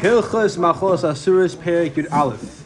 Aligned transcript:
Hilchas 0.00 0.58
Machos 0.58 1.04
Asuris 1.04 1.56
Perik 1.56 1.94
Yud 1.94 2.12
Aleph. 2.12 2.64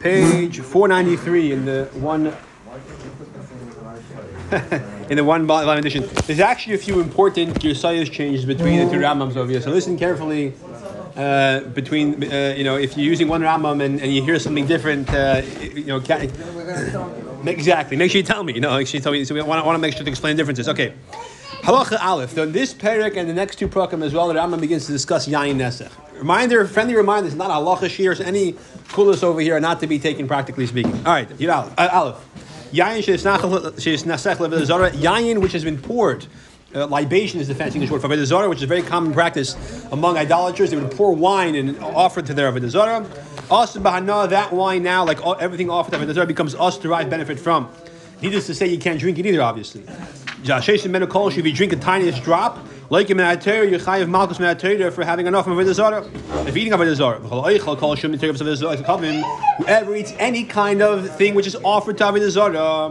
Page 0.00 0.60
493 0.60 1.52
in 1.52 1.64
the 1.64 1.88
one 1.94 2.26
in 5.08 5.16
the 5.16 5.24
one 5.24 5.46
volume 5.46 5.78
edition. 5.78 6.04
There's 6.26 6.40
actually 6.40 6.74
a 6.74 6.78
few 6.78 7.00
important 7.00 7.60
Girsayas 7.60 8.10
changes 8.10 8.44
between 8.44 8.84
the 8.84 8.92
two 8.92 8.98
Rambams 8.98 9.36
over 9.36 9.50
here. 9.50 9.60
So 9.60 9.70
listen 9.70 9.96
carefully. 9.96 10.54
Uh, 11.14 11.60
between 11.60 12.24
uh, 12.24 12.54
you 12.56 12.64
know, 12.64 12.76
if 12.76 12.96
you're 12.96 13.06
using 13.06 13.28
one 13.28 13.40
Rambam 13.40 13.82
and, 13.82 14.00
and 14.00 14.12
you 14.12 14.22
hear 14.22 14.38
something 14.38 14.66
different, 14.66 15.08
uh, 15.10 15.40
you 15.60 15.84
know, 15.84 15.96
exactly. 17.46 17.96
Make 17.96 18.10
sure 18.10 18.18
you 18.18 18.24
tell 18.24 18.42
me. 18.42 18.52
You 18.52 18.60
know, 18.60 18.76
make 18.76 18.88
sure 18.88 18.98
you 18.98 19.02
tell 19.02 19.12
me. 19.12 19.24
So 19.24 19.34
we 19.34 19.42
want, 19.42 19.64
want 19.64 19.76
to 19.76 19.80
make 19.80 19.94
sure 19.94 20.04
to 20.04 20.10
explain 20.10 20.36
differences. 20.36 20.68
Okay. 20.68 20.92
Halacha 21.62 22.00
Aleph. 22.00 22.30
So 22.32 22.46
this 22.46 22.74
parak 22.74 23.16
and 23.16 23.28
the 23.28 23.34
next 23.34 23.56
two 23.56 23.68
prakim 23.68 24.04
as 24.04 24.12
well, 24.12 24.28
the 24.28 24.34
Rambam 24.34 24.60
begins 24.60 24.86
to 24.86 24.92
discuss 24.92 25.26
Yain 25.26 25.56
Nesach. 25.56 25.90
Reminder, 26.18 26.66
friendly 26.66 26.94
reminder, 26.94 27.26
it's 27.26 27.36
not 27.36 27.50
halacha 27.50 27.90
shears, 27.90 28.20
any 28.20 28.54
kulas 28.88 29.22
over 29.22 29.40
here, 29.40 29.56
are 29.56 29.60
not 29.60 29.80
to 29.80 29.86
be 29.86 29.98
taken 29.98 30.26
practically 30.26 30.66
speaking. 30.66 30.94
All 30.98 31.12
right, 31.12 31.28
Yud 31.28 31.54
Aleph. 31.54 31.74
Uh, 31.76 31.88
Aleph. 31.92 32.70
Yain 32.72 32.98
sheis 32.98 33.22
nasech 34.04 34.40
level 34.40 34.58
Yain 34.60 35.40
which 35.40 35.52
has 35.52 35.64
been 35.64 35.80
poured. 35.80 36.26
Uh, 36.74 36.86
libation 36.86 37.40
is 37.40 37.48
the 37.48 37.54
fancy 37.54 37.76
English 37.76 37.90
word 37.90 38.02
for 38.02 38.08
Avodah 38.08 38.24
Zarah, 38.24 38.48
which 38.48 38.58
is 38.58 38.64
a 38.64 38.66
very 38.66 38.82
common 38.82 39.12
practice 39.12 39.56
among 39.92 40.16
idolaters. 40.16 40.70
They 40.70 40.76
would 40.76 40.90
pour 40.90 41.14
wine 41.14 41.54
and 41.54 41.78
offer 41.78 42.20
it 42.20 42.26
to 42.26 42.34
their 42.34 42.52
Avodah 42.52 42.68
Zarah. 42.68 43.06
Also, 43.50 43.80
bahana, 43.80 44.28
that 44.28 44.52
wine 44.52 44.82
now, 44.82 45.04
like 45.04 45.24
all, 45.24 45.36
everything 45.38 45.70
offered 45.70 45.92
to 45.92 45.98
Avodah 45.98 46.14
Zarah, 46.14 46.26
becomes 46.26 46.54
us 46.54 46.76
derive 46.76 47.08
benefit 47.08 47.38
from. 47.38 47.70
Needless 48.20 48.46
to 48.46 48.54
say, 48.54 48.66
you 48.66 48.78
can't 48.78 48.98
drink 48.98 49.18
it 49.18 49.26
either, 49.26 49.42
obviously. 49.42 49.84
If 50.48 51.44
you 51.44 51.52
drink 51.52 51.72
the 51.72 51.78
tiniest 51.80 52.22
drop, 52.22 52.64
like 52.88 53.10
in 53.10 53.16
Menater, 53.16 53.64
you 53.64 53.78
chayiv 53.78 54.08
malchus 54.08 54.38
Menater 54.38 54.92
for 54.92 55.04
having 55.04 55.26
enough 55.26 55.48
of 55.48 55.74
Zarah. 55.74 56.08
If 56.46 56.56
eating 56.56 56.72
Avodah 56.72 56.94
Zarah, 56.94 57.18
whoever 59.58 59.96
eats 59.96 60.12
any 60.18 60.44
kind 60.44 60.82
of 60.82 61.16
thing 61.16 61.34
which 61.34 61.48
is 61.48 61.56
offered 61.64 61.98
to 61.98 62.04
Avodah 62.04 62.30
Zarah, 62.30 62.90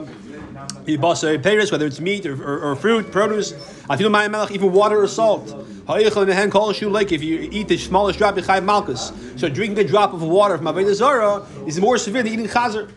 whether 1.71 1.85
it's 1.85 1.99
meat 2.01 2.25
or, 2.25 2.43
or, 2.43 2.59
or 2.59 2.75
fruit, 2.75 3.09
produce, 3.09 3.53
even 3.89 4.71
water 4.73 5.01
or 5.01 5.07
salt. 5.07 5.55
Like 5.87 7.11
if 7.11 7.23
you 7.23 7.49
eat 7.51 7.67
the 7.69 7.77
smallest 7.77 8.19
drop, 8.19 8.35
you 8.35 8.41
chayiv 8.43 8.65
malchus. 8.65 9.13
So 9.37 9.47
drinking 9.47 9.79
a 9.85 9.87
drop 9.87 10.11
of 10.13 10.21
water 10.21 10.57
from 10.57 10.65
Avodah 10.67 10.93
Zarah 10.93 11.45
is 11.65 11.79
more 11.79 11.97
severe 11.97 12.21
than 12.21 12.33
eating 12.33 12.47
chazer 12.47 12.91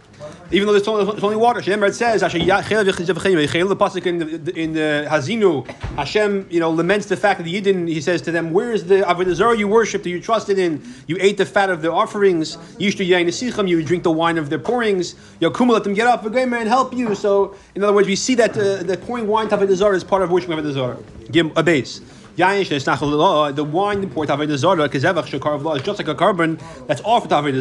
even 0.51 0.67
though 0.67 0.73
there's 0.73 0.89
only, 0.89 1.05
there's 1.05 1.23
only 1.23 1.37
water. 1.37 1.61
Hashem 1.61 1.93
says, 1.93 2.21
the 2.23 2.27
pasuk 2.27 4.07
in 4.07 4.19
the, 4.19 4.59
in 4.59 4.73
the 4.73 5.07
Haazinu, 5.09 5.67
Hashem, 5.97 6.47
you 6.51 6.61
know, 6.61 6.71
laments 6.71 7.07
the 7.07 7.17
fact 7.17 7.39
that 7.39 7.45
the 7.45 7.61
Yidden, 7.61 7.87
he 7.89 8.01
says 8.01 8.23
to 8.23 8.31
them, 8.31 8.53
where 8.53 8.73
is 8.73 8.85
the 8.87 9.01
Avodah 9.01 9.59
you 9.59 9.69
worshipped, 9.69 10.05
that 10.05 10.11
you 10.11 10.21
trusted 10.21 10.59
in? 10.59 10.83
You 11.07 11.17
ate 11.21 11.37
the 11.37 11.45
fat 11.45 11.69
of 11.71 11.83
the 11.83 11.93
offerings. 11.93 12.57
You 12.79 12.91
drink 12.91 14.03
the 14.03 14.11
wine 14.11 14.39
of 14.39 14.49
their 14.49 14.59
pourings. 14.59 15.15
Yakuma, 15.41 15.73
let 15.73 15.85
them 15.85 15.95
get 15.95 16.07
up, 16.07 16.25
and 16.25 16.69
help 16.69 16.95
you. 16.95 17.15
So, 17.15 17.55
in 17.75 17.85
other 17.85 17.93
words, 17.93 18.09
we 18.09 18.17
see 18.17 18.35
that 18.37 18.57
uh, 18.57 18.83
the 18.83 18.97
pouring 18.97 19.27
wine 19.27 19.49
to 19.49 19.57
Avodah 19.57 19.95
is 19.95 20.05
part 20.05 20.23
of 20.23 20.31
worshiping 20.31 20.59
Avodah 20.59 20.73
Zarah. 20.73 20.99
Give 21.31 21.55
a 21.57 21.63
base. 21.63 22.01
The 22.37 23.69
wine 23.71 24.09
poured 24.11 24.29
Avodah 24.29 24.57
Zarah, 24.57 24.85
because 24.85 25.05
is 25.05 25.83
just 25.83 25.99
like 25.99 26.09
a 26.09 26.15
carbon 26.15 26.59
that's 26.87 27.03
offered 27.05 27.31
to 27.31 27.35
Avodah. 27.35 27.61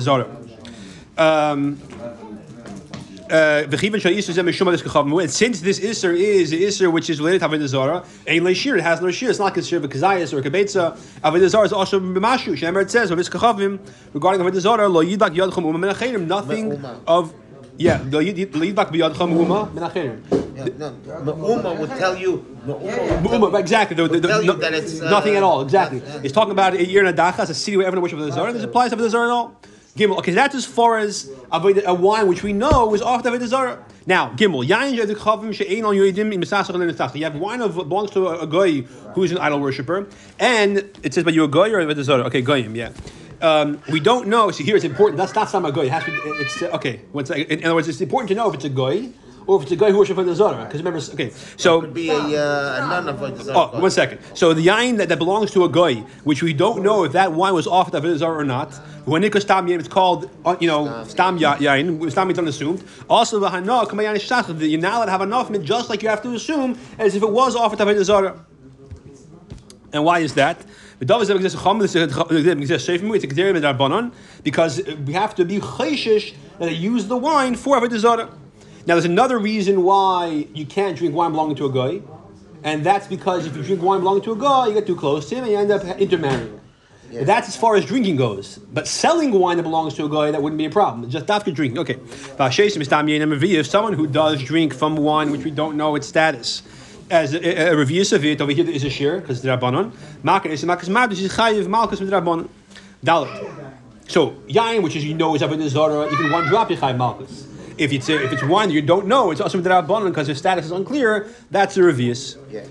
Um, 1.17 1.79
uh, 3.31 3.63
and 5.21 5.31
since 5.31 5.61
this 5.61 5.79
Isser 5.79 6.15
is 6.17 6.49
the 6.51 6.63
Isser 6.63 6.91
which 6.91 7.09
is 7.09 7.19
related 7.19 7.39
to 7.39 7.47
Avodah 7.47 7.67
Zarah, 7.67 8.05
a 8.25 8.39
Leishir, 8.39 8.77
it 8.77 8.81
has 8.81 9.01
no 9.01 9.11
Shir, 9.11 9.29
it's 9.29 9.39
not 9.39 9.53
considered 9.53 9.85
a 9.85 9.93
Kazayas 9.93 10.33
or 10.33 10.39
a 10.39 10.41
Kabetza. 10.41 10.97
Avodah 11.21 11.47
Zarah 11.47 11.65
is 11.65 11.73
also 11.73 11.99
B'mashu. 11.99 12.57
Shemer 12.57 12.81
it 12.83 12.91
says, 12.91 13.11
regarding 13.11 13.79
Avodah 14.13 14.59
Zarah, 14.59 14.89
Lo 14.89 15.03
Yidak 15.03 15.35
Yadchum 15.35 15.65
Uma 15.65 15.79
Menacherim, 15.87 16.27
nothing 16.27 16.83
of, 17.07 17.33
yeah, 17.77 18.03
Lo 18.09 18.21
Yidak 18.23 18.51
B'Yadchum 18.51 19.31
Uma 19.37 19.67
Menacherim. 19.67 20.21
Me'uma 20.57 21.73
would 21.73 21.89
tell 21.91 22.15
you. 22.17 22.43
Me'uma, 22.65 23.57
exactly. 23.57 23.95
The, 23.95 24.07
the, 24.07 24.19
the, 24.19 24.27
no, 24.43 24.53
uh, 24.53 25.09
nothing 25.09 25.35
at 25.35 25.43
all, 25.43 25.61
exactly. 25.61 25.99
It's 26.23 26.33
talking 26.33 26.51
about 26.51 26.73
a 26.73 26.85
year 26.85 27.05
in 27.05 27.13
Adachas, 27.13 27.49
a 27.49 27.53
city 27.53 27.77
where 27.77 27.85
everyone 27.85 28.03
worships 28.03 28.35
the 28.35 28.43
and 28.43 28.55
this 28.55 28.63
applies 28.63 28.89
to 28.89 28.95
the 28.95 29.09
Zarah 29.09 29.27
at 29.27 29.31
all. 29.31 29.55
Gimel. 29.97 30.17
Okay, 30.19 30.31
that's 30.31 30.55
as 30.55 30.65
far 30.65 30.97
as 30.97 31.29
a 31.51 31.93
wine 31.93 32.27
which 32.27 32.43
we 32.43 32.53
know 32.53 32.93
is 32.93 33.01
off 33.01 33.23
the 33.23 33.29
Avodah 33.29 33.47
Zarah. 33.47 33.83
Now, 34.05 34.29
Gimel. 34.29 34.65
You 37.17 37.23
have 37.23 37.35
wine 37.35 37.61
of 37.61 37.75
belongs 37.75 38.11
to 38.11 38.27
a, 38.27 38.39
a 38.43 38.47
guy 38.47 38.81
who 39.13 39.23
is 39.23 39.31
an 39.31 39.39
idol 39.39 39.59
worshipper, 39.59 40.07
and 40.39 40.77
it 41.03 41.13
says, 41.13 41.23
"But 41.23 41.33
you 41.33 41.43
a 41.43 41.47
guy 41.47 41.69
or 41.69 41.79
a 41.79 41.85
Avodah 41.85 42.03
Zarah?" 42.03 42.23
Okay, 42.25 42.41
goyim. 42.41 42.75
Yeah. 42.75 42.91
Um, 43.41 43.81
we 43.89 43.99
don't 43.99 44.27
know. 44.27 44.49
See, 44.51 44.63
here 44.63 44.75
it's 44.75 44.85
important. 44.85 45.17
That's 45.17 45.35
not 45.35 45.49
some 45.49 45.65
a 45.65 45.71
guy. 45.71 45.83
It 45.83 45.91
has 45.91 46.03
to. 46.05 46.11
It's 46.39 46.61
okay. 46.63 47.01
In 47.49 47.63
other 47.65 47.75
words, 47.75 47.87
it's 47.87 48.01
important 48.01 48.29
to 48.29 48.35
know 48.35 48.49
if 48.49 48.55
it's 48.55 48.65
a 48.65 48.69
guy 48.69 49.09
or 49.47 49.57
if 49.57 49.63
it's 49.63 49.71
a 49.71 49.75
guy 49.75 49.91
who 49.91 49.97
worships 49.97 50.19
the 50.19 50.35
Zarah. 50.35 50.65
Because 50.65 50.83
remember, 50.83 50.99
okay, 51.13 51.31
so 51.55 51.79
it 51.79 51.81
could 51.81 51.93
be 51.93 52.09
a, 52.09 52.15
uh, 52.15 52.83
a 52.83 52.87
nun 52.87 53.07
of 53.07 53.21
a 53.21 53.43
Zarah. 53.43 53.71
Oh, 53.73 53.81
one 53.81 53.91
second. 53.91 54.19
So 54.33 54.53
the 54.53 54.65
yain 54.65 54.97
that, 54.97 55.09
that 55.09 55.17
belongs 55.17 55.51
to 55.51 55.63
a 55.63 55.69
guy, 55.69 55.95
which 56.23 56.43
we 56.43 56.53
don't 56.53 56.83
know 56.83 57.05
if 57.05 57.13
that 57.13 57.31
wine 57.31 57.53
was 57.53 57.65
off 57.65 57.91
Avodah 57.99 58.17
Zarah 58.17 58.37
or 58.37 58.45
not. 58.45 58.79
When 59.07 59.23
it 59.23 59.33
stam 59.41 59.67
yain, 59.67 59.79
it's 59.79 59.87
called 59.87 60.29
uh, 60.43 60.57
you 60.59 60.67
know 60.67 61.05
stam 61.05 61.39
yain. 61.39 62.11
Stam 62.11 62.29
is 62.29 62.37
unassumed. 62.37 62.83
Also 63.09 63.39
the 63.39 63.47
kamayan 63.47 64.15
shachad. 64.15 64.69
You're 64.69 64.81
not 64.81 64.95
allowed 64.95 65.05
to 65.05 65.11
have 65.11 65.21
enough 65.21 65.49
just 65.61 65.89
like 65.89 66.03
you 66.03 66.09
have 66.09 66.21
to 66.23 66.33
assume 66.33 66.77
as 66.99 67.15
if 67.15 67.23
it 67.23 67.31
was 67.31 67.55
offered 67.55 67.77
to 67.77 67.85
Avodah 67.85 68.03
Zarah. 68.03 68.45
And 69.93 70.03
why 70.03 70.19
is 70.19 70.33
that? 70.33 70.57
Because 70.99 71.29
we 71.29 71.35
have 75.13 75.35
to 75.35 75.45
be 75.45 75.59
chayshish 75.59 76.33
that 76.59 76.65
they 76.65 76.73
use 76.73 77.07
the 77.07 77.17
wine 77.17 77.55
for 77.55 77.79
Avodah 77.79 77.99
Zarah. 77.99 78.29
Now, 78.85 78.95
there's 78.95 79.05
another 79.05 79.39
reason 79.39 79.83
why 79.83 80.47
you 80.53 80.65
can't 80.65 80.97
drink 80.97 81.15
wine 81.15 81.31
belonging 81.31 81.55
to 81.55 81.65
a 81.67 81.71
guy, 81.71 82.01
and 82.61 82.85
that's 82.85 83.07
because 83.07 83.45
if 83.45 83.55
you 83.55 83.63
drink 83.63 83.81
wine 83.81 84.01
belonging 84.01 84.23
to 84.23 84.33
a 84.33 84.37
guy, 84.37 84.67
you 84.67 84.73
get 84.73 84.85
too 84.85 84.97
close 84.97 85.29
to 85.29 85.35
him 85.35 85.45
and 85.45 85.53
you 85.53 85.57
end 85.59 85.71
up 85.71 85.85
intermarrying. 85.97 86.59
Yes. 87.11 87.25
That's 87.25 87.47
as 87.47 87.55
far 87.55 87.75
as 87.75 87.85
drinking 87.85 88.17
goes. 88.17 88.57
But 88.57 88.87
selling 88.87 89.31
wine 89.31 89.57
that 89.57 89.63
belongs 89.63 89.93
to 89.95 90.05
a 90.05 90.09
guy, 90.09 90.31
that 90.31 90.41
wouldn't 90.41 90.57
be 90.57 90.65
a 90.65 90.69
problem. 90.69 91.09
Just 91.09 91.29
after 91.29 91.51
drinking. 91.51 91.79
Okay. 91.79 91.97
If 92.39 93.67
someone 93.67 93.93
who 93.93 94.07
does 94.07 94.43
drink 94.43 94.73
from 94.73 94.97
wine 94.97 95.31
which 95.31 95.43
we 95.43 95.51
don't 95.51 95.77
know 95.77 95.95
its 95.95 96.07
status, 96.07 96.63
as 97.09 97.33
a, 97.33 97.71
a, 97.71 97.77
review 97.77 98.01
of 98.01 98.25
it 98.25 98.41
over 98.41 98.51
here 98.51 98.69
is 98.69 98.83
a 98.83 98.89
share 98.89 99.21
because 99.21 99.41
the 99.41 99.49
rabbanon. 99.49 99.93
Is 100.45 100.63
makas 100.65 101.13
is 101.13 101.31
chayiv 101.31 101.67
malchus 101.67 102.01
with 102.01 102.11
rabbanon. 102.11 102.49
Dalit. 103.03 103.71
So 104.07 104.31
yain, 104.47 104.83
which 104.83 104.95
is 104.95 105.05
you 105.05 105.13
know 105.13 105.35
is 105.35 105.41
avodah 105.41 105.69
zara, 105.69 106.11
even 106.11 106.31
one 106.31 106.45
drop 106.47 106.69
is 106.71 106.79
chayiv 106.79 106.97
malchus. 106.97 107.47
If 107.77 107.93
it's 107.93 108.09
if 108.09 108.33
it's 108.33 108.43
wine 108.43 108.71
you 108.71 108.81
don't 108.81 109.07
know, 109.07 109.31
it's 109.31 109.39
also 109.39 109.57
with 109.57 109.67
rabbanon 109.67 110.09
because 110.09 110.27
the 110.27 110.35
status 110.35 110.65
is 110.65 110.71
unclear. 110.71 111.29
That's 111.51 111.77
a 111.77 111.81
revius. 111.81 112.35
Yeah. 112.51 112.65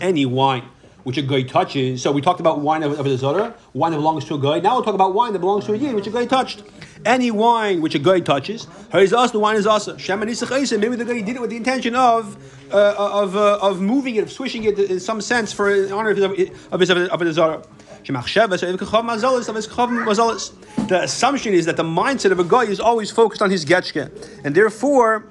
Any 0.00 0.26
wine 0.26 0.64
which 1.04 1.16
a 1.16 1.22
guy 1.22 1.42
touches. 1.42 2.02
So 2.02 2.12
we 2.12 2.20
talked 2.20 2.40
about 2.40 2.60
wine 2.60 2.82
of, 2.82 2.98
of 2.98 3.06
the 3.06 3.16
zara, 3.16 3.54
wine 3.72 3.92
that 3.92 3.98
belongs 3.98 4.24
to 4.26 4.34
a 4.34 4.38
guy. 4.38 4.60
Now 4.60 4.74
we'll 4.74 4.84
talk 4.84 4.94
about 4.94 5.14
wine 5.14 5.32
that 5.32 5.38
belongs 5.38 5.64
to 5.66 5.72
a 5.72 5.76
yin, 5.76 5.94
which 5.94 6.06
a 6.06 6.10
guy 6.10 6.26
touched. 6.26 6.62
Any 7.04 7.30
wine 7.30 7.80
which 7.80 7.94
a 7.94 7.98
guy 7.98 8.20
touches, 8.20 8.66
is 8.92 9.12
us, 9.12 9.30
the 9.30 9.38
wine 9.38 9.56
is 9.56 9.66
us. 9.66 9.86
Maybe 9.86 10.34
the 10.34 11.04
guy 11.06 11.20
did 11.22 11.36
it 11.36 11.40
with 11.40 11.50
the 11.50 11.56
intention 11.56 11.94
of 11.94 12.36
uh, 12.72 12.94
of 12.98 13.36
uh, 13.36 13.58
of 13.62 13.80
moving 13.80 14.16
it, 14.16 14.22
of 14.22 14.30
swishing 14.30 14.64
it 14.64 14.78
in 14.78 15.00
some 15.00 15.20
sense 15.20 15.52
for 15.52 15.70
in 15.70 15.92
honor 15.92 16.10
of 16.10 16.16
his 16.16 16.50
of 16.70 16.80
his, 16.80 16.90
of 16.90 17.20
his 17.20 17.34
zara. 17.36 17.62
The 18.02 18.18
assumption 21.02 21.52
is 21.52 21.66
that 21.66 21.76
the 21.76 21.82
mindset 21.82 22.32
of 22.32 22.40
a 22.40 22.44
guy 22.44 22.62
is 22.62 22.80
always 22.80 23.10
focused 23.10 23.42
on 23.42 23.50
his 23.50 23.64
getchke, 23.64 24.10
and 24.44 24.54
therefore, 24.54 25.26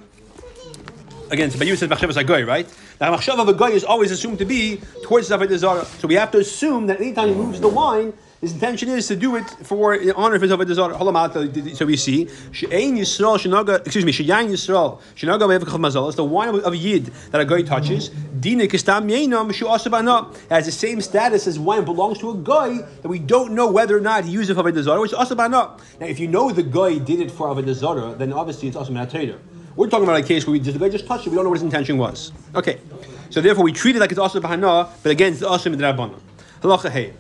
again, 1.32 1.52
but 1.58 1.68
you 1.68 1.76
said 1.76 1.90
machshavas 1.90 2.18
a 2.18 2.24
guy, 2.24 2.44
right? 2.44 2.68
The 3.00 3.06
machshav 3.06 3.40
of 3.40 3.48
a 3.48 3.54
guy 3.54 3.70
is 3.70 3.84
always 3.84 4.12
assumed 4.12 4.40
to 4.40 4.46
be 4.46 4.82
towards 5.04 5.28
the 5.30 5.58
Zara. 5.58 5.86
So 5.86 6.08
we 6.08 6.16
have 6.16 6.32
to 6.32 6.40
assume 6.40 6.88
that 6.88 7.00
anytime 7.00 7.30
he 7.30 7.36
moves 7.36 7.60
the 7.60 7.68
wine, 7.68 8.14
his 8.42 8.54
intention 8.54 8.88
is 8.90 9.08
to 9.08 9.18
do 9.18 9.36
it 9.36 9.50
for 9.64 9.98
the 9.98 10.16
honor 10.16 10.36
of 10.36 10.42
his 10.42 10.52
Avodah 10.52 10.74
Zarah. 10.74 11.76
So 11.76 11.86
we 11.86 11.98
see, 11.98 12.30
She'ain 12.54 12.96
Yisrael 12.96 13.38
Shinaga, 13.38 13.81
excuse 13.81 14.06
me, 14.06 14.14
She'yain 14.14 14.48
Yisrael 14.48 15.00
Be'evkav 15.20 15.78
Mazal. 15.78 16.08
It's 16.08 16.16
the 16.16 16.24
wine 16.24 16.56
of, 16.56 16.76
Yid 16.76 17.08
that 17.32 17.42
a 17.42 17.46
guy 17.46 17.64
touches. 17.64 18.10
Dina 18.40 18.64
Kistam 18.64 19.10
Yeinam 19.12 19.52
Shu'asabana 19.52 20.34
has 20.50 20.66
the 20.66 20.72
same 20.72 21.02
status 21.02 21.48
as 21.48 21.60
wine 21.60 21.84
belongs 21.84 22.18
to 22.20 22.30
a 22.32 22.36
guy 22.36 22.78
that 22.78 23.10
we 23.10 23.20
don't 23.20 23.52
know 23.52 23.70
whether 23.70 23.98
or 23.98 24.02
not 24.02 24.24
he 24.24 24.38
for 24.46 24.54
Avodah 24.54 24.84
Zarah, 24.84 25.02
which 25.02 25.12
is 25.12 25.18
Asabana. 25.18 25.78
Now, 26.00 26.06
if 26.08 26.20
you 26.20 26.30
know 26.30 26.50
the 26.52 26.64
guy 26.64 26.98
did 26.98 27.20
it 27.20 27.32
for 27.32 27.48
Avodah 27.48 27.74
Zarah, 27.74 28.16
then 28.18 28.32
obviously 28.32 28.70
it's 28.70 28.78
Asabana 28.78 29.38
We're 29.80 29.88
talking 29.88 30.04
about 30.04 30.20
a 30.20 30.24
case 30.24 30.46
where 30.46 30.52
we, 30.52 30.60
just 30.60 30.78
touched 31.08 31.26
it, 31.26 31.30
we 31.30 31.36
don't 31.36 31.46
know 31.46 31.52
what 31.52 31.60
his 31.60 31.64
intention 31.64 31.98
was. 31.98 32.34
Okay. 32.54 32.81
So 33.30 33.40
therefore 33.40 33.64
we 33.64 33.72
treat 33.72 33.96
it 33.96 34.00
like 34.00 34.12
it's 34.12 34.20
also 34.20 34.42
Bahana, 34.42 34.90
but 35.02 35.10
again, 35.10 35.31
it's 35.31 35.42
also 35.42 35.70
Midrabana. 35.70 36.20
Halacha 36.62 36.90
Hey. 36.90 37.14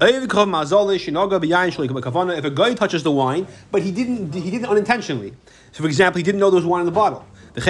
If 0.00 0.32
a 2.44 2.50
guy 2.50 2.74
touches 2.74 3.02
the 3.02 3.10
wine, 3.10 3.48
but 3.72 3.82
he 3.82 3.90
didn't, 3.90 4.32
he 4.32 4.52
did 4.52 4.62
it 4.62 4.68
unintentionally. 4.68 5.34
So, 5.72 5.82
for 5.82 5.88
example, 5.88 6.18
he 6.18 6.22
didn't 6.22 6.38
know 6.38 6.48
there 6.48 6.58
was 6.58 6.64
wine 6.64 6.82
in 6.82 6.86
the 6.86 6.92
bottle. 6.92 7.26
Or, 7.56 7.60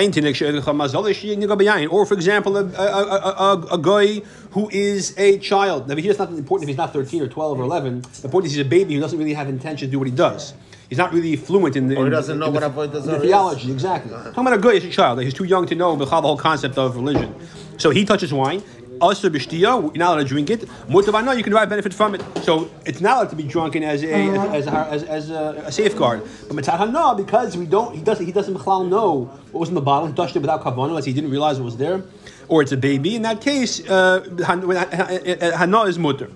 for 2.05 2.15
example, 2.15 2.59
a, 2.59 2.65
a, 2.65 2.67
a, 2.75 3.35
a, 3.39 3.67
a 3.73 3.79
guy 3.79 4.21
who 4.51 4.69
is 4.71 5.15
a 5.17 5.39
child. 5.39 5.89
Now, 5.89 5.97
here 5.97 6.11
it's 6.11 6.19
not 6.19 6.29
important 6.29 6.65
if 6.65 6.69
he's 6.69 6.77
not 6.77 6.93
13 6.93 7.23
or 7.23 7.29
12 7.29 7.59
or 7.59 7.63
11. 7.63 8.03
The 8.21 8.29
point 8.29 8.45
is 8.45 8.53
he's 8.53 8.61
a 8.61 8.69
baby 8.69 8.97
who 8.97 9.01
doesn't 9.01 9.19
really 9.19 9.33
have 9.33 9.49
intention 9.49 9.89
to 9.89 9.93
do 9.93 9.99
what 9.99 10.09
he 10.09 10.15
does. 10.15 10.53
He's 10.89 10.99
not 10.99 11.13
really 11.13 11.35
fluent 11.37 11.75
in 11.77 11.89
the, 11.89 11.97
Or 11.97 12.05
he 12.05 12.11
doesn't 12.11 12.39
know 12.39 12.47
in 12.47 12.55
what 12.55 12.61
the, 12.61 12.71
avodah 12.71 12.95
in 12.97 13.03
zarah 13.03 13.19
the 13.19 13.25
is. 13.25 13.29
theology. 13.31 13.73
Exactly. 13.73 14.13
Talking 14.13 14.47
about 14.47 14.53
a 14.55 14.59
guy 14.59 14.75
as 14.77 14.85
a 14.85 14.91
child. 14.91 15.21
He's 15.21 15.35
too 15.35 15.45
young 15.45 15.67
to 15.67 15.75
know 15.75 15.97
the 15.97 16.07
whole 16.07 16.37
concept 16.37 16.79
of 16.79 16.95
religion. 16.97 17.35
So 17.79 17.91
he 17.91 18.05
touches 18.05 18.33
wine. 18.33 18.63
Also, 18.99 19.29
b'shtiya, 19.29 19.61
you're 19.61 19.93
not 19.97 20.15
allowed 20.15 20.23
to 20.23 20.25
drink 20.25 20.49
it. 20.49 20.61
Mutavana, 20.89 21.37
you 21.37 21.43
can 21.43 21.53
derive 21.53 21.69
benefit 21.69 21.93
from 21.93 22.15
it. 22.15 22.23
So 22.43 22.71
it's 22.87 23.01
not 23.03 23.17
allowed 23.19 23.31
to 23.31 23.37
be 23.37 23.43
drunken 23.43 23.83
as 23.83 24.03
a 24.03 24.11
as, 24.15 24.67
as, 24.67 24.69
as, 24.69 25.03
as 25.03 25.31
a, 25.31 25.65
a 25.67 25.73
safeguard. 25.73 26.23
But 26.49 26.57
mitzahana, 26.57 27.15
because 27.15 27.59
we 27.59 27.67
don't, 27.67 27.95
he 27.95 28.01
doesn't 28.01 28.25
he 28.25 28.33
doesn't 28.33 28.55
know 28.65 29.25
what 29.53 29.61
was 29.61 29.69
in 29.69 29.75
the 29.75 29.83
bottle. 29.83 30.07
He 30.09 30.15
touched 30.15 30.35
it 30.37 30.39
without 30.39 30.63
kavanah, 30.63 30.89
unless 30.89 31.05
he 31.05 31.13
didn't 31.13 31.31
realize 31.31 31.59
it 31.59 31.63
was 31.63 31.77
there, 31.77 32.05
or 32.49 32.63
it's 32.63 32.73
a 32.73 32.77
baby. 32.79 33.17
In 33.17 33.23
that 33.23 33.43
case, 33.43 33.87
uh, 33.87 34.25
han- 34.47 34.65
uh, 34.65 34.73
uh, 34.73 35.47
uh, 35.47 35.57
hana 35.59 35.83
is 35.83 35.99
mutter. 35.99 36.31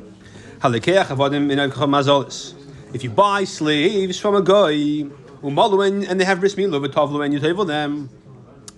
Halekeach 0.60 1.06
avadim 1.06 1.50
in 1.50 1.58
mazalis. 1.70 2.52
If 2.92 3.04
you 3.04 3.10
buy 3.10 3.44
slaves 3.44 4.18
from 4.18 4.34
a 4.34 4.42
guy, 4.42 5.06
and 5.42 6.20
they 6.20 6.24
have 6.24 6.40
bris 6.40 6.56
milah 6.56 6.84
v'tavlu 6.86 7.24
and 7.24 7.32
you 7.32 7.40
table 7.40 7.64
them. 7.64 8.10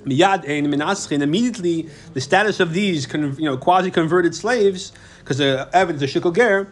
Miyad 0.05 0.45
minaschin. 0.45 1.23
Immediately, 1.23 1.89
the 2.13 2.21
status 2.21 2.61
of 2.61 2.73
these, 2.73 3.13
you 3.13 3.37
know, 3.39 3.57
quasi-converted 3.57 4.35
slaves, 4.35 4.93
because 5.21 5.39
the 5.39 5.69
evidence 5.73 6.03
of 6.03 6.23
shikol 6.23 6.35
ger, 6.35 6.69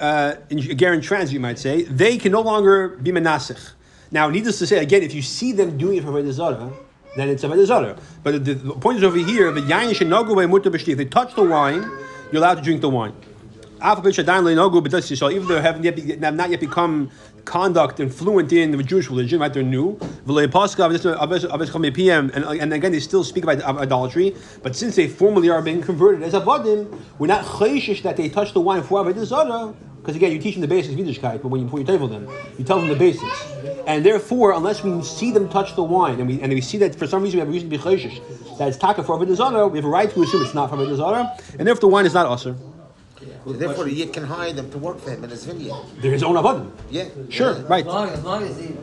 uh, 0.00 0.34
in, 0.50 0.58
ger 0.58 0.92
in 0.92 1.00
transit, 1.00 1.32
you 1.32 1.40
might 1.40 1.58
say, 1.58 1.82
they 1.82 2.18
can 2.18 2.32
no 2.32 2.40
longer 2.40 2.88
be 2.88 3.12
menasich. 3.12 3.72
Now, 4.10 4.28
needless 4.28 4.58
to 4.58 4.66
say, 4.66 4.78
again, 4.78 5.02
if 5.02 5.14
you 5.14 5.22
see 5.22 5.52
them 5.52 5.78
doing 5.78 5.98
it 5.98 6.02
for 6.04 6.10
avodah 6.10 6.32
zarah, 6.32 6.72
then 7.16 7.28
it's 7.28 7.44
avodah 7.44 7.66
zarah. 7.66 7.96
But 8.22 8.44
the, 8.44 8.54
the 8.54 8.72
point 8.74 8.98
is 8.98 9.04
over 9.04 9.18
here: 9.18 9.52
the. 9.52 9.60
If 9.62 10.98
they 10.98 11.04
touch 11.04 11.34
the 11.34 11.42
wine, 11.42 11.82
you're 12.32 12.42
allowed 12.42 12.54
to 12.54 12.62
drink 12.62 12.80
the 12.80 12.90
wine. 12.90 13.14
Even 13.84 15.48
though 15.48 15.54
they 15.54 15.60
haven't 15.60 15.84
yet, 15.84 16.60
become 16.60 17.10
conduct 17.44 18.00
and 18.00 18.14
fluent 18.14 18.52
in 18.52 18.70
the 18.70 18.82
Jewish 18.82 19.10
religion, 19.10 19.40
right? 19.40 19.52
They're 19.52 19.62
new. 19.62 19.98
And, 20.26 20.38
again, 22.72 22.92
they 22.92 23.00
still 23.00 23.24
speak 23.24 23.44
about 23.44 23.62
idolatry. 23.62 24.34
But 24.62 24.76
since 24.76 24.96
they 24.96 25.08
formally 25.08 25.50
are 25.50 25.60
being 25.62 25.82
converted 25.82 26.22
as 26.22 26.32
avodim, 26.34 27.00
we're 27.18 27.26
not 27.26 27.44
chayshish 27.44 28.02
that 28.02 28.16
they 28.16 28.28
touch 28.28 28.52
the 28.52 28.60
wine 28.60 28.82
for 28.82 29.04
avodah. 29.04 29.74
Because 30.02 30.16
again, 30.16 30.32
you 30.32 30.40
teach 30.40 30.56
them 30.56 30.62
the 30.62 30.66
basics 30.66 30.94
of 30.94 30.98
Yiddishkeit, 30.98 31.42
but 31.42 31.48
when 31.48 31.60
you, 31.60 31.68
when 31.68 31.82
you 31.82 31.86
table 31.86 32.08
them, 32.08 32.28
you 32.58 32.64
tell 32.64 32.80
them 32.80 32.88
the 32.88 32.96
basics. 32.96 33.52
And 33.86 34.04
therefore, 34.04 34.52
unless 34.52 34.82
we 34.82 35.00
see 35.02 35.30
them 35.30 35.48
touch 35.48 35.76
the 35.76 35.84
wine, 35.84 36.18
and 36.18 36.28
we, 36.28 36.40
and 36.40 36.52
we 36.52 36.60
see 36.60 36.76
that 36.78 36.96
for 36.96 37.06
some 37.06 37.22
reason 37.22 37.36
we 37.36 37.38
have 37.38 37.48
a 37.48 37.52
reason 37.52 37.70
to 37.70 37.78
be 37.78 37.80
chayshish, 37.80 38.58
that 38.58 38.66
it's 38.66 38.76
taka 38.76 39.04
for 39.04 39.16
avodah 39.16 39.70
we 39.70 39.78
have 39.78 39.84
a 39.84 39.88
right 39.88 40.10
to 40.10 40.22
assume 40.22 40.42
it's 40.42 40.54
not 40.54 40.70
for 40.70 40.76
avodah 40.76 41.56
and 41.56 41.68
therefore 41.68 41.82
the 41.82 41.86
wine 41.86 42.04
is 42.04 42.14
not 42.14 42.26
usher. 42.26 42.56
Therefore, 43.46 43.84
the 43.84 43.92
Yid 43.92 44.12
can 44.12 44.24
hire 44.24 44.52
them 44.52 44.70
to 44.70 44.78
work 44.78 45.00
for 45.00 45.10
him 45.10 45.24
in 45.24 45.30
his 45.30 45.44
vineyard. 45.44 45.74
They're 46.00 46.12
his 46.12 46.22
own 46.22 46.36
avodim. 46.36 46.70
Yeah. 46.90 47.08
Sure, 47.28 47.54
right. 47.62 47.86
As 47.86 47.92
long 47.92 48.08
as, 48.08 48.24
long 48.24 48.42
as 48.44 48.58
he, 48.58 48.76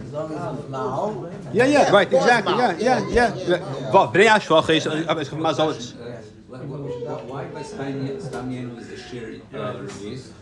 as 0.00 0.12
long 0.12 0.32
as 0.32 0.60
he's 0.60 0.70
now. 0.70 1.30
Yeah, 1.52 1.64
yeah, 1.64 1.90
right, 1.90 2.06
exactly. 2.06 2.54
Yeah, 2.54 2.76
yeah, 2.78 3.08
yeah. 3.08 3.34
yeah. 3.34 3.92
Well, 3.92 4.12
Bnei 4.12 4.28
Ashvach 4.28 4.70
is 4.70 4.86
uh, 4.86 5.16
is 5.20 5.28
mazalis. 5.30 5.94
Why 6.48 7.44
by 7.46 7.62
Stamian 7.62 8.76
was 8.76 8.88
the 8.88 8.96
sheer 8.96 9.40
uh. 9.54 9.72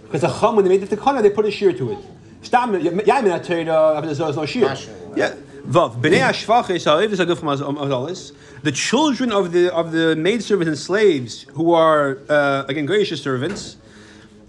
Because 0.05 0.20
the 0.20 0.28
chum, 0.28 0.56
when 0.56 0.64
they 0.64 0.70
made 0.70 0.87
the 0.87 0.96
tikana, 0.96 1.22
they 1.22 1.31
put 1.31 1.46
a 1.46 1.50
shear 1.50 1.72
to 1.72 1.93
it. 1.93 1.99
Stam, 2.43 2.78
yeah, 2.81 3.17
I 3.17 3.22
mean, 3.22 3.32
I 3.32 3.38
tell 3.38 3.58
you, 3.58 3.70
uh, 3.72 4.00
there's 4.00 4.19
no 4.19 4.46
shear. 4.46 4.76
Yeah. 5.17 5.34
Vav, 5.66 5.99
Bnei 5.99 6.20
Ashvach 6.20 6.69
is 6.69 6.84
how 6.84 6.99
is 6.99 7.19
a 7.20 7.25
good 7.25 7.38
from 7.38 7.49
mazalis. 7.49 8.32
The 8.62 8.70
children 8.70 9.32
of 9.32 9.52
the 9.52 9.75
of 9.75 9.93
the 9.93 10.14
maidservants 10.14 10.69
and 10.69 10.76
slaves 10.76 11.44
who 11.55 11.72
are 11.72 12.19
uh, 12.28 12.64
again 12.69 12.84
gracious 12.84 13.22
servants. 13.22 13.78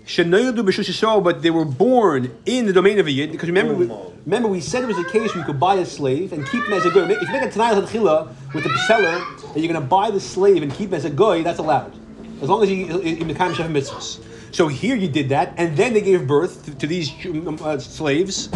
Shenoyadu 0.06 0.58
b'shush 0.58 0.90
Yisrael, 0.90 1.24
but 1.24 1.42
they 1.42 1.52
were 1.52 1.64
born 1.64 2.36
in 2.46 2.66
the 2.66 2.74
domain 2.74 3.00
of 3.00 3.08
a 3.08 3.12
yid. 3.12 3.32
Because 3.32 3.48
remember, 3.48 3.74
we, 3.74 3.90
remember 4.26 4.50
we 4.50 4.60
said 4.60 4.84
it 4.84 4.88
was 4.88 4.98
a 4.98 5.06
case 5.06 5.34
where 5.34 5.40
you 5.40 5.46
could 5.46 5.60
buy 5.60 5.76
a 5.76 5.86
slave 5.86 6.34
and 6.34 6.46
keep 6.48 6.66
him 6.66 6.74
as 6.74 6.86
a 6.86 6.92
goy. 6.92 7.04
If 7.06 7.22
you 7.22 7.32
make 7.32 7.44
a 7.44 7.50
tanai 7.50 7.80
chila 7.88 8.28
with 8.54 8.66
the 8.66 8.78
seller 8.80 9.18
that 9.54 9.60
you're 9.60 9.72
going 9.72 9.82
to 9.82 9.88
buy 9.88 10.12
the 10.12 10.20
slave 10.20 10.64
and 10.64 10.72
keep 10.74 10.90
him 10.90 10.96
as 10.96 11.06
a 11.06 11.10
goy, 11.10 11.44
that's 11.44 11.60
allowed, 11.60 11.94
as 12.42 12.50
long 12.50 12.62
as 12.62 12.68
the 12.68 13.34
kind 13.36 13.58
of 13.58 13.68
mitzvahs. 13.68 14.22
So 14.54 14.68
here 14.68 14.98
you 14.98 15.08
did 15.08 15.30
that, 15.30 15.54
and 15.56 15.78
then 15.78 15.94
they 15.94 16.02
gave 16.02 16.28
birth 16.28 16.66
to, 16.66 16.76
to 16.76 16.88
these 16.88 17.10
um, 17.26 17.58
uh, 17.62 17.80
slaves, 17.80 18.50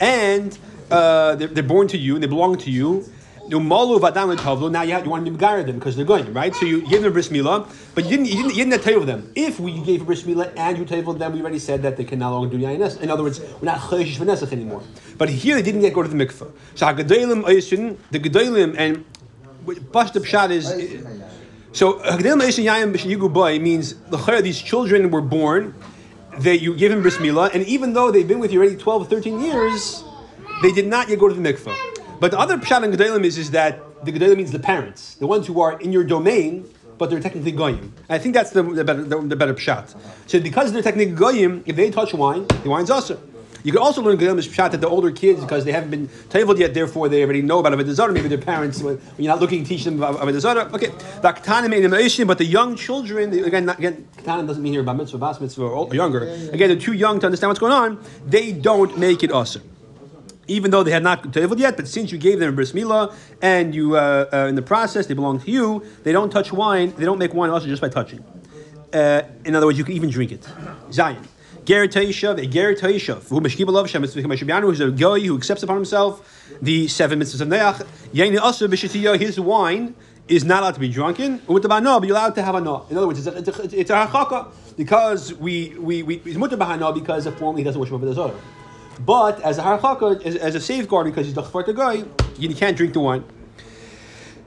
and 0.00 0.58
uh, 0.90 1.34
they're, 1.34 1.48
they're 1.48 1.62
born 1.62 1.88
to 1.88 1.98
you 1.98 2.14
and 2.14 2.22
they 2.22 2.28
belong 2.28 2.58
to 2.58 2.70
you. 2.70 3.04
Now 3.48 3.58
you, 3.60 4.92
have, 4.92 5.04
you 5.04 5.10
want 5.10 5.24
to 5.24 5.30
guide 5.30 5.68
them 5.68 5.78
because 5.78 5.94
they're 5.94 6.04
going 6.04 6.32
right. 6.32 6.52
So 6.52 6.66
you 6.66 6.86
give 6.88 7.02
them 7.04 7.12
bris 7.12 7.28
milah, 7.28 7.72
but 7.94 8.04
you 8.04 8.10
didn't 8.10 8.26
you 8.26 8.34
didn't, 8.42 8.56
you 8.56 8.64
didn't 8.64 8.82
tell 8.82 9.00
them. 9.02 9.30
If 9.36 9.60
we 9.60 9.78
gave 9.82 10.02
a 10.02 10.04
bris 10.04 10.24
milah 10.24 10.52
and 10.56 10.76
you 10.76 10.84
told 10.84 11.20
them, 11.20 11.32
we 11.32 11.40
already 11.40 11.60
said 11.60 11.82
that 11.82 11.96
they 11.96 12.02
can 12.02 12.18
no 12.18 12.32
longer 12.32 12.58
do 12.58 12.64
yain 12.64 13.00
In 13.00 13.08
other 13.08 13.22
words, 13.22 13.38
we're 13.38 13.66
not 13.66 13.78
chayshish 13.78 14.16
v'nesach 14.16 14.50
anymore. 14.50 14.82
But 15.16 15.28
here 15.28 15.54
they 15.54 15.62
didn't 15.62 15.82
yet 15.82 15.94
go 15.94 16.02
to 16.02 16.08
the 16.08 16.16
mikveh. 16.16 16.50
So 16.74 16.86
hagadolim 16.86 17.44
oisin 17.44 17.98
the 18.10 18.18
gedolim 18.18 18.74
and 18.76 19.04
Bash 19.92 20.10
the 20.10 20.20
pshat 20.20 20.50
is. 20.50 20.66
So 21.70 22.00
hagadolim 22.00 22.42
oisin 22.42 22.92
b'shiyigu 22.92 23.32
boy 23.32 23.60
means 23.60 23.94
the 24.10 24.40
these 24.42 24.60
children 24.60 25.12
were 25.12 25.20
born. 25.20 25.74
That 26.40 26.58
you 26.58 26.74
give 26.76 26.92
him 26.92 27.00
bris 27.00 27.16
milah, 27.18 27.54
and 27.54 27.64
even 27.64 27.94
though 27.94 28.10
they've 28.10 28.26
been 28.26 28.40
with 28.40 28.52
you 28.52 28.60
already 28.60 28.76
12 28.76 29.02
or 29.02 29.04
13 29.06 29.40
years, 29.40 30.04
they 30.62 30.72
did 30.72 30.86
not 30.86 31.08
yet 31.08 31.18
go 31.18 31.28
to 31.28 31.34
the 31.34 31.52
mikveh. 31.52 31.74
But 32.18 32.30
the 32.30 32.38
other 32.38 32.56
pshat 32.56 32.82
in 32.82 32.92
Gedalim 32.92 33.24
is, 33.24 33.36
is 33.36 33.50
that 33.50 33.80
the 34.04 34.12
Gedalim 34.12 34.38
means 34.38 34.52
the 34.52 34.58
parents, 34.58 35.14
the 35.16 35.26
ones 35.26 35.46
who 35.46 35.60
are 35.60 35.78
in 35.80 35.92
your 35.92 36.04
domain, 36.04 36.66
but 36.98 37.10
they're 37.10 37.20
technically 37.20 37.52
goyim. 37.52 37.92
I 38.08 38.18
think 38.18 38.34
that's 38.34 38.50
the, 38.50 38.62
the 38.62 38.84
better 38.84 39.02
the, 39.04 39.20
the 39.20 39.36
better 39.36 39.54
pshat. 39.54 39.94
So 40.26 40.40
because 40.40 40.72
they're 40.72 40.82
technically 40.82 41.14
goyim, 41.14 41.62
if 41.66 41.76
they 41.76 41.90
touch 41.90 42.14
wine, 42.14 42.46
the 42.62 42.70
wine's 42.70 42.90
also. 42.90 43.20
You 43.64 43.72
can 43.72 43.82
also 43.82 44.00
learn 44.00 44.16
Gedalim 44.16 44.36
pshat 44.38 44.70
that 44.70 44.80
the 44.80 44.88
older 44.88 45.10
kids, 45.10 45.40
because 45.40 45.64
they 45.64 45.72
haven't 45.72 45.90
been 45.90 46.08
tabled 46.30 46.58
yet, 46.58 46.72
therefore 46.72 47.08
they 47.08 47.22
already 47.22 47.42
know 47.42 47.58
about 47.58 47.72
Avodah 47.72 47.92
Zarah. 47.92 48.12
Maybe 48.12 48.28
their 48.28 48.38
parents, 48.38 48.80
when 48.80 48.98
you're 49.18 49.32
not 49.32 49.40
looking 49.40 49.64
teach 49.64 49.84
them 49.84 49.96
about 49.96 50.20
Avodah 50.20 50.40
Zarah. 50.40 50.70
Okay, 50.72 50.86
the 50.86 51.32
Ketanim 51.32 52.26
but 52.26 52.38
the 52.38 52.44
young 52.44 52.76
children, 52.76 53.32
again, 53.44 53.68
again, 53.68 54.08
Ketanim 54.16 54.46
doesn't 54.46 54.62
mean 54.62 54.72
here 54.72 54.82
about 54.82 54.96
mitzvah, 54.96 55.18
bas 55.18 55.40
mitzvah, 55.40 55.64
or 55.64 55.94
younger. 55.94 56.20
Again, 56.52 56.68
they're 56.68 56.78
too 56.78 56.92
young 56.92 57.18
to 57.20 57.26
understand 57.26 57.50
what's 57.50 57.60
going 57.60 57.72
on. 57.72 58.02
They 58.24 58.52
don't 58.52 58.96
make 58.96 59.22
it 59.22 59.32
usher 59.32 59.60
even 60.48 60.70
though 60.70 60.82
they 60.82 60.90
had 60.90 61.02
not 61.02 61.32
tabled 61.32 61.58
yet, 61.58 61.76
but 61.76 61.88
since 61.88 62.12
you 62.12 62.18
gave 62.18 62.38
them 62.38 62.54
bris 62.54 62.72
milah 62.72 63.14
and 63.42 63.74
you, 63.74 63.96
uh, 63.96 64.26
uh, 64.32 64.36
in 64.46 64.54
the 64.54 64.62
process, 64.62 65.06
they 65.06 65.14
belong 65.14 65.40
to 65.40 65.50
you, 65.50 65.84
they 66.04 66.12
don't 66.12 66.30
touch 66.30 66.52
wine, 66.52 66.92
they 66.96 67.04
don't 67.04 67.18
make 67.18 67.34
wine 67.34 67.50
also 67.50 67.66
just 67.66 67.82
by 67.82 67.88
touching. 67.88 68.24
Uh, 68.92 69.22
in 69.44 69.54
other 69.54 69.66
words, 69.66 69.78
you 69.78 69.84
can 69.84 69.94
even 69.94 70.10
drink 70.10 70.32
it. 70.32 70.48
Zion. 70.92 71.26
Ger 71.64 71.88
Taishav, 71.88 72.40
a 72.40 72.46
Ger 72.46 72.74
who 73.28 73.40
who's 73.40 74.80
a 74.80 74.90
guy 74.92 75.18
who 75.18 75.36
accepts 75.36 75.64
upon 75.64 75.76
himself 75.76 76.56
the 76.62 76.86
seven 76.86 77.18
mitzvahs 77.18 77.40
of 77.40 77.48
Noach. 77.48 77.84
Yaini 78.14 79.18
his 79.18 79.40
wine 79.40 79.96
is 80.28 80.44
not 80.44 80.62
allowed 80.62 80.74
to 80.74 80.80
be 80.80 80.88
drunken. 80.88 81.38
But 81.48 81.64
you're 81.64 82.16
allowed 82.16 82.36
to 82.36 82.42
have 82.42 82.54
a 82.54 82.60
no. 82.60 82.86
In 82.88 82.96
other 82.96 83.08
words, 83.08 83.26
it's 83.26 83.48
a, 83.48 83.50
it's 83.60 83.74
a, 83.74 83.80
it's 83.80 83.90
a 83.90 84.48
because 84.76 85.34
we, 85.34 85.74
we, 85.78 86.04
we, 86.04 86.16
it's 86.24 86.36
mutter 86.36 86.56
because 86.56 87.26
formally 87.26 87.62
he 87.62 87.64
doesn't 87.64 87.80
worship 87.80 87.94
over 87.94 88.06
the 88.06 88.14
Zohar. 88.14 88.34
But 89.00 89.40
as 89.42 89.58
a 89.58 89.62
harchaka, 89.62 90.22
as, 90.24 90.36
as 90.36 90.54
a 90.54 90.60
safeguard, 90.60 91.06
because 91.06 91.26
he's 91.26 91.34
the 91.34 91.42
chfarta 91.42 91.74
guy, 91.74 92.04
you 92.38 92.54
can't 92.54 92.76
drink 92.76 92.92
the 92.94 93.00
wine. 93.00 93.24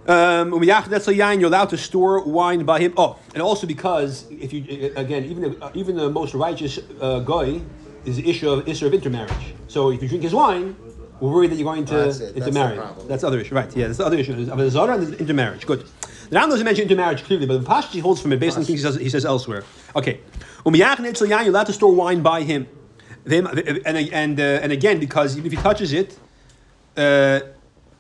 Um, 0.08 0.64
you're 0.64 1.48
allowed 1.48 1.70
to 1.70 1.78
store 1.78 2.24
wine 2.24 2.66
by 2.66 2.80
him. 2.80 2.94
Oh, 2.98 3.20
and 3.34 3.44
also 3.44 3.68
because 3.68 4.26
if 4.32 4.52
you 4.52 4.92
again, 4.96 5.26
even 5.26 5.44
the, 5.44 5.72
even 5.76 5.98
the 5.98 6.10
most 6.10 6.34
righteous 6.34 6.80
uh, 7.00 7.20
guy 7.20 7.62
is 8.06 8.18
the 8.18 8.28
issue 8.28 8.50
of 8.50 8.68
issue 8.68 8.88
of 8.88 8.94
intermarriage. 8.94 9.54
So 9.68 9.92
if 9.92 10.02
you 10.02 10.10
drink 10.10 10.24
his 10.24 10.34
wine, 10.34 10.76
we're 11.20 11.32
worried 11.32 11.52
that 11.52 11.58
you're 11.58 11.72
going 11.72 11.86
to 11.86 11.94
That's 11.94 12.20
it. 12.22 12.34
That's 12.34 12.48
intermarry. 12.48 12.80
That's 13.08 13.22
the 13.22 13.28
other 13.28 13.40
issue, 13.40 13.54
right? 13.54 13.76
Yeah, 13.76 13.88
that's 13.88 14.00
the 14.00 14.06
other 14.06 14.18
issue. 14.18 14.34
Of 14.34 14.58
the 14.58 14.70
Zara 14.72 14.98
and 14.98 15.14
intermarriage. 15.16 15.68
Good. 15.68 15.86
The 16.30 16.36
Ram 16.36 16.50
doesn't 16.50 16.66
mention 16.66 16.84
intermarriage 16.84 17.24
clearly, 17.24 17.46
but 17.46 17.64
the 17.64 17.70
Pashti 17.70 18.02
holds 18.02 18.22
from 18.22 18.32
it 18.34 18.40
based 18.40 18.58
on 18.58 18.64
things 18.64 18.80
he 18.80 18.84
says, 18.84 18.96
he 18.96 19.10
says 19.10 19.26
elsewhere. 19.26 19.64
Okay. 19.96 20.22
Umiyach 20.66 21.00
you're 21.30 21.50
allowed 21.50 21.66
to 21.66 21.74
store 21.74 21.94
wine 21.94 22.22
by 22.22 22.44
him. 22.44 22.68
Them, 23.26 23.48
and 23.48 23.98
and 23.98 24.40
uh, 24.40 24.44
and 24.64 24.72
again, 24.72 25.00
because 25.00 25.38
even 25.38 25.48
if 25.48 25.58
he 25.58 25.62
touches 25.62 25.94
it, 25.94 26.18
uh, 26.98 27.40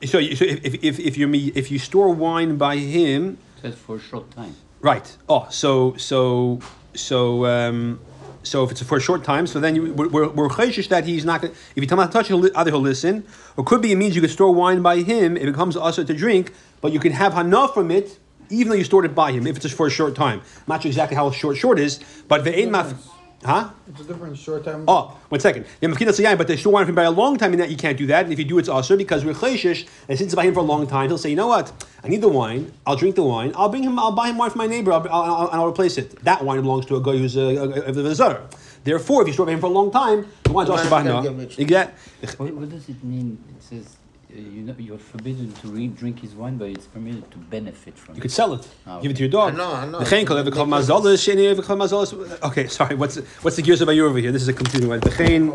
so, 0.03 0.07
so 0.07 0.17
if, 0.19 0.41
if, 0.41 0.83
if, 0.83 0.99
if 0.99 1.17
you 1.17 1.31
if 1.55 1.71
you 1.71 1.79
store 1.79 2.13
wine 2.13 2.57
by 2.57 2.77
him, 2.77 3.37
Just 3.61 3.77
for 3.79 3.97
a 3.97 3.99
short 3.99 4.31
time. 4.31 4.55
right? 4.81 5.17
Oh, 5.27 5.47
so 5.49 5.95
so 5.97 6.59
so 6.95 7.45
um, 7.45 7.99
so 8.43 8.63
if 8.63 8.71
it's 8.71 8.81
for 8.81 8.97
a 8.97 9.01
short 9.01 9.23
time, 9.23 9.45
so 9.45 9.59
then 9.59 9.75
you, 9.75 9.93
we're 9.93 10.29
we're, 10.29 10.49
chayshish 10.49 10.87
that 10.87 11.05
he's 11.05 11.25
not. 11.25 11.41
Gonna, 11.41 11.53
if 11.75 11.77
you 11.77 11.85
tell 11.85 11.97
him 11.99 12.03
not 12.03 12.11
to 12.11 12.17
touch, 12.17 12.27
he'll, 12.29 12.45
either 12.57 12.71
he'll 12.71 12.79
listen, 12.79 13.25
or 13.57 13.63
could 13.65 13.81
be 13.81 13.91
it 13.91 13.95
means 13.95 14.15
you 14.15 14.21
can 14.21 14.29
store 14.29 14.53
wine 14.53 14.81
by 14.81 14.97
him. 15.01 15.35
It 15.35 15.45
becomes 15.45 15.75
also 15.75 16.03
to 16.03 16.13
drink, 16.13 16.53
but 16.81 16.93
you 16.93 16.99
can 16.99 17.11
have 17.11 17.33
hana 17.33 17.67
from 17.67 17.91
it. 17.91 18.19
Even 18.51 18.69
though 18.69 18.75
you 18.75 18.83
stored 18.83 19.05
it 19.05 19.13
by 19.13 19.31
him, 19.31 19.45
if 19.45 19.57
it's 19.57 19.63
just 19.63 19.75
for 19.75 19.85
a 19.85 19.91
short 19.91 20.15
time, 20.15 20.39
I'm 20.39 20.63
not 20.67 20.81
sure 20.81 20.89
exactly 20.89 21.15
how 21.15 21.29
short 21.29 21.57
short 21.57 21.77
is, 21.77 21.99
but 22.27 22.43
the 22.43 22.57
ein 22.57 22.71
maf, 22.71 22.95
Huh? 23.43 23.69
It's 23.87 24.01
a 24.01 24.03
different 24.03 24.37
short 24.37 24.65
term. 24.65 24.83
Oh, 24.87 25.17
one 25.29 25.39
second. 25.39 25.65
Yeah, 25.79 25.87
mafkina 25.89 26.09
tzayayim, 26.09 26.37
but 26.37 26.47
they 26.47 26.57
still 26.57 26.73
want 26.73 26.89
him 26.89 26.95
by 26.95 27.03
a 27.03 27.11
long 27.11 27.37
time, 27.37 27.53
and 27.53 27.61
that 27.61 27.69
you 27.69 27.77
can't 27.77 27.97
do 27.97 28.05
that. 28.07 28.25
And 28.25 28.33
if 28.33 28.39
you 28.39 28.43
do, 28.43 28.57
it's 28.59 28.67
also 28.67 28.97
because 28.97 29.23
we're 29.23 29.33
chayshish, 29.33 29.87
and 30.09 30.17
since 30.17 30.27
it's 30.27 30.35
by 30.35 30.43
him 30.43 30.53
for 30.53 30.59
a 30.59 30.63
long 30.63 30.87
time, 30.87 31.07
he'll 31.07 31.17
say, 31.17 31.29
you 31.29 31.37
know 31.37 31.47
what? 31.47 31.71
I 32.03 32.09
need 32.09 32.21
the 32.21 32.27
wine. 32.27 32.73
I'll 32.85 32.97
drink 32.97 33.15
the 33.15 33.23
wine. 33.23 33.53
I'll 33.55 33.69
bring 33.69 33.83
him. 33.83 33.97
I'll 33.97 34.11
buy 34.11 34.29
him 34.29 34.37
wine 34.37 34.49
from 34.49 34.59
my 34.59 34.67
neighbor. 34.67 34.91
I'll, 34.91 35.07
I'll, 35.07 35.23
I'll, 35.23 35.47
and 35.47 35.55
I'll 35.61 35.69
replace 35.69 35.97
it. 35.97 36.21
That 36.25 36.43
wine 36.43 36.61
belongs 36.61 36.85
to 36.87 36.97
a 36.97 37.01
guy 37.01 37.15
who's 37.17 37.37
a, 37.37 37.41
a, 37.41 37.69
a, 37.69 38.05
a 38.11 38.15
zara. 38.15 38.45
Therefore, 38.83 39.21
if 39.21 39.27
you 39.27 39.33
store 39.33 39.45
by 39.45 39.53
him 39.53 39.59
for 39.61 39.67
a 39.67 39.69
long 39.69 39.91
time, 39.91 40.25
the 40.43 40.51
wine's 40.51 40.69
also 40.69 40.89
Wine's 40.89 40.91
by 40.91 41.03
gonna 41.03 41.27
him. 41.27 41.37
get 41.37 41.43
rich. 41.47 41.59
You 41.59 41.65
get? 41.65 41.97
What, 42.37 42.53
what 42.53 42.69
does 42.69 42.89
it 42.89 43.01
mean? 43.03 43.37
It 43.57 43.63
says 43.63 43.97
you 44.29 44.61
know, 44.61 44.75
you're 44.77 44.97
forbidden 44.97 45.51
to 45.53 45.67
re- 45.69 45.87
drink 45.87 46.19
his 46.19 46.35
wine, 46.35 46.57
but 46.57 46.69
it's 46.69 46.85
permitted 46.85 47.29
to 47.31 47.37
benefit 47.37 47.97
from 47.97 48.13
it. 48.13 48.17
You 48.17 48.19
it. 48.19 48.21
could 48.21 48.31
sell 48.31 48.53
it. 48.53 48.67
Oh, 48.85 49.01
Give 49.01 49.11
it 49.11 49.15
to 49.15 49.23
your 49.23 49.31
dog. 49.31 49.53
I 49.53 49.57
know, 49.57 49.73
I 49.73 49.85
know. 49.87 49.99
The 49.99 50.25
kol 50.25 50.37
ever 50.37 50.51
mazalas, 50.51 51.17
sheni 51.17 51.49
ever 51.49 51.63
mazalas. 51.63 52.43
Okay, 52.43 52.67
sorry. 52.67 52.95
What's 52.95 53.17
what's 53.41 53.55
the 53.55 53.63
gears 53.63 53.81
about 53.81 53.93
you 53.93 54.05
over 54.05 54.19
here? 54.19 54.31
This 54.31 54.43
is 54.43 54.47
a 54.47 54.53
completely 54.53 54.87
one. 54.87 54.99
The 54.99 55.09
chen, 55.11 55.51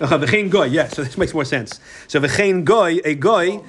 uh, 0.00 0.16
the 0.16 0.26
chen 0.26 0.48
goy. 0.48 0.64
Yeah, 0.64 0.88
so 0.88 1.04
this 1.04 1.16
makes 1.16 1.32
more 1.32 1.44
sense. 1.44 1.80
So 2.08 2.18
the 2.18 2.28
chen 2.28 2.64
goy, 2.64 2.98
a 3.04 3.14
goy. 3.14 3.62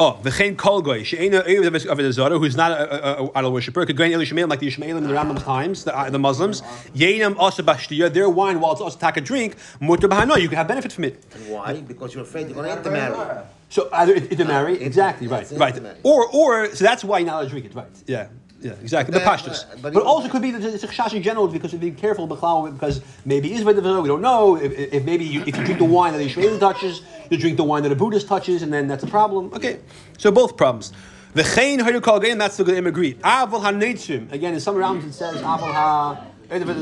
Oh, 0.00 0.18
the 0.22 0.30
chen 0.30 0.56
kol 0.56 0.82
goy. 0.82 1.02
She'ena 1.02 1.42
erev 1.42 1.86
of 1.86 1.98
the 1.98 2.12
zara, 2.12 2.38
who's 2.38 2.56
not 2.56 2.72
a, 2.72 3.20
a, 3.20 3.24
a 3.24 3.30
idol 3.36 3.52
worshipper. 3.52 3.84
Could 3.84 3.96
go 3.96 4.04
in 4.04 4.20
Ishmael 4.20 4.46
like 4.48 4.60
the 4.60 4.68
Ishmaelim 4.68 4.96
in 4.96 5.02
the 5.04 5.12
Rambam 5.12 5.42
times, 5.42 5.84
the, 5.84 5.96
uh, 5.96 6.08
the 6.10 6.20
Muslims. 6.20 6.62
Yenam 6.94 7.36
also 7.36 7.62
bashtiya. 7.64 8.12
Their 8.12 8.28
wine, 8.28 8.60
while 8.60 8.72
it's 8.72 8.80
also 8.80 8.98
take 8.98 9.16
a 9.16 9.20
drink, 9.20 9.56
mutter 9.80 10.08
bahano. 10.08 10.40
You 10.40 10.48
can 10.48 10.56
have 10.56 10.68
benefit 10.68 10.92
from 10.92 11.04
it. 11.04 11.24
And 11.34 11.48
why? 11.48 11.80
Because 11.80 12.14
you're 12.14 12.22
afraid 12.22 12.46
you're 12.46 12.54
going 12.54 12.66
to 12.66 12.76
intermarry. 12.76 13.44
So 13.70 13.88
either 13.92 14.14
it- 14.14 14.32
intermarry, 14.32 14.74
Inter- 14.74 14.84
exactly 14.86 15.26
right, 15.28 15.50
right, 15.52 15.96
or 16.02 16.26
or 16.32 16.74
so 16.74 16.84
that's 16.84 17.04
why 17.04 17.18
you're 17.18 17.26
not 17.26 17.34
allowed 17.34 17.44
to 17.44 17.50
drink 17.50 17.66
it, 17.66 17.74
right? 17.74 17.86
Yeah, 18.06 18.28
yeah, 18.62 18.72
exactly. 18.80 19.12
The 19.12 19.20
pashtus, 19.24 19.64
but- 19.70 19.82
but, 19.82 19.92
but 19.94 20.02
also 20.04 20.28
could 20.28 20.42
be 20.42 20.50
that 20.52 20.62
it's 20.64 20.84
a 20.84 20.88
chash 20.88 21.12
in 21.12 21.22
general 21.22 21.48
because 21.48 21.74
of 21.74 21.80
being 21.80 21.94
careful 21.94 22.26
because 22.26 23.00
maybe 23.24 23.52
is 23.52 23.64
with 23.64 23.76
the 23.76 24.00
we 24.00 24.08
don't 24.08 24.22
know 24.22 24.56
if, 24.56 24.72
if 24.72 25.04
maybe 25.04 25.24
you, 25.24 25.42
if 25.46 25.56
you 25.56 25.64
drink 25.64 25.78
the 25.78 25.84
wine 25.84 26.12
that 26.12 26.18
the 26.18 26.24
Ishmael 26.26 26.58
touches, 26.58 27.02
you 27.30 27.36
drink 27.36 27.56
the 27.56 27.64
wine 27.64 27.82
that 27.82 27.92
a 27.92 27.96
Buddhist 27.96 28.26
touches, 28.26 28.62
and 28.62 28.72
then 28.72 28.88
that's 28.88 29.04
a 29.04 29.06
problem. 29.06 29.52
Okay, 29.52 29.80
so 30.16 30.30
both 30.30 30.56
problems. 30.56 30.92
The 31.34 31.42
chayin 31.42 31.78
hayu 31.80 32.02
kol 32.02 32.16
again, 32.16 32.38
that's 32.38 32.56
the 32.56 32.64
good 32.64 32.84
agreed. 32.86 33.20
Aval 33.20 33.60
hanetzim 33.62 34.32
again 34.32 34.54
in 34.54 34.60
some 34.60 34.76
rounds 34.76 35.04
it 35.04 35.12
says 35.12 35.36
aval 35.42 35.72
ha. 35.72 36.24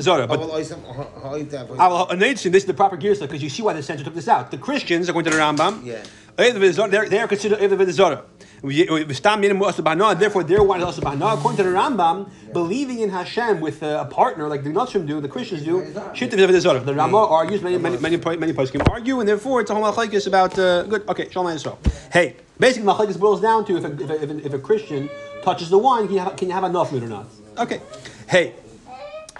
Zora, 0.01 0.27
but 0.29 0.39
But 0.39 0.49
Aval 0.49 2.09
hanetzim, 2.11 2.53
this 2.53 2.63
is 2.63 2.67
the 2.67 2.75
proper 2.75 2.97
gear 2.97 3.15
because 3.19 3.43
you 3.43 3.49
see 3.51 3.63
why 3.63 3.73
the 3.73 3.83
censor 3.83 4.05
took 4.05 4.15
this 4.15 4.29
out. 4.29 4.51
The 4.53 4.59
Christians, 4.59 5.09
according 5.09 5.33
to 5.33 5.37
the 5.37 5.43
Rambam, 5.43 5.85
Yeah. 5.85 6.03
they're, 6.37 7.09
they 7.09 7.19
are 7.19 7.27
considered 7.27 7.59
Erev 7.59 7.91
Zora. 7.91 8.23
Therefore, 8.63 10.45
their 10.45 10.63
wine 10.63 10.81
is 10.81 10.85
also 10.87 11.03
Bahana. 11.03 11.35
According 11.35 11.57
to 11.59 11.63
the 11.65 11.71
Rambam, 11.71 12.31
believing 12.53 13.01
in 13.01 13.11
Hashem 13.11 13.61
with 13.61 13.83
a 13.83 14.07
partner 14.11 14.49
like 14.49 14.63
the 14.63 14.71
Notzrim 14.71 15.07
do, 15.07 15.21
the 15.21 15.29
Christians 15.29 15.65
do, 15.65 15.85
Shit 16.15 16.33
of 16.33 16.39
Erev 16.39 16.61
Zora. 16.61 16.81
The 16.81 16.93
Rambam 16.93 17.31
argues, 17.31 17.61
many, 17.61 17.77
many, 17.79 17.97
many, 17.99 18.17
many 18.17 18.53
poskim 18.53 18.89
argue, 18.89 19.19
and 19.19 19.29
therefore 19.29 19.63
it's 19.63 19.71
a 19.71 19.75
whole 19.75 19.85
machlekes 19.85 20.27
about, 20.29 20.57
uh, 20.59 20.85
good, 20.85 21.09
okay, 21.09 21.29
Shalom 21.29 21.53
Yisrael. 21.53 21.77
Hey, 22.13 22.37
basically, 22.59 22.87
machlekes 22.87 23.19
boils 23.19 23.41
down 23.41 23.65
to 23.67 23.77
if 23.77 23.85
a, 23.85 23.93
if 23.93 24.31
a, 24.31 24.47
if 24.47 24.53
a, 24.55 24.59
Christian 24.61 25.11
touches 25.43 25.71
the 25.71 25.79
wine, 25.79 26.07
can 26.07 26.15
you 26.15 26.21
have, 26.21 26.37
can 26.37 26.49
you 26.49 26.55
have 26.55 26.65
enough 26.65 26.93
it 26.93 27.03
or 27.03 27.09
not? 27.09 27.27
Okay. 27.59 27.81
Hey, 28.29 28.55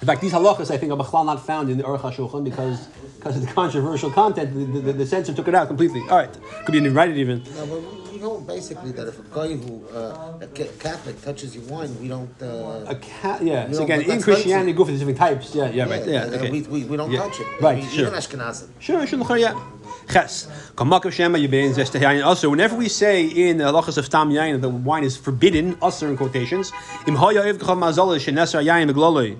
in 0.01 0.07
fact, 0.07 0.21
these 0.21 0.33
halachas 0.33 0.71
I 0.71 0.77
think 0.77 0.93
are 0.93 0.99
b'chlal 0.99 1.25
not 1.27 1.45
found 1.45 1.71
in 1.71 1.79
the 1.79 1.85
Aruch 1.85 2.01
HaShulchan 2.01 2.45
because 2.45 2.89
because 3.27 3.37
of 3.37 3.47
the 3.47 3.53
controversial 3.53 4.11
content. 4.11 4.55
The, 4.55 4.81
the, 4.81 4.93
the 4.93 5.07
censor 5.07 5.33
took 5.35 5.49
it 5.49 5.55
out 5.55 5.69
completely. 5.69 6.03
All 6.03 6.19
right, 6.19 6.33
could 6.65 6.73
be 6.73 6.79
in 6.79 6.87
it 6.87 7.17
even. 7.17 7.43
No, 7.57 7.67
but 7.67 8.13
we 8.13 8.19
know 8.19 8.41
basically 8.41 8.93
that 8.93 9.09
if 9.09 9.19
a 9.19 9.23
guy 9.35 9.55
who, 9.57 9.85
uh, 9.89 10.39
a 10.41 10.47
Catholic 10.47 11.21
touches 11.23 11.57
your 11.57 11.65
wine, 11.65 11.99
we 12.01 12.09
don't. 12.09 12.31
Uh, 12.41 12.85
A 12.87 12.95
cat, 12.97 13.43
yeah. 13.43 13.71
So 13.73 13.85
again, 13.85 14.03
in 14.03 14.23
Christianity, 14.23 14.73
go 14.73 14.85
for 14.85 14.93
the 14.93 14.99
different 14.99 15.19
types. 15.19 15.55
Yeah, 15.55 15.71
yeah, 15.71 15.89
right. 15.89 16.07
Yeah, 16.07 16.25
okay. 16.25 16.51
we, 16.51 16.63
we, 16.63 16.85
we 16.85 16.97
don't 16.97 17.11
Yeah. 17.11 17.21
touch 17.21 17.41
it. 17.41 17.47
Right, 17.61 17.83
we, 17.83 17.89
sure. 17.89 18.07
Even 18.07 18.19
Ashkenazim. 18.19 18.69
Sure, 18.79 19.07
sure, 19.07 19.37
yeah. 19.37 19.61
Ches. 20.09 20.47
Kamakav 20.77 21.13
Shema 21.13 21.39
Yibin 21.39 21.75
Zesta 21.75 21.99
Yain. 22.01 22.25
Also, 22.25 22.49
whenever 22.49 22.77
we 22.77 22.89
say 22.89 23.25
in 23.25 23.59
the 23.59 23.65
halachas 23.65 23.99
of 23.99 24.07
Stam 24.07 24.31
Yain 24.31 24.53
that 24.53 24.59
the 24.59 24.69
wine 24.69 25.03
is 25.03 25.17
forbidden, 25.17 25.77
usher 25.83 26.07
in 26.09 26.17
quotations, 26.17 26.71
Im 27.09 27.17
Haya 27.17 27.43
Ev 27.45 27.59
Kachal 27.59 27.77
Mazal 27.77 28.17
Shenesar 28.19 28.65
Yain 28.65 28.89
Megloloi. 28.89 29.37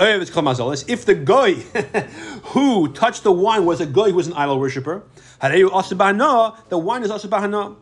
Ev 0.00 0.22
Kachal 0.22 0.42
Mazal. 0.42 0.88
If 0.88 1.04
the 1.04 1.14
guy 1.14 1.52
who 2.52 2.92
touched 2.92 3.22
the 3.22 3.32
wine 3.32 3.64
was 3.64 3.80
a 3.80 3.86
guy 3.86 4.10
who 4.10 4.16
was 4.16 4.26
an 4.26 4.32
idol 4.34 4.58
worshipper, 4.58 5.02
Hareyu 5.40 5.72
Asa 5.72 5.94
Bahana, 5.94 6.56
the 6.68 6.78
wine 6.78 7.02
is 7.02 7.10
Asa 7.10 7.28
Bahana. 7.28 7.76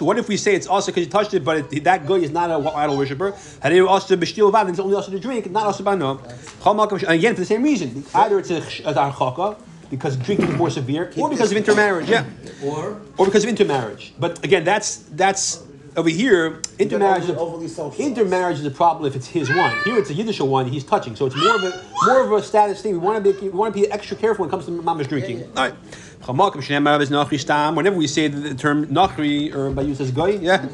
What 0.00 0.18
if 0.18 0.28
we 0.28 0.36
say 0.36 0.54
it's 0.54 0.66
also 0.66 0.90
because 0.90 1.04
you 1.04 1.10
touched 1.10 1.34
it, 1.34 1.44
but 1.44 1.72
it, 1.72 1.84
that 1.84 2.06
guy 2.06 2.16
is 2.16 2.30
not 2.30 2.50
an 2.50 2.66
idol 2.66 2.96
worshipper? 2.96 3.32
Hareyu 3.62 3.88
Asa 3.88 4.16
B'shtil 4.16 4.50
Vad, 4.50 4.68
it's 4.70 4.78
only 4.78 4.96
also 4.96 5.12
to 5.12 5.20
drink, 5.20 5.50
not 5.50 5.66
Asa 5.66 5.82
Bahana. 5.82 6.18
Chal 6.62 6.74
Malkav 6.74 6.98
Sh- 6.98 7.02
and 7.04 7.12
Again, 7.12 7.34
for 7.34 7.40
the 7.40 7.46
same 7.46 7.62
reason. 7.62 8.04
Either 8.14 8.38
it's 8.38 8.50
a, 8.50 8.58
a 8.58 8.94
Archaka, 8.94 9.56
because 9.90 10.16
drinking 10.16 10.48
is 10.48 10.56
more 10.56 10.70
severe, 10.70 11.12
or 11.16 11.30
because 11.30 11.50
of 11.50 11.56
intermarriage. 11.56 12.08
Yeah 12.08 12.24
Or 12.62 13.00
or 13.16 13.26
because 13.26 13.44
of 13.44 13.50
intermarriage. 13.50 14.14
But 14.18 14.44
again, 14.44 14.64
that's 14.64 14.96
that's 15.12 15.64
over 15.96 16.08
here. 16.08 16.60
Intermarriage, 16.78 17.24
is 17.24 17.30
a, 17.30 17.38
overly 17.38 17.68
intermarriage 17.98 18.58
is 18.58 18.66
a 18.66 18.70
problem 18.70 19.06
if 19.06 19.16
it's 19.16 19.26
his 19.26 19.48
wine. 19.48 19.76
Here, 19.84 19.98
it's 19.98 20.10
a 20.10 20.14
Yiddish 20.14 20.40
wine 20.40 20.66
he's 20.66 20.84
touching, 20.84 21.16
so 21.16 21.26
it's 21.26 21.36
more 21.36 21.56
of 21.56 21.64
a 21.64 21.84
more 22.04 22.24
of 22.24 22.32
a 22.32 22.42
status 22.42 22.82
thing. 22.82 22.92
We 22.92 22.98
want 22.98 23.24
to 23.24 23.32
be 23.32 23.38
we 23.40 23.50
want 23.50 23.74
to 23.74 23.80
be 23.80 23.90
extra 23.90 24.16
careful 24.16 24.44
when 24.44 24.48
it 24.48 24.52
comes 24.52 24.66
to 24.66 24.70
mama's 24.70 25.06
drinking. 25.06 25.44
All 25.44 25.54
right. 25.54 25.74
Chamakim 26.22 26.62
Shneimar 26.62 27.00
is 27.00 27.76
Whenever 27.76 27.96
we 27.96 28.06
say 28.06 28.28
the, 28.28 28.54
term 28.54 28.86
Nachri 28.86 29.54
or 29.54 29.70
by 29.70 29.82
use 29.82 30.00
as 30.00 30.10
goy, 30.10 30.38
yeah. 30.38 30.68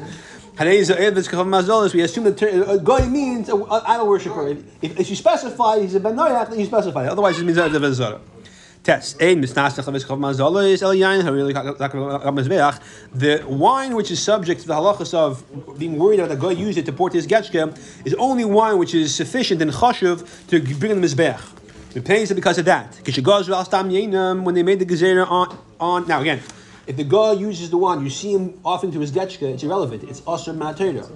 Haneza 0.55 0.95
Evetz 0.95 1.29
Kav 1.29 1.45
Mazolis, 1.45 1.93
We 1.93 2.01
assume 2.01 2.23
that 2.25 2.37
ter- 2.37 2.63
a 2.63 2.77
goy 2.77 3.05
means 3.07 3.49
an 3.49 3.63
idol 3.69 4.07
worshipper. 4.07 4.47
If, 4.81 4.99
if, 4.99 5.09
you 5.09 5.15
specify 5.15 5.79
he's 5.79 5.95
a 5.95 5.99
ben 5.99 6.15
Noach, 6.15 6.49
then 6.49 6.59
you 6.59 6.65
specify. 6.65 7.07
Otherwise, 7.07 7.39
it 7.39 7.43
means 7.43 7.57
a 7.57 7.93
Zara. 7.93 8.21
Test. 8.85 9.17
The 9.17 9.25
wine 13.47 13.95
which 13.95 14.11
is 14.11 14.21
subject 14.21 14.61
to 14.61 14.67
the 14.67 14.73
halachas 14.75 15.13
of 15.13 15.79
being 15.79 15.97
worried 15.97 16.19
that 16.19 16.29
the 16.29 16.35
guy 16.35 16.51
used 16.51 16.77
it 16.77 16.85
to 16.85 16.93
pour 16.93 17.09
his 17.09 17.25
getchke 17.25 18.05
is 18.05 18.13
only 18.13 18.45
wine 18.45 18.77
which 18.77 18.93
is 18.93 19.13
sufficient 19.13 19.61
and 19.61 19.71
chashuv 19.71 20.47
to 20.47 20.61
bring 20.75 20.91
in 20.91 21.01
the 21.01 21.07
mizbeach. 21.07 21.41
It 21.95 22.05
pays 22.05 22.29
it 22.29 22.35
because 22.35 22.57
of 22.57 22.65
that. 22.65 22.93
When 23.03 24.53
they 24.53 24.63
made 24.63 24.79
the 24.79 24.85
gezerah 24.85 25.31
on 25.31 25.57
on. 25.79 26.07
Now 26.07 26.21
again, 26.21 26.41
if 26.87 26.97
the 26.97 27.03
guy 27.03 27.33
uses 27.33 27.69
the 27.69 27.77
wine, 27.77 28.03
you 28.03 28.09
see 28.09 28.33
him 28.33 28.59
off 28.63 28.83
into 28.83 28.99
his 28.99 29.11
getchke, 29.11 29.41
it's 29.41 29.63
irrelevant. 29.63 30.03
It's 30.03 30.21
asr 30.21 30.55
matera. 30.55 31.09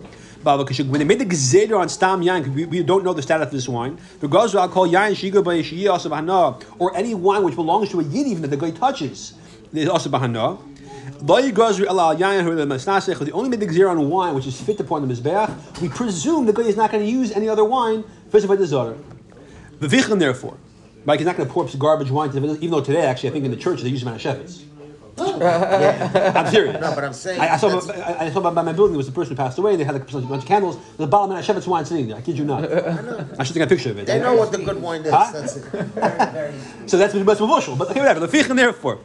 Baba 0.44 0.64
when 0.64 1.00
they 1.00 1.06
made 1.06 1.20
the 1.20 1.26
Gezeder 1.26 1.78
on 1.78 1.90
Stam 1.90 2.22
Yain, 2.22 2.48
we, 2.54 2.66
we 2.66 2.82
don't 2.82 3.04
know 3.04 3.14
the 3.14 3.22
status 3.22 3.48
of 3.48 3.52
this 3.52 3.68
wine. 3.68 4.00
The 4.22 4.28
I'll 4.30 4.70
call 4.70 4.88
Yain 4.88 5.12
Shiga 5.12 5.44
by 5.44 5.58
Bahana, 5.60 6.64
or 6.80 6.96
any 6.96 7.14
wine 7.14 7.44
which 7.44 7.56
belongs 7.56 7.90
to 7.90 8.00
a 8.00 8.04
Yid, 8.04 8.26
even 8.28 8.42
that 8.44 8.48
the 8.48 8.58
guy 8.58 8.72
touches, 8.72 9.34
is 9.74 9.90
also 9.90 10.10
Bahana. 10.10 10.58
They 11.20 11.34
only 11.34 11.52
made 13.50 13.60
the 13.60 13.68
Gezerah 13.68 13.90
on 13.92 14.10
wine 14.10 14.34
which 14.34 14.48
is 14.48 14.62
fit 14.62 14.78
to 14.78 14.86
pour 14.86 15.02
on 15.02 15.08
the 15.08 15.14
Mizbeach. 15.14 15.82
We 15.82 15.90
presume 15.90 16.46
the 16.46 16.54
guy 16.54 16.64
is 16.64 16.78
not 16.78 16.92
going 16.92 17.04
to 17.04 17.10
use 17.10 17.34
any 17.34 17.50
other 17.50 17.66
wine, 17.66 18.06
first 18.30 18.46
of 18.46 18.52
all, 18.52 18.56
the 18.56 18.66
Zara. 18.66 18.96
The 19.82 19.88
Vichlim, 19.88 20.20
therefore, 20.20 20.56
like 21.04 21.20
he's 21.20 21.26
not 21.26 21.36
going 21.36 21.50
to 21.50 21.54
pour 21.54 21.66
up 21.66 21.78
garbage 21.78 22.10
wine, 22.10 22.30
even 22.34 22.72
though 22.72 22.82
today, 22.82 23.02
actually, 23.02 23.30
I 23.30 23.32
think 23.34 23.44
in 23.44 23.52
the 23.52 23.58
church 23.58 23.82
they 23.82 23.90
use 23.90 24.06
Manischewitz. 25.20 26.36
I'm 26.36 26.48
serious. 26.48 26.82
No, 26.82 26.96
but 26.96 27.04
I'm 27.04 27.14
saying 27.14 27.40
I, 27.42 27.54
I 27.54 27.58
saw, 27.58 27.70
that's- 27.70 27.90
I, 27.90 28.26
I 28.26 28.30
saw 28.32 28.42
by, 28.42 28.52
by 28.52 28.62
my 28.62 28.74
building 28.74 28.94
there 28.94 28.98
was 28.98 29.08
a 29.08 29.12
person 29.12 29.36
who 29.36 29.38
passed 29.44 29.58
away. 29.58 29.72
and 29.72 29.80
They 29.80 29.84
had 29.84 29.94
like 29.96 30.12
a 30.12 30.22
bunch 30.22 30.44
of 30.44 30.48
candles. 30.48 30.78
The 30.98 31.04
a 31.04 31.08
bottle 31.08 31.36
of 31.36 31.44
Shevitz 31.46 31.68
wine 31.68 31.86
sitting 31.86 32.08
there. 32.08 32.18
I 32.18 32.22
kid 32.22 32.38
you 32.38 32.46
not. 32.46 32.64
I 33.40 33.44
should 33.44 33.56
take 33.56 33.64
a 33.64 33.68
picture 33.68 33.92
of 33.92 34.00
it. 34.00 34.06
They 34.08 34.20
know 34.20 34.36
what 34.36 34.52
the 34.52 34.58
good 34.60 34.82
wine 34.82 35.02
is. 35.02 35.12
Huh? 35.14 35.32
That's 35.34 35.58
it. 35.58 36.90
So 36.90 36.98
that's 36.98 37.14
what's 37.14 37.40
mavushal. 37.40 37.78
But 37.78 37.92
okay, 37.92 38.00
whatever. 38.00 38.20
The 38.20 38.28
fichin 38.28 38.56
therefore. 38.56 39.00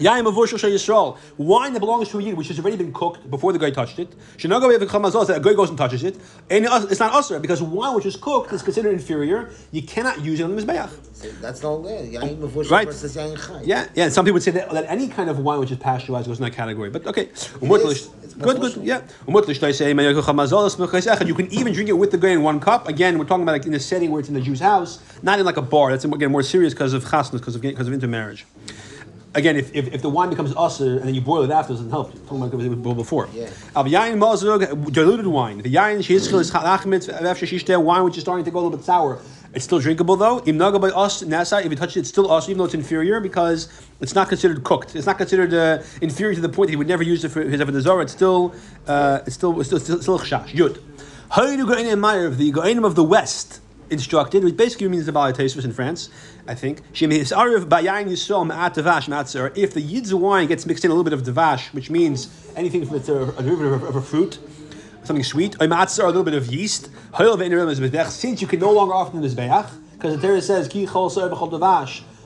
Yaim 0.00 0.24
mavushal 0.24 0.58
shel 0.58 0.70
Yisrael. 0.70 1.18
Wine 1.36 1.74
that 1.74 1.80
belongs 1.80 2.08
to 2.08 2.18
a 2.18 2.22
yid, 2.22 2.34
which 2.34 2.48
has 2.48 2.58
already 2.58 2.76
been 2.76 2.92
cooked 2.92 3.30
before 3.30 3.52
the 3.52 3.58
guy 3.58 3.70
touched 3.70 3.98
it. 3.98 4.10
Shinago 4.38 4.76
v'chamazol 4.78 5.26
that 5.26 5.36
a 5.36 5.40
guy 5.40 5.52
goes 5.52 5.68
and 5.68 5.78
touches 5.78 6.04
it. 6.04 6.16
And 6.48 6.66
it's 6.66 7.00
not 7.00 7.12
usher 7.12 7.38
because 7.38 7.62
wine 7.62 7.94
which 7.94 8.06
is 8.06 8.16
cooked 8.16 8.52
is 8.52 8.62
considered 8.62 8.92
inferior. 8.92 9.50
You 9.72 9.82
cannot 9.82 10.22
use 10.22 10.40
it 10.40 10.44
on 10.44 10.56
the 10.56 10.62
mizbeach. 10.62 11.40
That's 11.42 11.62
not 11.62 11.82
there. 11.82 12.02
Mavush 12.02 12.70
Right. 12.70 12.86
versus 12.86 13.14
Chai. 13.14 13.60
Yeah, 13.62 13.86
yeah. 13.94 14.04
And 14.04 14.12
some 14.12 14.24
people 14.24 14.34
would 14.34 14.42
say 14.42 14.52
that, 14.52 14.70
that 14.70 14.86
any 14.88 15.08
kind 15.08 15.28
of 15.28 15.40
wine 15.40 15.60
which 15.60 15.70
is 15.70 15.78
pasteurized 15.78 16.26
goes 16.26 16.38
in 16.38 16.44
that 16.44 16.52
category. 16.52 16.88
But 16.88 17.06
okay, 17.06 17.28
is. 17.34 18.08
Good, 18.38 18.60
good, 18.60 18.76
yeah. 18.76 19.02
You 19.26 21.34
can 21.34 21.52
even 21.52 21.72
drink 21.74 21.88
it 21.88 21.98
with 21.98 22.10
the 22.10 22.18
guy 22.18 22.30
in 22.30 22.42
one 22.42 22.60
cup. 22.60 22.88
Again, 22.88 23.18
we're 23.18 23.26
talking 23.26 23.42
about 23.42 23.52
like 23.52 23.66
in 23.66 23.74
a 23.74 23.80
setting 23.80 24.10
where 24.10 24.20
it's 24.20 24.28
in 24.28 24.34
the 24.34 24.40
Jew's 24.40 24.60
house, 24.60 25.00
not 25.22 25.38
in 25.38 25.44
like 25.44 25.58
a 25.58 25.62
bar. 25.62 25.90
That's 25.90 26.04
again 26.04 26.30
more 26.30 26.42
serious 26.42 26.72
because 26.72 26.94
of 26.94 27.04
chasnas, 27.04 27.32
because 27.32 27.56
of 27.56 27.62
because 27.62 27.86
of 27.86 27.92
intermarriage. 27.92 28.46
Again, 29.32 29.56
if, 29.56 29.72
if, 29.74 29.94
if 29.94 30.02
the 30.02 30.08
wine 30.08 30.28
becomes 30.28 30.52
usher 30.56 30.98
and 30.98 31.02
then 31.06 31.14
you 31.14 31.20
boil 31.20 31.44
it 31.44 31.50
after, 31.52 31.72
it 31.72 31.76
doesn't 31.76 31.90
help. 31.90 32.12
Talking 32.26 32.42
about 32.42 32.52
what 32.52 32.68
we 32.68 32.74
boiled 32.74 32.96
before. 32.96 33.28
Yeah. 33.32 33.48
Al 33.76 33.84
yain 33.84 34.18
mazug, 34.18 34.92
diluted 34.92 35.26
wine. 35.26 35.58
The 35.58 35.72
yain 35.72 35.98
sheitzchil 35.98 36.40
is 36.40 36.50
lachmitz 36.50 37.08
after 37.08 37.46
shishte 37.46 37.80
wine 37.80 38.02
which 38.02 38.16
is 38.16 38.22
starting 38.24 38.44
to 38.44 38.50
go 38.50 38.58
a 38.58 38.62
little 38.62 38.76
bit 38.76 38.84
sour. 38.84 39.20
It's 39.54 39.64
still 39.64 39.78
drinkable 39.78 40.16
though. 40.16 40.40
Im 40.46 40.58
naga 40.58 40.80
by 40.80 40.88
us 40.88 41.22
nasa. 41.22 41.64
If 41.64 41.70
you 41.70 41.76
touch 41.76 41.96
it, 41.96 42.00
it's 42.00 42.08
still 42.08 42.30
us, 42.30 42.48
even 42.48 42.58
though 42.58 42.64
it's 42.64 42.74
inferior 42.74 43.20
because 43.20 43.68
it's 44.00 44.16
not 44.16 44.28
considered 44.28 44.64
cooked. 44.64 44.96
It's 44.96 45.06
not 45.06 45.18
considered 45.18 45.54
uh, 45.54 45.82
inferior 46.00 46.34
to 46.34 46.40
the 46.40 46.48
point 46.48 46.68
that 46.68 46.72
he 46.72 46.76
would 46.76 46.88
never 46.88 47.04
use 47.04 47.24
it 47.24 47.28
for 47.28 47.42
his 47.42 47.60
avodah 47.60 48.02
It's 48.02 48.12
still 48.12 48.54
uh, 48.88 49.20
it's 49.26 49.36
still 49.36 49.60
it's 49.60 49.68
still 49.68 49.78
still, 49.78 50.02
still 50.02 50.18
chash. 50.18 50.48
Yud. 50.48 50.80
Haydu 51.30 51.66
go'enim 51.66 52.00
ma'ariv, 52.00 52.36
the 52.36 52.50
go'enim 52.50 52.84
of 52.84 52.96
the 52.96 53.04
west. 53.04 53.60
Instructed, 53.90 54.44
which 54.44 54.56
basically 54.56 54.88
means 54.88 55.06
the 55.06 55.12
Bali 55.12 55.32
Tesvis 55.32 55.64
in 55.64 55.72
France, 55.72 56.08
I 56.46 56.54
think. 56.54 56.82
If 57.00 57.28
the 59.74 59.80
Yid's 59.80 60.14
wine 60.14 60.46
gets 60.46 60.66
mixed 60.66 60.84
in 60.84 60.90
a 60.90 60.94
little 60.94 61.04
bit 61.04 61.12
of 61.12 61.22
devash, 61.22 61.72
which 61.74 61.90
means 61.90 62.28
anything 62.56 62.84
that's 62.84 63.08
a, 63.08 63.22
a 63.36 63.42
derivative 63.42 63.82
of, 63.82 63.96
a 63.96 64.02
fruit, 64.02 64.38
something 65.04 65.24
sweet, 65.24 65.56
or 65.60 65.66
a 65.66 66.06
little 66.06 66.24
bit 66.24 66.34
of 66.34 66.46
yeast, 66.46 66.90
since 68.10 68.40
you 68.40 68.46
can 68.46 68.60
no 68.60 68.72
longer 68.72 68.94
offer 68.94 69.16
the 69.16 69.26
Mizbeach, 69.26 69.70
because 69.92 70.16
the 70.16 70.26
Torah 70.26 70.40
says, 70.40 70.68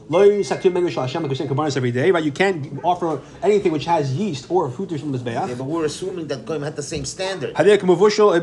Ki 0.05 0.15
chol 0.15 0.43
ser 0.43 0.57
b'chol 0.57 0.63
devash, 0.65 0.69
lo 0.69 0.69
yisaktir 0.69 0.73
men 0.73 0.85
rishal 0.85 1.03
Hashem 1.03 1.23
because 1.23 1.41
kabbanis 1.41 1.77
every 1.77 1.93
day, 1.93 2.11
right? 2.11 2.25
You 2.25 2.33
can't 2.33 2.81
offer 2.83 3.21
anything 3.43 3.73
which 3.73 3.85
has 3.87 4.15
yeast 4.15 4.51
or 4.51 4.71
fruit 4.71 4.93
or 4.93 4.99
something 4.99 5.25
Yeah, 5.27 5.55
but 5.57 5.65
we're 5.65 5.85
assuming 5.85 6.29
that 6.29 6.45
Goyim 6.45 6.63
had 6.63 6.77
the 6.77 6.83
same 6.83 7.05
standard. 7.05 7.55
Hadir 7.55 7.79
kamavushal 7.79 8.41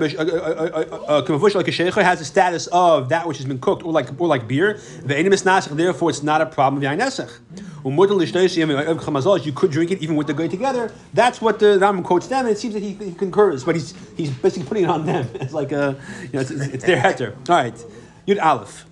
kamavushal 1.26 1.56
like 1.56 1.68
a 1.68 1.72
sheikha 1.72 2.04
has 2.04 2.20
the 2.20 2.26
status 2.26 2.68
of 2.68 3.10
that 3.10 3.28
which 3.28 3.38
has 3.38 3.46
been 3.46 3.60
cooked 3.60 3.84
or 3.84 3.92
like 3.92 4.10
or 4.20 4.28
like 4.28 4.48
beer. 4.48 4.80
The 5.04 5.72
therefore 5.72 6.10
it's 6.10 6.24
not 6.24 6.42
a 6.42 6.46
problem 6.46 6.84
of 6.84 6.90
yanesach. 6.90 7.32
Umutal 7.84 8.20
lishtaysim 8.20 9.46
you 9.46 9.52
could 9.54 9.72
drink 9.72 9.92
it 9.92 10.02
even 10.02 10.16
with 10.16 10.28
the 10.28 10.34
guy 10.34 10.48
together. 10.48 10.92
That's 11.14 11.42
what 11.42 11.60
the 11.60 11.80
Rambam 11.80 12.04
quotes 12.04 12.28
them, 12.28 12.46
and 12.46 12.56
it 12.56 12.60
seems 12.60 12.74
that 12.74 12.84
he, 12.84 12.94
he 12.94 13.14
concurs, 13.14 13.64
but 13.64 13.76
he's 13.76 13.94
he's 14.16 14.30
basically 14.30 14.68
putting 14.68 14.84
it 14.84 14.90
on 14.90 15.06
them. 15.06 15.28
It's 15.42 15.54
like 15.54 15.72
a 15.72 15.98
you 16.24 16.30
know 16.34 16.42
it's, 16.42 16.52
it's 16.52 16.86
their 16.86 16.98
heter. 16.98 17.34
All 17.50 17.56
right, 17.56 17.74
Yud 18.28 18.42
Aleph. 18.42 18.86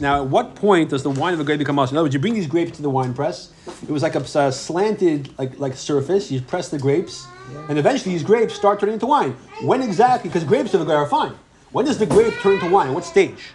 Now, 0.00 0.16
at 0.22 0.26
what 0.26 0.54
point 0.54 0.90
does 0.90 1.02
the 1.02 1.10
wine 1.10 1.34
of 1.34 1.40
a 1.40 1.44
grape 1.44 1.58
become 1.58 1.78
us? 1.78 1.90
In 1.90 1.96
other 1.96 2.04
words, 2.04 2.14
you 2.14 2.20
bring 2.20 2.34
these 2.34 2.46
grapes 2.46 2.76
to 2.76 2.82
the 2.82 2.90
wine 2.90 3.14
press. 3.14 3.50
It 3.82 3.90
was 3.90 4.02
like 4.02 4.14
a, 4.14 4.20
uh, 4.20 4.50
slanted, 4.50 5.30
like 5.38 5.58
like 5.58 5.74
surface. 5.74 6.30
You 6.30 6.40
press 6.40 6.68
the 6.68 6.78
grapes, 6.78 7.26
and 7.68 7.78
eventually 7.78 8.12
these 8.14 8.24
grapes 8.24 8.54
start 8.54 8.80
turning 8.80 8.94
into 8.94 9.06
wine. 9.06 9.32
When 9.62 9.82
exactly? 9.82 10.28
Because 10.30 10.44
grapes 10.44 10.74
of 10.74 10.80
the 10.80 10.86
grape 10.86 10.98
are 10.98 11.06
fine. 11.06 11.34
When 11.72 11.84
does 11.84 11.98
the 11.98 12.06
grape 12.06 12.34
turn 12.40 12.54
into 12.54 12.70
wine? 12.70 12.94
What 12.94 13.04
stage? 13.04 13.52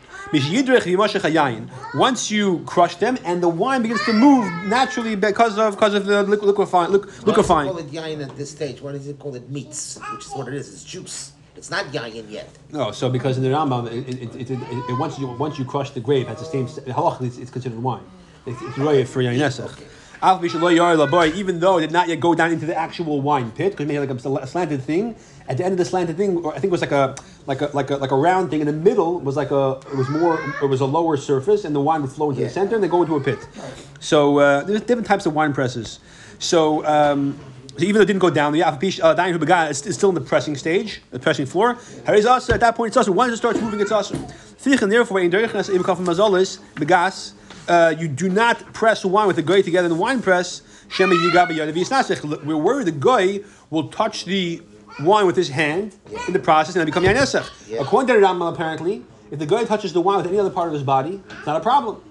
Once 1.96 2.32
you 2.32 2.60
crush 2.66 2.96
them, 2.96 3.18
and 3.26 3.44
the 3.44 3.50
wine 3.50 3.82
begins 3.82 4.04
to 4.06 4.14
move 4.14 4.46
naturally 4.68 5.16
because 5.16 5.58
of 5.58 5.74
because 5.76 5.94
of 5.94 6.06
the 6.06 6.24
liqu- 6.24 6.44
liquefying. 6.44 6.92
liq- 6.92 7.06
Why 7.06 7.12
does 7.12 7.28
liquefying. 7.28 7.70
call 7.70 7.78
it 7.80 7.92
yayin 7.92 8.24
at 8.24 8.38
this 8.38 8.52
stage? 8.52 8.82
Why 8.82 8.94
does 8.94 9.08
it 9.08 9.20
call 9.20 9.36
it 9.36 9.50
meats? 9.50 10.00
Which 10.14 10.26
is 10.26 10.32
what 10.32 10.48
it 10.48 10.54
is. 10.54 10.72
It's 10.72 10.84
juice. 10.84 11.34
It's 11.56 11.70
not 11.70 11.86
yayin 11.88 12.30
yet. 12.30 12.50
No, 12.72 12.92
so 12.92 13.10
because 13.10 13.38
in 13.38 13.44
the 13.44 13.50
Rambam, 13.50 13.88
it, 13.92 14.36
it, 14.36 14.52
it, 14.52 15.00
once 15.00 15.20
you 15.20 15.28
once 15.28 15.60
you 15.60 15.66
crush 15.66 15.92
the 15.92 16.00
grape, 16.00 16.30
it's 16.30 16.42
the 16.42 16.46
same. 16.48 16.68
Halachically, 16.68 17.28
it's, 17.28 17.38
it's 17.38 17.52
considered 17.52 17.82
wine. 17.82 18.04
It's, 18.46 18.62
it's 18.62 18.78
really 18.78 19.04
for 19.06 19.22
yain 19.22 19.38
nesach. 19.38 19.82
Al 20.24 20.40
b'shelo 20.40 20.74
yar 20.74 20.96
laboy, 20.96 21.34
Even 21.36 21.60
though 21.60 21.78
it 21.78 21.82
did 21.82 21.92
not 21.92 22.08
yet 22.08 22.20
go 22.20 22.34
down 22.36 22.52
into 22.52 22.66
the 22.66 22.76
actual 22.76 23.22
wine 23.22 23.52
pit, 23.52 23.72
because 23.72 23.86
it 23.86 23.88
made 23.88 24.00
like 24.00 24.10
a 24.10 24.48
slanted 24.48 24.82
thing. 24.82 25.16
At 25.48 25.58
the 25.58 25.66
end 25.66 25.74
of 25.74 25.78
the 25.80 25.86
slanted 25.86 26.16
thing, 26.16 26.38
or 26.38 26.52
I 26.52 26.60
think 26.60 26.66
it 26.66 26.72
was 26.72 26.82
like 26.82 26.92
a 26.92 27.16
like 27.48 27.62
a 27.62 27.66
like 27.74 27.90
a 27.90 27.98
like 27.98 28.12
a 28.12 28.16
round 28.16 28.50
thing. 28.50 28.62
In 28.62 28.68
the 28.68 28.74
middle 28.74 29.20
was 29.20 29.36
like 29.36 29.52
a 29.52 29.80
it 29.92 29.98
was 29.98 30.08
more 30.10 30.40
it 30.62 30.68
was 30.68 30.80
a 30.80 30.86
lower 30.86 31.18
surface, 31.18 31.66
and 31.66 31.76
the 31.76 31.82
wine 31.82 32.02
would 32.04 32.12
flow 32.12 32.30
into 32.30 32.42
Yeah. 32.42 32.48
the 32.48 32.54
center 32.54 32.76
and 32.76 32.84
then 32.84 32.90
go 32.92 33.02
into 33.02 33.16
a 33.16 33.20
pit. 33.22 33.40
So 34.00 34.38
uh, 34.40 34.64
there's 34.64 34.82
different 34.82 35.08
types 35.08 35.26
of 35.26 35.34
wine 35.34 35.54
presses. 35.54 36.00
So. 36.40 36.86
Um, 36.86 37.38
so 37.78 37.84
even 37.84 37.96
though 37.96 38.02
it 38.02 38.06
didn't 38.06 38.20
go 38.20 38.30
down, 38.30 38.52
the 38.52 38.64
uh, 38.64 38.72
Dayan 38.78 39.38
Hubaga 39.38 39.70
is, 39.70 39.86
is 39.86 39.96
still 39.96 40.10
in 40.10 40.16
the 40.16 40.22
pressing 40.22 40.56
stage, 40.56 41.02
the 41.12 41.20
pressing 41.20 41.46
floor. 41.46 41.78
Harry's 42.06 42.26
also 42.26 42.54
at 42.54 42.60
that 42.60 42.76
point 42.76 42.90
it's 42.90 42.98
also 42.98 43.12
once 43.12 43.34
it 43.34 43.38
starts 43.38 43.62
moving, 43.62 43.80
it's 43.80 43.92
also. 43.92 44.16
And 44.64 44.92
therefore, 44.92 45.22
in 45.22 45.32
Derechnas 45.32 45.74
Ibn 45.74 46.06
Mazolis, 46.06 46.60
Begas, 46.76 47.34
uh, 47.68 47.96
you 47.98 48.08
do 48.08 48.30
not 48.30 48.74
press 48.74 49.04
wine 49.06 49.28
with 49.28 49.38
the 49.38 49.42
goy 49.42 49.62
together 49.62 49.88
in 49.88 49.94
the 49.94 50.00
wine 50.00 50.22
press. 50.22 50.62
Shema 50.90 51.16
Yadavis 51.16 52.44
We're 52.46 52.58
worried 52.58 52.88
the 52.88 52.92
goy 52.92 53.44
will 53.70 53.88
touch 53.88 54.26
the 54.26 54.62
wine 55.00 55.26
with 55.26 55.38
his 55.38 55.50
hand 55.50 55.96
in 56.28 56.34
the 56.34 56.40
process 56.40 56.76
and 56.76 56.86
become 56.86 57.04
Yanesech. 57.04 57.50
Yeah. 57.70 57.80
According 57.82 58.08
to 58.08 58.14
the 58.20 58.20
Rambam, 58.20 58.54
apparently, 58.54 59.04
if 59.32 59.40
the 59.40 59.46
goy 59.46 59.64
touches 59.66 59.94
the 59.94 60.02
wine 60.02 60.18
with 60.18 60.28
any 60.28 60.38
other 60.38 60.50
part 60.50 60.68
of 60.68 60.74
his 60.74 60.84
body, 60.84 61.22
it's 61.30 61.46
not 61.48 61.58
a 61.58 61.64
problem. 61.64 62.04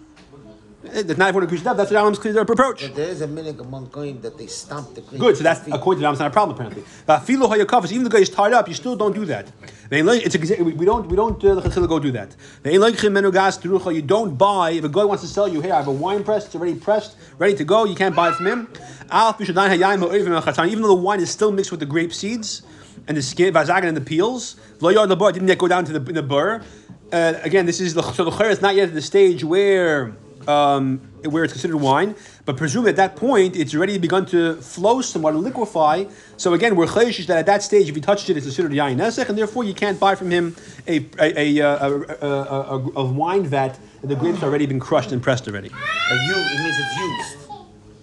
Eh, 0.82 1.02
That's 1.02 1.18
not 1.18 1.34
if 1.34 1.62
That's 1.62 1.90
the 1.90 1.96
Rambam's 1.96 2.18
clear 2.18 2.40
approach. 2.40 2.82
But 2.82 2.96
there 2.96 3.08
is 3.08 3.20
a 3.20 3.26
minute 3.26 3.60
among 3.60 3.88
Goyim 3.88 4.20
that 4.22 4.38
they 4.38 4.46
stomp 4.46 4.94
the 4.94 5.02
grape. 5.02 5.20
Good, 5.20 5.36
so 5.36 5.42
that's 5.42 5.66
according 5.68 6.00
to 6.00 6.02
them, 6.02 6.12
it's 6.12 6.20
not 6.20 6.28
a 6.28 6.30
problem 6.30 6.56
apparently. 6.56 6.84
But 7.04 7.20
filo 7.20 7.48
hayakavas, 7.48 7.92
even 7.92 8.04
the 8.04 8.10
guy 8.10 8.20
is 8.20 8.30
tied 8.30 8.54
up, 8.54 8.66
you 8.66 8.72
still 8.74 8.96
don't 8.96 9.14
do 9.14 9.26
that. 9.26 9.52
It's 9.90 10.36
we 10.58 10.84
don't 10.86 11.06
we 11.08 11.16
don't 11.16 11.44
uh, 11.44 11.86
go 11.86 11.98
do 11.98 12.12
that. 12.12 12.34
They 12.62 12.72
ain't 12.72 12.80
like. 12.80 13.02
You 13.02 14.02
don't 14.02 14.38
buy 14.38 14.70
if 14.70 14.84
a 14.84 14.88
guy 14.88 15.04
wants 15.04 15.22
to 15.24 15.28
sell 15.28 15.48
you. 15.48 15.60
Hey, 15.60 15.72
I 15.72 15.78
have 15.78 15.88
a 15.88 15.92
wine 15.92 16.22
press. 16.22 16.46
It's 16.46 16.54
already 16.54 16.76
pressed, 16.76 17.16
ready 17.38 17.56
to 17.56 17.64
go. 17.64 17.84
You 17.84 17.96
can't 17.96 18.14
buy 18.14 18.28
it 18.28 18.36
from 18.36 18.46
him. 18.46 18.68
Alf 19.10 19.38
b'shadayin 19.38 19.76
hayayim 19.76 19.98
ha'oivim 19.98 20.40
ha'chatzan. 20.40 20.68
Even 20.68 20.82
though 20.82 20.88
the 20.88 20.94
wine 20.94 21.18
is 21.18 21.30
still 21.30 21.50
mixed 21.50 21.72
with 21.72 21.80
the 21.80 21.86
grape 21.86 22.14
seeds 22.14 22.62
and 23.08 23.16
the 23.16 23.22
skin, 23.22 23.52
vazagan 23.52 23.88
and 23.88 23.96
the 23.96 24.00
peels. 24.00 24.56
Lo 24.80 24.90
yard 24.90 25.10
labor 25.10 25.32
didn't 25.32 25.48
yet 25.48 25.58
go 25.58 25.66
down 25.66 25.84
to 25.84 25.92
the 25.92 25.98
the 25.98 26.22
burr. 26.22 26.62
Uh, 27.12 27.34
again, 27.42 27.66
this 27.66 27.80
is 27.80 27.94
so 27.94 28.24
the 28.24 28.44
is 28.44 28.62
not 28.62 28.76
yet 28.76 28.88
at 28.88 28.94
the 28.94 29.02
stage 29.02 29.42
where 29.42 30.14
um, 30.48 30.98
where 31.24 31.44
it's 31.44 31.52
considered 31.52 31.76
wine, 31.76 32.14
but 32.44 32.56
presumably 32.56 32.90
at 32.90 32.96
that 32.96 33.16
point 33.16 33.56
it's 33.56 33.74
already 33.74 33.98
begun 33.98 34.26
to 34.26 34.56
flow 34.56 35.00
somewhat 35.00 35.34
and 35.34 35.42
liquefy. 35.42 36.04
So 36.36 36.54
again, 36.54 36.76
we're 36.76 36.86
chayshish 36.86 37.26
that 37.26 37.38
at 37.38 37.46
that 37.46 37.62
stage, 37.62 37.88
if 37.88 37.96
you 37.96 38.02
touched 38.02 38.30
it, 38.30 38.36
it's 38.36 38.46
considered 38.46 38.72
yain 38.72 38.96
nesech, 38.96 39.28
and 39.28 39.36
therefore 39.36 39.64
you 39.64 39.74
can't 39.74 39.98
buy 40.00 40.14
from 40.14 40.30
him 40.30 40.56
a 40.86 41.06
a, 41.18 41.58
a, 41.58 41.58
a, 41.58 41.66
a, 41.68 42.26
a, 42.26 42.90
a, 42.96 43.04
wine 43.04 43.44
vat 43.44 43.78
that 44.00 44.06
the 44.06 44.16
grapes 44.16 44.42
already 44.42 44.66
been 44.66 44.80
crushed 44.80 45.12
and 45.12 45.22
pressed 45.22 45.46
already. 45.48 45.68
A 45.68 46.14
u- 46.14 46.34
it 46.36 46.62
means 46.62 46.76
it's 46.78 46.98
used. 46.98 47.36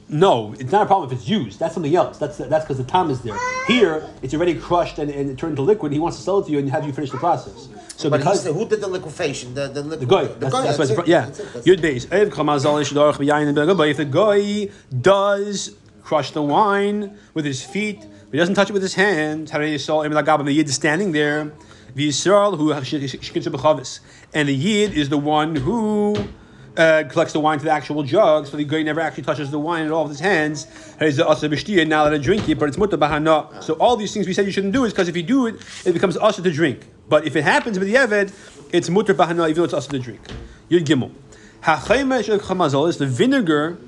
No, 0.10 0.54
it's 0.54 0.72
not 0.72 0.84
a 0.84 0.86
problem 0.86 1.12
if 1.12 1.18
it's 1.18 1.28
used. 1.28 1.60
That's 1.60 1.74
something 1.74 1.94
else. 1.94 2.18
That's 2.18 2.38
that's 2.38 2.64
because 2.64 2.78
the 2.78 2.84
time 2.86 3.10
is 3.10 3.22
there. 3.22 3.38
Here, 3.68 4.08
it's 4.22 4.34
already 4.34 4.56
crushed 4.56 5.00
and, 5.00 5.12
and 5.12 5.30
it 5.30 5.38
turned 5.38 5.52
into 5.52 5.64
liquid. 5.64 5.92
He 5.92 6.00
wants 6.00 6.18
to 6.18 6.24
sell 6.24 6.40
it 6.40 6.46
to 6.46 6.52
you 6.52 6.60
and 6.60 6.70
have 6.70 6.86
you 6.86 6.94
finish 6.94 7.12
the 7.12 7.18
process. 7.18 7.68
So 7.98 8.12
But 8.12 8.20
because 8.20 8.44
the, 8.44 8.54
who 8.54 8.68
did 8.68 8.80
the 8.80 8.88
liquefaction? 8.88 9.56
The 9.56 9.68
the, 9.70 9.82
liquid, 9.82 10.02
The 10.02 10.06
guy. 10.06 10.24
The 10.26 10.34
That's, 10.36 10.54
guy. 10.54 10.62
that's, 10.66 10.78
what's 10.80 10.92
it. 10.92 11.08
yeah. 11.08 11.26
That's. 11.26 11.38
That's 11.54 11.68
Yud 11.68 11.82
base. 11.82 12.06
Ev 12.12 12.30
kamazal 12.30 12.80
ishdarach 12.84 13.16
b'yayin 13.16 13.54
b'gaba. 13.56 13.76
But 13.76 13.90
if 13.90 13.98
the 13.98 14.06
guy 14.06 14.70
does 15.02 15.76
crush 16.04 16.30
the 16.32 16.44
wine 16.44 17.18
with 17.34 17.44
his 17.44 17.64
feet, 17.64 18.00
but 18.00 18.34
he 18.34 18.38
doesn't 18.38 18.54
touch 18.54 18.70
it 18.70 18.74
with 18.74 18.84
his 18.84 18.94
hands. 18.94 19.50
How 19.50 19.58
do 19.58 19.66
you 19.66 19.80
saw 19.80 20.04
The 20.04 20.54
yid 20.54 20.68
is 20.68 20.76
standing 20.76 21.12
there. 21.12 21.52
V'yisrael 21.96 22.56
who 22.56 22.70
shkinsa 22.70 23.52
b'chavis. 23.52 24.00
And 24.32 24.48
the 24.48 24.56
yid 24.56 24.94
is 24.94 25.10
the 25.10 25.18
one 25.18 25.56
who. 25.56 26.16
Uh, 26.78 27.04
collects 27.10 27.34
the 27.34 27.40
wine 27.40 27.58
to 27.58 27.66
the 27.66 27.72
actual 27.72 28.04
jug, 28.04 28.46
so 28.46 28.56
the 28.56 28.64
guy 28.64 28.84
never 28.84 29.02
actually 29.02 29.24
touches 29.24 29.50
the 29.50 29.58
wine 29.58 29.84
at 29.88 29.92
all 29.92 30.04
with 30.04 30.12
his 30.12 30.20
hands. 30.20 30.68
He's 31.00 31.20
asa 31.20 31.50
b'shtia, 31.50 31.88
now 31.88 32.04
let 32.04 32.14
it 32.14 32.22
drink 32.22 32.48
it, 32.48 32.60
but 32.60 32.70
it's 32.70 32.78
mutta 32.78 32.96
bahana. 33.00 33.64
So 33.64 33.74
all 33.80 33.98
these 33.98 34.14
things 34.14 34.28
we 34.28 34.34
said 34.34 34.46
you 34.46 34.52
shouldn't 34.52 34.74
do 34.74 34.86
is 34.86 34.94
because 34.94 35.08
if 35.08 35.18
you 35.18 35.24
do 35.24 35.48
it, 35.48 35.56
it 35.86 35.94
becomes 35.94 36.18
asa 36.18 36.44
to 36.44 36.52
drink. 36.52 36.86
But 37.10 37.26
if 37.26 37.36
it 37.36 37.44
happens 37.44 37.80
with 37.80 37.88
the 37.88 37.96
eved, 37.96 38.32
it's 38.72 38.92
mutter 38.92 39.16
bahana, 39.16 39.50
even 39.50 39.56
though 39.56 39.64
it's 39.64 39.74
asa 39.74 39.90
to 39.90 39.98
drink. 39.98 40.22
Yud 40.70 40.86
gimel. 40.86 41.10
Chamazal 41.64 42.88
is 42.90 42.98
the 43.00 43.08
vinegar 43.08 43.80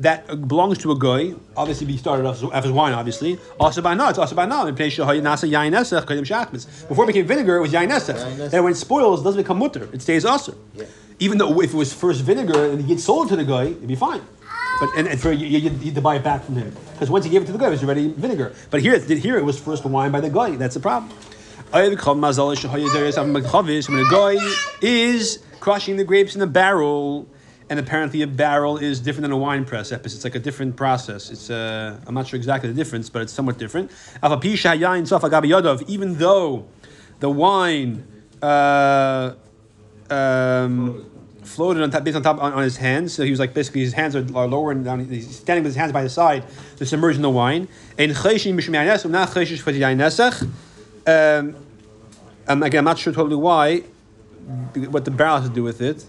that 0.00 0.46
belongs 0.46 0.76
to 0.78 0.92
a 0.92 0.98
guy. 0.98 1.32
Obviously, 1.56 1.86
we 1.86 1.96
started 1.96 2.26
off 2.26 2.44
as 2.52 2.70
wine. 2.70 2.92
Obviously, 2.92 3.38
asa 3.58 3.80
bahana. 3.80 4.10
It's 4.10 4.18
asa 4.18 4.34
bahana. 4.34 4.68
In 4.68 4.74
place 4.74 4.94
shahay 4.94 5.22
nasa 5.22 5.48
yain 5.50 5.72
esech 5.72 6.04
kadim 6.04 6.26
shachmis. 6.26 6.86
Before 6.88 7.04
it 7.04 7.06
became 7.06 7.26
vinegar, 7.26 7.56
it 7.56 7.62
was 7.62 7.72
yain 7.72 7.88
esech. 7.88 8.62
When 8.62 8.72
it 8.72 8.76
spoils, 8.76 9.22
it 9.22 9.24
doesn't 9.24 9.40
become 9.40 9.58
mutter. 9.60 9.88
It 9.94 10.02
stays 10.02 10.26
asa. 10.26 10.54
Yeah. 10.74 10.84
Even 11.20 11.38
though 11.38 11.60
if 11.60 11.72
it 11.72 11.76
was 11.76 11.92
first 11.92 12.22
vinegar 12.22 12.70
and 12.70 12.88
you 12.88 12.98
sold 12.98 13.26
it 13.26 13.30
to 13.30 13.36
the 13.36 13.44
guy, 13.44 13.64
it'd 13.66 13.86
be 13.86 13.94
fine. 13.96 14.20
But 14.80 14.90
and, 14.98 15.06
and 15.08 15.20
for 15.20 15.30
you, 15.32 15.46
you, 15.46 15.58
you 15.58 15.70
need 15.70 15.94
to 15.94 16.00
buy 16.00 16.16
it 16.16 16.24
back 16.24 16.44
from 16.44 16.56
him 16.56 16.74
because 16.92 17.08
once 17.10 17.24
he 17.24 17.30
gave 17.30 17.42
it 17.42 17.46
to 17.46 17.52
the 17.52 17.58
guy, 17.58 17.68
it 17.68 17.70
was 17.70 17.84
already 17.84 18.08
vinegar. 18.12 18.52
But 18.70 18.80
here, 18.82 18.94
it- 18.94 19.08
here 19.18 19.36
it 19.36 19.44
was 19.44 19.58
first 19.58 19.84
wine 19.84 20.10
by 20.10 20.20
the 20.20 20.30
guy. 20.30 20.56
That's 20.56 20.74
the 20.74 20.80
problem. 20.80 21.12
When 23.88 23.98
a 24.04 24.10
guy 24.10 24.36
is 24.82 25.38
crushing 25.60 25.96
the 25.96 26.04
grapes 26.04 26.34
in 26.36 26.42
a 26.42 26.46
barrel, 26.46 27.26
and 27.70 27.80
apparently 27.80 28.22
a 28.22 28.26
barrel 28.26 28.76
is 28.78 29.00
different 29.00 29.22
than 29.22 29.32
a 29.32 29.36
wine 29.36 29.64
press. 29.64 29.90
It's 29.90 30.22
like 30.24 30.34
a 30.34 30.38
different 30.38 30.76
process. 30.76 31.30
It's 31.30 31.48
uh, 31.50 31.98
I'm 32.06 32.14
not 32.14 32.26
sure 32.26 32.36
exactly 32.36 32.68
the 32.68 32.76
difference, 32.76 33.08
but 33.08 33.22
it's 33.22 33.32
somewhat 33.32 33.58
different. 33.58 33.90
Even 35.88 36.18
though 36.18 36.66
the 37.20 37.30
wine. 37.30 38.06
Uh, 38.42 39.34
um, 40.10 41.10
floated 41.42 41.82
on 41.82 41.90
top, 41.90 42.04
based 42.04 42.16
on 42.16 42.22
top 42.22 42.40
on, 42.40 42.52
on 42.52 42.62
his 42.62 42.76
hands. 42.76 43.12
So 43.12 43.22
he 43.22 43.30
was 43.30 43.40
like 43.40 43.54
basically 43.54 43.80
his 43.82 43.92
hands 43.92 44.16
are, 44.16 44.26
are 44.36 44.46
lower 44.46 44.72
and 44.72 44.84
down. 44.84 45.04
He's 45.04 45.36
standing 45.36 45.62
with 45.62 45.72
his 45.72 45.76
hands 45.76 45.92
by 45.92 46.02
his 46.02 46.12
side 46.12 46.44
to 46.76 46.86
submerge 46.86 47.16
in 47.16 47.22
the 47.22 47.30
wine. 47.30 47.68
And. 47.98 48.10
Um, 52.46 52.62
again, 52.62 52.80
I'm 52.80 52.84
not 52.84 52.98
sure 52.98 53.12
totally 53.12 53.36
why, 53.36 53.80
what 54.90 55.04
the 55.04 55.10
barrel 55.10 55.40
has 55.40 55.48
to 55.48 55.54
do 55.54 55.62
with 55.62 55.80
it, 55.80 56.04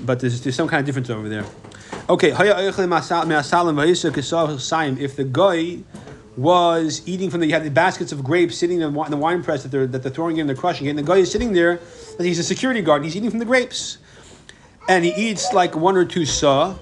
but 0.00 0.20
there's, 0.20 0.42
there's 0.42 0.54
some 0.54 0.68
kind 0.68 0.80
of 0.80 0.86
difference 0.86 1.08
over 1.08 1.28
there. 1.28 1.44
Okay, 2.08 2.32
if 4.98 5.16
the 5.16 5.24
guy 5.24 5.78
was 6.36 7.02
eating 7.06 7.30
from 7.30 7.40
the, 7.40 7.46
you 7.46 7.52
had 7.54 7.64
the 7.64 7.70
baskets 7.70 8.12
of 8.12 8.22
grapes 8.22 8.56
sitting 8.56 8.76
in 8.76 8.80
the, 8.80 8.86
wi- 8.88 9.06
in 9.06 9.10
the 9.10 9.16
wine 9.16 9.42
press 9.42 9.62
that 9.62 9.70
they're, 9.70 9.86
that 9.86 10.02
they're 10.02 10.12
throwing 10.12 10.36
in, 10.36 10.46
they're 10.46 10.56
crushing 10.56 10.86
it, 10.86 10.90
and 10.90 10.98
the 10.98 11.02
guy 11.02 11.16
is 11.16 11.30
sitting 11.30 11.52
there, 11.52 11.80
and 12.18 12.26
he's 12.26 12.38
a 12.38 12.42
security 12.44 12.82
guard, 12.82 12.98
and 13.02 13.06
he's 13.06 13.16
eating 13.16 13.30
from 13.30 13.38
the 13.38 13.44
grapes. 13.44 13.98
And 14.88 15.04
he 15.04 15.12
eats 15.16 15.52
like 15.52 15.74
one 15.74 15.96
or 15.96 16.04
two 16.04 16.24
saw. 16.26 16.76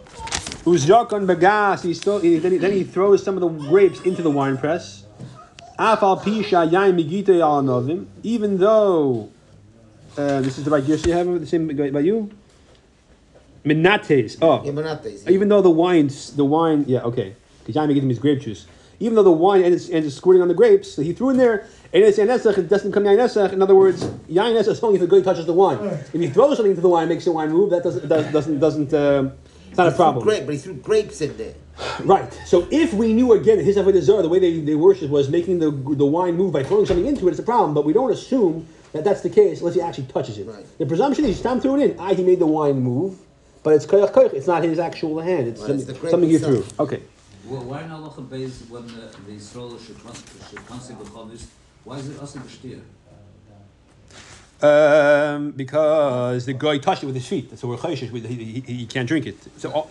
On 0.66 0.76
bagas? 1.26 1.82
He 1.82 1.94
still 1.94 2.18
he, 2.20 2.38
then, 2.38 2.52
he, 2.52 2.58
then 2.58 2.72
he 2.72 2.84
throws 2.84 3.22
some 3.22 3.36
of 3.36 3.40
the 3.40 3.68
grapes 3.68 4.00
into 4.00 4.22
the 4.22 4.30
wine 4.30 4.58
press. 4.58 5.04
Afal 5.78 6.20
pisha 6.20 6.68
yain 6.70 6.94
migite 6.98 7.40
al 7.40 7.62
novim. 7.62 8.06
Even 8.22 8.58
though 8.58 9.30
Uh, 10.16 10.40
this 10.40 10.58
is 10.58 10.64
the 10.64 10.70
right 10.70 10.84
you 10.84 11.12
have 11.12 11.40
the 11.40 11.46
same 11.46 11.66
by 11.92 12.00
you. 12.00 12.30
Minates. 13.64 14.36
Oh, 14.40 14.62
Yeah, 14.64 14.94
these. 15.02 15.26
even 15.28 15.48
though 15.48 15.60
the 15.62 15.70
wines, 15.70 16.36
the 16.36 16.44
wine, 16.44 16.84
yeah, 16.86 17.00
okay. 17.00 17.34
Because 17.64 17.88
gave 17.88 18.02
him 18.02 18.10
his 18.10 18.18
grape 18.18 18.40
juice. 18.40 18.66
Even 19.00 19.14
though 19.16 19.22
the 19.22 19.30
wine 19.32 19.62
ends, 19.62 19.90
ends 19.90 20.14
squirting 20.14 20.42
on 20.42 20.48
the 20.48 20.54
grapes, 20.54 20.90
so 20.92 21.02
he 21.02 21.12
threw 21.12 21.30
in 21.30 21.36
there, 21.36 21.66
and 21.92 22.04
it's 22.04 22.18
yanesach, 22.18 22.58
it 22.58 22.68
doesn't 22.68 22.92
come 22.92 23.04
yainesach. 23.04 23.52
In 23.52 23.62
other 23.62 23.74
words, 23.74 24.04
yainesach 24.28 24.68
is 24.68 24.82
only 24.82 24.96
if 24.96 25.00
the 25.00 25.06
guy 25.06 25.22
touches 25.22 25.46
the 25.46 25.52
wine. 25.52 25.78
If 26.12 26.12
he 26.12 26.28
throws 26.28 26.56
something 26.56 26.70
into 26.70 26.82
the 26.82 26.88
wine, 26.88 27.08
makes 27.08 27.24
the 27.24 27.32
wine 27.32 27.50
move. 27.50 27.70
That 27.70 27.82
doesn't 27.82 28.08
doesn't 28.08 28.32
doesn't, 28.32 28.58
doesn't 28.60 28.94
uh, 28.94 29.30
it's 29.68 29.78
not 29.78 29.88
a 29.88 29.92
problem. 29.92 30.24
Grape, 30.24 30.46
but 30.46 30.54
he 30.54 30.60
threw 30.60 30.74
grapes 30.74 31.20
in 31.20 31.36
there. 31.36 31.54
Right. 32.04 32.32
So 32.46 32.68
if 32.70 32.94
we 32.94 33.12
knew 33.12 33.32
again 33.32 33.56
that 33.58 33.64
his 33.64 33.76
avodah 33.76 34.00
zarah, 34.00 34.22
the 34.22 34.28
way 34.28 34.38
they, 34.38 34.60
they 34.60 34.76
worship 34.76 35.10
was 35.10 35.28
making 35.28 35.58
the 35.58 35.70
the 35.72 36.06
wine 36.06 36.36
move 36.36 36.52
by 36.52 36.62
throwing 36.62 36.86
something 36.86 37.06
into 37.06 37.26
it, 37.26 37.32
it's 37.32 37.40
a 37.40 37.42
problem. 37.42 37.74
But 37.74 37.84
we 37.84 37.92
don't 37.92 38.12
assume 38.12 38.66
that 38.92 39.02
that's 39.02 39.22
the 39.22 39.30
case 39.30 39.58
unless 39.58 39.74
he 39.74 39.80
actually 39.80 40.06
touches 40.06 40.38
it. 40.38 40.46
Right. 40.46 40.64
The 40.78 40.86
presumption 40.86 41.24
is 41.24 41.38
Stam 41.38 41.60
threw 41.60 41.80
it 41.80 41.90
in. 41.90 41.96
Ah, 41.98 42.14
he 42.14 42.22
made 42.22 42.38
the 42.38 42.46
wine 42.46 42.78
move, 42.80 43.18
but 43.64 43.74
it's 43.74 43.86
koyach 43.86 44.12
koyach. 44.12 44.32
It's 44.34 44.46
not 44.46 44.62
his 44.62 44.78
actual 44.78 45.20
hand. 45.20 45.48
It's 45.48 45.60
Right, 45.60 45.66
something, 45.68 45.86
the 45.86 45.92
grape 45.94 46.10
something 46.12 46.30
he 46.30 46.38
threw. 46.38 46.64
Okay. 46.78 47.02
Well, 47.46 47.62
why 47.64 47.82
in 47.82 47.90
halacha 47.90 48.28
base 48.28 48.62
when 48.68 48.86
the, 48.86 49.12
the 49.26 49.32
Yisrael 49.32 49.78
should 49.78 49.98
should 50.48 50.66
consider 50.66 51.04
chavis? 51.04 51.46
Why 51.84 51.98
is 51.98 52.08
it 52.08 52.18
also 52.18 52.38
b'shtir? 52.38 52.80
Um, 54.62 55.50
because 55.50 56.46
the 56.46 56.54
guy 56.54 56.78
touched 56.78 57.02
it 57.02 57.06
with 57.06 57.16
his 57.16 57.26
feet, 57.26 57.58
so 57.58 57.68
we're 57.68 57.76
chayshish. 57.76 58.10
He, 58.26 58.36
he, 58.36 58.60
he 58.60 58.86
can't 58.86 59.06
drink 59.06 59.26
it. 59.26 59.36
So 59.58 59.70
oh, 59.74 59.88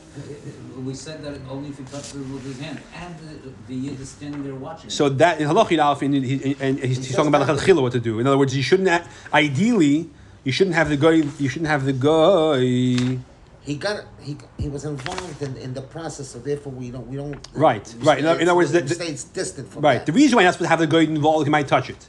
We 0.81 0.95
said 0.95 1.21
that 1.23 1.39
only 1.47 1.69
if 1.69 1.77
he 1.77 1.83
touched 1.83 2.15
it 2.15 2.19
with 2.19 2.43
his 2.43 2.59
hand, 2.59 2.79
and 2.95 3.15
the, 3.19 3.53
the 3.67 3.75
yid 3.75 3.99
is 3.99 4.09
standing 4.09 4.43
there 4.43 4.55
watching. 4.55 4.89
so 4.89 5.09
that 5.09 5.39
in 5.39 5.47
halachid 5.47 5.77
alf, 5.77 6.01
and, 6.01 6.15
he, 6.15 6.55
and 6.59 6.79
he's, 6.79 7.05
he's 7.05 7.15
talking 7.15 7.27
about 7.27 7.45
the 7.45 7.81
what 7.81 7.91
to 7.91 7.99
do. 7.99 8.19
In 8.19 8.25
other 8.25 8.37
words, 8.37 8.55
you 8.57 8.63
shouldn't. 8.63 9.05
Ideally, 9.31 10.09
you 10.43 10.51
shouldn't 10.51 10.75
have 10.75 10.89
the 10.89 10.97
guy. 10.97 11.11
You 11.11 11.49
shouldn't 11.49 11.69
have 11.69 11.85
the 11.85 11.93
guy. 11.93 13.19
He 13.65 13.75
got 13.75 14.03
he 14.21 14.37
he 14.57 14.67
was 14.67 14.83
involved 14.83 15.41
in, 15.41 15.55
in 15.57 15.73
the 15.73 15.81
process, 15.81 16.27
so 16.29 16.39
therefore 16.39 16.73
we 16.73 16.91
don't 16.91 17.07
we 17.07 17.15
don't 17.15 17.35
Right, 17.53 17.95
we 17.99 18.05
right. 18.05 18.17
In 18.17 18.23
stay- 18.25 18.31
other- 18.31 18.39
in 18.41 18.47
other 18.49 18.55
words, 18.57 18.71
the- 18.73 18.87
stays 18.87 19.23
distant 19.23 19.71
from 19.71 19.81
Right. 19.83 19.99
that. 19.99 20.05
The 20.05 20.11
reason 20.11 20.35
why 20.35 20.41
you're 20.41 20.47
not 20.47 20.55
supposed 20.55 20.65
to 20.65 20.69
have 20.69 20.79
the 20.79 20.87
guy 20.87 21.01
involved, 21.01 21.45
he 21.47 21.51
might 21.51 21.67
touch 21.67 21.89
it. 21.89 22.07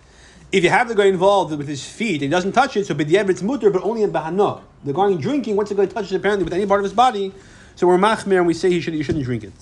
If 0.50 0.64
you 0.64 0.70
have 0.70 0.88
the 0.88 0.94
guy 0.96 1.06
involved 1.06 1.56
with 1.56 1.68
his 1.68 1.84
feet 1.84 2.22
he 2.22 2.28
doesn't 2.28 2.52
touch 2.52 2.76
it, 2.76 2.86
so 2.86 2.94
b'diavad 2.94 3.30
it's 3.30 3.42
mutter, 3.42 3.70
but 3.70 3.82
only 3.84 4.02
in 4.02 4.10
bahana. 4.12 4.62
The 4.84 4.92
guy 4.92 5.14
drinking, 5.14 5.54
once 5.56 5.68
the 5.68 5.76
guy 5.76 5.86
touches 5.86 6.12
apparently 6.12 6.44
with 6.44 6.52
any 6.52 6.66
part 6.66 6.80
of 6.80 6.84
his 6.84 6.92
body, 6.92 7.32
so 7.76 7.86
we're 7.86 7.98
machmir 7.98 8.38
and 8.38 8.46
we 8.46 8.54
say 8.54 8.68
he 8.70 8.80
should 8.80 8.94
you 8.94 9.02
shouldn't 9.04 9.24
drink 9.24 9.44
it. 9.44 9.52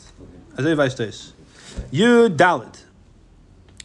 As 0.57 0.67
I 0.67 0.89
states. 0.89 1.33
Yud 1.93 2.37
dalit. 2.37 2.77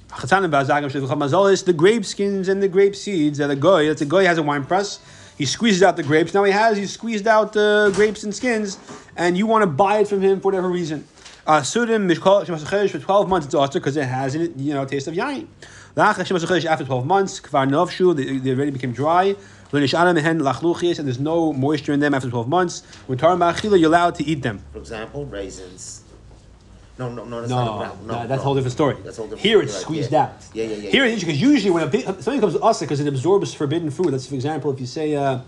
Chatanim 0.09 0.49
ba'azagam 0.49 0.89
shevacham 0.89 1.17
mazalis, 1.19 1.63
the 1.63 1.73
grape 1.73 2.05
skins 2.05 2.47
and 2.47 2.63
the 2.63 2.67
grape 2.67 2.95
seeds 2.95 3.37
that 3.37 3.49
a 3.51 3.55
guy, 3.55 3.87
that's 3.87 4.01
a 4.01 4.05
guy 4.05 4.23
has 4.23 4.37
a 4.37 4.43
wine 4.43 4.63
press, 4.65 4.99
he 5.37 5.45
squeezes 5.45 5.83
out 5.83 5.95
the 5.95 6.03
grapes. 6.03 6.33
Now 6.33 6.43
he 6.43 6.51
has, 6.51 6.77
he's 6.77 6.93
squeezed 6.93 7.27
out 7.27 7.55
uh, 7.55 7.91
grapes 7.91 8.23
and 8.23 8.33
skins, 8.33 8.77
and 9.15 9.37
you 9.37 9.45
want 9.47 9.61
to 9.63 9.67
buy 9.67 9.99
it 9.99 10.07
from 10.07 10.21
him 10.21 10.39
for 10.39 10.47
whatever 10.49 10.69
reason. 10.69 11.07
Uh, 11.45 11.61
Sudim 11.61 12.11
mishkol 12.11 12.91
for 12.91 12.99
12 12.99 13.29
months 13.29 13.45
it's 13.45 13.55
also 13.55 13.79
because 13.79 13.95
it 13.95 14.03
has 14.03 14.35
you 14.35 14.73
know, 14.73 14.83
taste 14.83 15.07
of 15.07 15.13
yain. 15.13 15.47
After 15.95 16.23
12 16.85 17.05
months, 17.05 17.39
kvar 17.39 18.15
they, 18.15 18.37
they 18.37 18.51
already 18.51 18.71
became 18.71 18.91
dry. 18.91 19.35
And 19.73 21.07
there's 21.07 21.19
no 21.19 21.53
moisture 21.53 21.93
in 21.93 21.99
them 21.99 22.13
after 22.13 22.29
12 22.29 22.47
months. 22.47 22.83
When 23.07 23.17
you're 23.17 23.31
allowed 23.31 24.15
to 24.15 24.23
eat 24.23 24.43
them. 24.43 24.61
For 24.71 24.79
example, 24.79 25.25
raisins. 25.25 26.03
No, 26.97 27.09
no, 27.09 27.25
no, 27.25 27.41
that's 27.41 27.49
No, 27.49 27.65
not. 27.65 28.03
No, 28.05 28.21
no, 28.21 28.27
that's 28.27 28.41
a 28.41 28.43
whole 28.43 28.55
different 28.55 28.73
story. 28.73 28.95
That's 29.03 29.17
a 29.17 29.21
whole 29.21 29.29
different 29.29 29.45
Here 29.45 29.61
it's 29.61 29.75
squeezed 29.77 30.11
yeah. 30.11 30.23
out. 30.23 30.31
Yeah, 30.53 30.63
yeah, 30.63 30.75
yeah. 30.75 30.89
Here 30.89 31.05
yeah. 31.05 31.13
it's 31.13 31.23
because 31.23 31.39
usually 31.39 31.71
when 31.71 31.83
a 31.83 31.89
pi- 31.91 32.01
something 32.01 32.41
comes 32.41 32.55
to 32.55 32.61
us 32.61 32.79
because 32.79 32.99
it 32.99 33.07
absorbs 33.07 33.53
forbidden 33.53 33.91
food. 33.91 34.11
That's 34.13 34.25
for 34.25 34.35
example, 34.35 34.71
if 34.73 34.79
you 34.79 34.87
say 34.87 35.15
uh, 35.15 35.39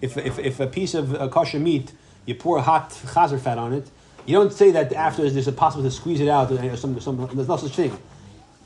if, 0.00 0.16
if 0.18 0.38
if 0.38 0.60
a 0.60 0.66
piece 0.66 0.94
of 0.94 1.14
uh, 1.14 1.28
kosher 1.28 1.58
meat 1.58 1.92
you 2.26 2.34
pour 2.34 2.60
hot 2.60 2.90
chazer 2.90 3.40
fat 3.40 3.56
on 3.56 3.72
it, 3.72 3.88
you 4.26 4.34
don't 4.34 4.52
say 4.52 4.70
that 4.72 4.92
after 4.92 5.28
there's 5.28 5.48
a 5.48 5.52
possibility 5.52 5.90
to 5.94 5.96
squeeze 5.96 6.20
it 6.20 6.28
out 6.28 6.50
or 6.52 6.76
some, 6.76 7.00
some 7.00 7.16
there's 7.34 7.48
no 7.48 7.56
such 7.56 7.74
thing. 7.74 7.96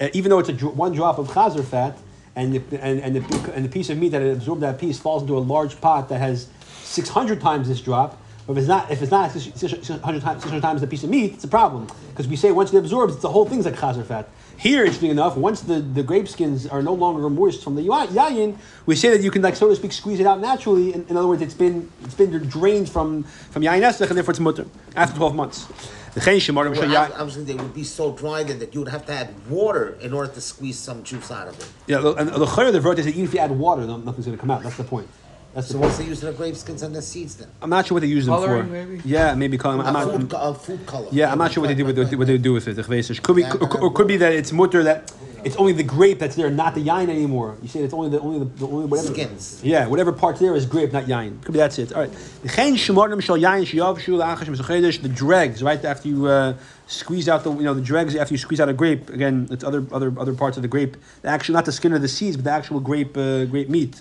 Uh, 0.01 0.09
even 0.13 0.31
though 0.31 0.41
it's 0.41 0.49
a 0.49 0.53
dr- 0.53 0.75
one 0.77 0.93
drop 0.93 1.19
of 1.19 1.29
chazer 1.29 1.65
fat 1.65 1.97
and 2.35 2.55
the, 2.55 2.83
and 2.83 3.01
and 3.01 3.17
the, 3.17 3.53
and 3.53 3.65
the 3.65 3.69
piece 3.69 3.89
of 3.89 3.99
meat 3.99 4.09
that 4.09 4.23
it 4.23 4.33
absorbed 4.33 4.63
that 4.63 4.81
piece 4.81 4.99
falls 4.99 5.23
into 5.23 5.37
a 5.37 5.45
large 5.55 5.81
pot 5.81 6.09
that 6.09 6.19
has 6.19 6.49
600 6.83 7.41
times 7.41 7.69
this 7.69 7.81
drop. 7.81 8.19
But 8.47 8.53
if 8.55 8.59
it's 8.59 8.69
not, 8.69 8.91
if 8.91 9.03
it's 9.03 9.11
not 9.11 9.31
600 9.31 10.21
times, 10.21 10.43
600 10.43 10.61
times 10.61 10.81
the 10.81 10.87
piece 10.87 11.05
of 11.05 11.11
meat, 11.11 11.35
it's 11.35 11.45
a 11.45 11.49
problem. 11.49 11.87
Because 12.11 12.27
we 12.27 12.37
say 12.37 12.51
once 12.51 12.73
it 12.73 12.79
absorbs, 12.79 13.15
it's 13.15 13.23
the 13.23 13.31
whole 13.31 13.45
thing's 13.45 13.65
like 13.67 13.77
chazer 13.77 14.05
fat. 14.05 14.29
Here, 14.59 14.85
interesting 14.85 15.11
enough, 15.11 15.37
once 15.37 15.61
the, 15.63 15.81
the 15.81 16.03
grape 16.03 16.29
skins 16.29 16.67
are 16.67 16.83
no 16.83 16.93
longer 16.93 17.29
moist 17.31 17.63
from 17.65 17.75
the 17.75 17.83
ya- 17.83 18.07
yayin, 18.07 18.57
we 18.87 18.95
say 18.97 19.11
that 19.11 19.23
you 19.23 19.31
can, 19.31 19.43
like 19.43 19.57
so 19.57 19.69
to 19.69 19.77
speak, 19.77 19.93
squeeze 19.93 20.21
it 20.21 20.27
out 20.27 20.41
naturally. 20.41 20.93
In, 20.95 21.07
in 21.09 21.17
other 21.17 21.27
words, 21.29 21.43
it's 21.43 21.55
been 21.55 21.91
it's 22.03 22.15
been 22.15 22.31
drained 22.49 22.89
from 22.89 23.25
from 23.25 23.63
yayin 23.63 23.83
esach, 23.83 24.09
and 24.09 24.17
therefore 24.17 24.33
it's 24.33 24.41
mutter 24.41 24.67
after 24.97 25.17
12 25.17 25.35
months. 25.35 25.67
The 26.15 26.21
chen 26.21 26.37
shemarim 26.37 26.75
shel 26.75 26.89
Well, 26.89 27.13
I, 27.15 27.21
I 27.21 27.23
was 27.23 27.37
thinking 27.37 27.57
they 27.57 27.63
would 27.63 27.75
be 27.75 27.85
so 27.85 28.13
dry 28.13 28.43
then 28.43 28.59
that 28.59 28.75
you 28.75 28.81
would 28.81 28.91
have 28.91 29.07
to 29.07 29.13
add 29.13 29.35
water 29.49 29.97
in 30.01 30.13
order 30.13 30.31
to 30.33 30.41
squeeze 30.41 30.79
some 30.79 31.03
juice 31.03 31.31
out 31.31 31.49
of 31.49 31.59
it. 31.59 31.69
Yeah, 31.87 32.15
and 32.19 32.29
the 32.29 32.39
the 32.39 32.81
vert 32.81 32.99
is 32.99 33.07
that 33.07 33.13
even 33.13 33.25
if 33.25 33.35
you 33.35 33.41
add 33.41 33.51
water, 33.51 33.87
nothing's 33.87 34.27
going 34.27 34.37
to 34.37 34.41
come 34.41 34.51
out. 34.51 34.63
That's 34.63 34.77
the 34.77 34.85
point. 34.85 35.09
That's 35.55 35.69
the 35.69 35.75
So 35.75 35.79
point. 35.79 35.89
what's 35.91 35.99
the 35.99 36.05
use 36.05 36.23
of 36.23 36.33
the 36.33 36.39
grape 36.43 36.57
skins 36.57 36.83
and 36.83 36.95
the 36.95 37.03
seeds 37.03 37.37
then? 37.37 37.49
I'm 37.61 37.69
not 37.69 37.87
sure 37.87 37.97
what 37.97 38.01
they 38.01 38.07
use 38.07 38.25
them 38.27 38.35
Coloring, 38.35 38.67
for. 38.67 38.73
maybe? 38.73 39.03
Yeah, 39.05 39.35
maybe 39.35 39.59
coloring. 39.59 39.83
I'm 39.87 39.93
not, 39.93 40.11
food, 40.11 40.31
co- 40.31 40.37
uh, 40.39 40.53
food 40.55 40.87
color. 40.87 41.09
Yeah, 41.13 41.31
I'm 41.31 41.39
not 41.39 41.53
sure 41.53 41.61
what 41.61 41.69
they 41.69 41.75
do 41.75 41.85
with 41.85 41.99
Right, 41.99 42.17
what 42.17 42.27
they 42.27 42.39
do 42.39 42.55
with 42.55 42.69
it. 42.69 42.75
the 42.75 42.83
chveisish. 42.83 43.23
Could 43.23 43.37
be, 43.37 43.43
Yeah, 43.43 43.55
or, 43.61 43.81
or 43.83 43.93
could 43.93 44.09
be 44.09 44.17
that 44.17 44.33
it's 44.33 44.51
mutter 44.51 44.83
that 44.85 45.13
it's 45.45 45.57
only 45.57 45.73
the 45.73 45.83
grape 45.83 46.21
that's 46.21 46.37
there, 46.37 46.49
not 46.51 46.75
the 46.75 46.83
yain 46.85 47.11
anymore. 47.11 47.57
You 47.61 47.69
say 47.69 47.81
it's 47.81 47.93
only 47.93 48.09
the 48.11 48.21
only 48.21 48.39
the, 48.39 48.45
the 48.47 48.67
only 48.67 48.87
whatever 48.87 49.09
Skins. 49.13 49.61
Yeah, 49.63 49.89
whatever 49.89 50.13
part's 50.13 50.41
there 50.41 50.55
is 50.55 50.65
grape, 50.65 50.93
not 50.93 51.05
yain. 51.05 51.43
Could 51.43 51.53
be 51.53 51.59
that's 51.59 51.79
it. 51.79 51.93
All 51.93 52.01
right. 52.01 52.13
The 52.43 52.49
chen 52.49 52.75
shemarim 52.77 53.21
shel 53.21 53.37
yain 53.37 53.63
sheyavshu 53.67 54.17
la'achash 54.23 54.47
mesochedesh. 54.47 55.03
The 55.03 55.09
dregs, 55.09 55.63
right 55.63 55.85
after 55.85 56.09
you 56.09 56.27
uh, 56.29 56.55
squeeze 56.87 57.29
out 57.29 57.45
the 57.45 57.53
you 57.53 57.65
know 57.65 57.75
the 57.75 57.81
dregs 57.83 58.15
after 58.17 58.33
you 58.33 58.39
squeeze 58.39 58.61
out 58.61 58.69
a 58.71 58.73
grape. 58.73 59.11
Again, 59.11 59.49
it's 59.51 59.65
other 59.65 59.85
other 59.93 60.15
other 60.19 60.33
parts 60.33 60.57
of 60.57 60.63
the 60.63 60.69
grape. 60.69 60.97
The 61.23 61.29
actual 61.29 61.53
not 61.55 61.67
the 61.67 61.73
skin 61.73 61.93
or 61.93 61.99
the 61.99 62.09
seeds, 62.09 62.37
but 62.37 62.45
the 62.45 62.53
actual 62.53 62.81
grape 62.81 63.17
uh, 63.19 63.45
grape 63.47 63.69
meat. 63.69 64.01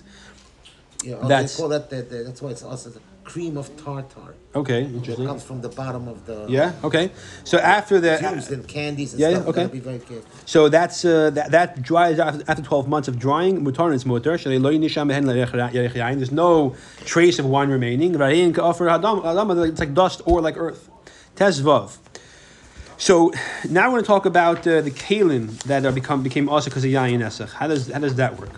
Yeah, 1.02 1.16
That's- 1.26 1.56
they 1.56 1.60
call 1.60 1.68
that 1.70 1.90
the, 1.90 2.02
the, 2.02 2.24
that's 2.24 2.40
why 2.42 2.50
it's 2.50 2.62
also 2.62 2.90
the 2.90 3.00
cream 3.24 3.56
of 3.56 3.66
tartar. 3.76 4.34
Okay, 4.54 4.82
It 4.82 4.94
interesting. 4.94 5.26
comes 5.26 5.42
from 5.44 5.60
the 5.60 5.68
bottom 5.68 6.08
of 6.08 6.26
the 6.26 6.46
Yeah. 6.48 6.72
Okay. 6.84 7.10
So 7.44 7.56
after 7.58 8.00
the 8.00 8.18
used 8.34 8.50
in 8.50 8.64
candies 8.64 9.12
and 9.12 9.20
Yeah, 9.20 9.34
stuff. 9.34 9.48
okay. 9.48 9.66
Be 9.66 9.78
very 9.78 9.98
careful. 10.00 10.24
So 10.44 10.68
that's 10.68 11.04
uh, 11.04 11.30
that, 11.30 11.52
that 11.52 11.82
dries 11.82 12.18
after, 12.18 12.42
after 12.48 12.62
12 12.62 12.88
months 12.88 13.08
of 13.08 13.18
drying. 13.18 13.64
Mutar 13.64 13.94
is 13.94 14.04
mutar. 14.04 14.34
Shalei 14.42 14.60
lo 14.60 14.70
yinisham 14.72 15.08
behen 15.10 15.24
le'erech 15.24 15.92
yayin. 15.94 16.16
There's 16.16 16.32
no 16.32 16.74
trace 17.04 17.38
of 17.38 17.46
wine 17.46 17.70
remaining. 17.70 18.12
V'ayin 18.14 18.52
ka'ofer 18.54 18.88
hadam- 18.90 19.22
hadam, 19.22 19.68
It's 19.68 19.80
like 19.80 19.94
dust 19.94 20.20
or 20.26 20.40
like 20.40 20.56
earth. 20.56 20.88
Tezvav. 21.36 21.96
So 22.98 23.32
now 23.68 23.86
we're 23.86 23.94
going 23.94 24.02
to 24.02 24.06
talk 24.06 24.26
about 24.26 24.66
uh, 24.66 24.80
the 24.80 24.90
kalim 24.90 25.58
that 25.64 25.82
become 25.94 26.22
became 26.22 26.48
also 26.48 26.70
because 26.70 26.84
of 26.84 26.90
yayin 26.90 27.20
esach. 27.20 27.52
How 27.52 27.68
does 27.68 27.90
how 27.90 28.00
does 28.00 28.16
that 28.16 28.38
work? 28.38 28.50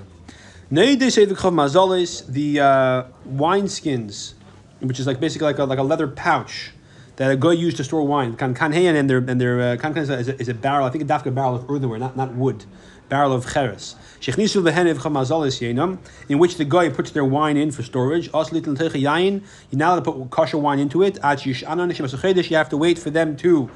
The 0.71 2.61
uh, 2.61 3.03
wine 3.25 3.69
skins, 3.69 4.35
which 4.81 4.99
is 4.99 5.07
like 5.07 5.21
basically 5.21 5.47
like 5.47 5.59
a, 5.59 5.65
like 5.65 5.79
a 5.79 5.83
leather 5.83 6.09
pouch 6.09 6.73
that 7.17 7.31
a 7.31 7.37
guy 7.37 7.53
used 7.53 7.77
to 7.77 7.85
store 7.85 8.07
wine. 8.07 8.37
Kan 8.37 8.57
and 8.57 9.11
their 9.11 9.19
and 9.19 9.41
their 9.41 9.61
uh, 9.61 9.77
kan 9.77 9.97
is, 9.97 10.11
a, 10.11 10.19
is, 10.19 10.29
a, 10.29 10.41
is 10.41 10.49
a 10.49 10.55
barrel. 10.55 10.87
I 10.87 10.91
think 10.91 11.05
a 11.05 11.07
dafka 11.07 11.35
barrel 11.35 11.55
of 11.57 11.71
earthenware, 11.71 11.99
not 11.99 12.17
not 12.17 12.35
wood. 12.35 12.65
Barrel 13.09 13.33
of 13.33 13.45
cheres. 13.53 13.97
Shechnisu 14.21 14.63
lehenev 14.63 14.97
chamazalis 14.97 15.61
yenam, 15.61 15.99
in 16.29 16.39
which 16.39 16.57
the 16.57 16.65
guy 16.65 16.89
puts 16.89 17.11
their 17.11 17.25
wine 17.25 17.57
in 17.57 17.71
for 17.71 17.83
storage. 17.83 18.31
Aslit 18.33 18.67
l'teich 18.67 18.93
yayin. 18.93 19.43
You're 19.71 19.79
now 19.79 19.91
allowed 19.95 20.05
to 20.05 20.13
put 20.13 20.31
kosher 20.31 20.59
wine 20.59 20.79
into 20.79 21.03
it. 21.03 21.19
Ach 21.23 21.39
yishanan 21.39 21.93
shemasachedish. 21.93 22.51
You 22.51 22.57
have 22.57 22.71
to 22.71 22.77
wait 22.77 22.99
for 22.99 23.11
them 23.11 23.37
to. 23.37 23.71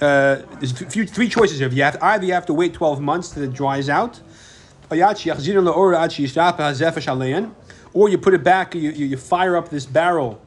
Uh, 0.00 0.42
there's 0.58 0.72
few, 0.72 1.06
three 1.06 1.28
choices 1.28 1.60
here. 1.60 1.68
You 1.68 1.84
have 1.84 1.98
to, 1.98 2.04
either 2.04 2.24
you 2.24 2.32
have 2.32 2.46
to 2.46 2.54
wait 2.54 2.74
12 2.74 3.00
months 3.00 3.30
till 3.30 3.44
it 3.44 3.52
dries 3.52 3.88
out, 3.88 4.18
or 7.94 8.08
you 8.08 8.18
put 8.18 8.34
it 8.34 8.42
back, 8.44 8.74
you, 8.74 8.90
you, 8.90 9.06
you 9.06 9.16
fire 9.16 9.56
up 9.56 9.68
this 9.68 9.84
barrel 9.86 10.40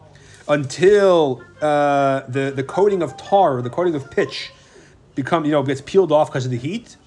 until 0.47 1.41
uh, 1.61 2.21
the, 2.27 2.51
the 2.55 2.63
coating 2.63 3.01
of 3.01 3.15
tar, 3.17 3.61
the 3.61 3.69
coating 3.69 3.95
of 3.95 4.09
pitch, 4.11 4.51
become 5.15 5.45
you 5.45 5.51
know 5.51 5.63
gets 5.63 5.81
peeled 5.81 6.11
off 6.11 6.29
because 6.29 6.45
of 6.45 6.51
the 6.51 6.57
heat. 6.57 6.97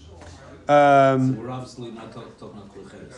Um, 0.69 1.37
We're 1.39 1.51
obviously 1.51 1.91
not 1.91 2.13
talk, 2.13 2.39
talking 2.39 2.59
about 2.59 2.75
kulcheres. 2.75 3.15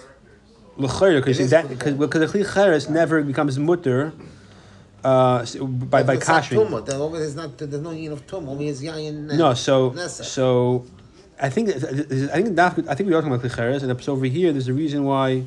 because 1.21 1.51
that 1.51 1.69
because 1.69 2.21
the 2.33 2.45
cheres 2.55 2.89
never 2.89 3.23
becomes 3.23 3.59
mutter 3.59 4.13
uh, 5.05 5.39
s- 5.43 5.57
by 5.57 6.03
by 6.03 6.15
It's 6.15 6.29
not 6.29 6.43
kashing. 6.43 6.59
tumah. 6.59 6.85
There 6.87 6.99
always 6.99 7.23
is 7.23 7.35
not. 7.37 7.59
There's 7.59 7.83
no 7.83 7.91
yin 7.91 8.13
of 8.13 8.27
tumah. 8.27 8.49
Only 8.49 8.69
is 8.69 8.83
yayin. 8.83 9.37
No, 9.37 9.55
so 9.55 9.95
so 10.07 10.85
I 11.41 11.49
think 11.49 11.71
I 11.71 12.43
think 12.43 12.59
I 12.61 12.95
think 12.95 13.09
we 13.09 13.15
are 13.15 13.23
talking 13.23 13.33
about 13.33 13.45
klicheres, 13.45 13.83
and 13.83 14.09
over 14.09 14.27
here 14.27 14.53
there's 14.53 14.69
a 14.69 14.75
reason 14.75 15.05
why. 15.05 15.45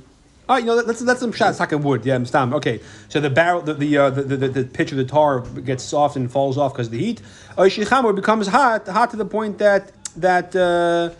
Oh, 0.49 0.57
you 0.57 0.65
know, 0.65 0.75
let's 0.75 1.01
let's 1.01 1.19
some 1.21 1.31
shots 1.31 1.59
like 1.59 1.71
wood. 1.71 2.05
Yeah, 2.05 2.17
i 2.17 2.23
stam. 2.23 2.53
Okay, 2.53 2.81
so 3.07 3.21
the 3.21 3.29
barrel, 3.29 3.61
the 3.61 3.73
the, 3.73 3.97
uh, 3.97 4.09
the, 4.09 4.23
the 4.23 4.47
the 4.49 4.63
pitch 4.65 4.91
of 4.91 4.97
the 4.97 5.05
tar 5.05 5.41
gets 5.41 5.83
soft 5.83 6.15
and 6.15 6.29
falls 6.29 6.57
off 6.57 6.73
because 6.73 6.87
of 6.87 6.91
the 6.91 6.99
heat. 6.99 7.21
Shichamor 7.57 8.13
becomes 8.13 8.47
hot, 8.47 8.87
hot 8.87 9.11
to 9.11 9.17
the 9.17 9.25
point 9.25 9.59
that 9.59 9.91
that. 10.17 10.55
Uh, 10.55 11.15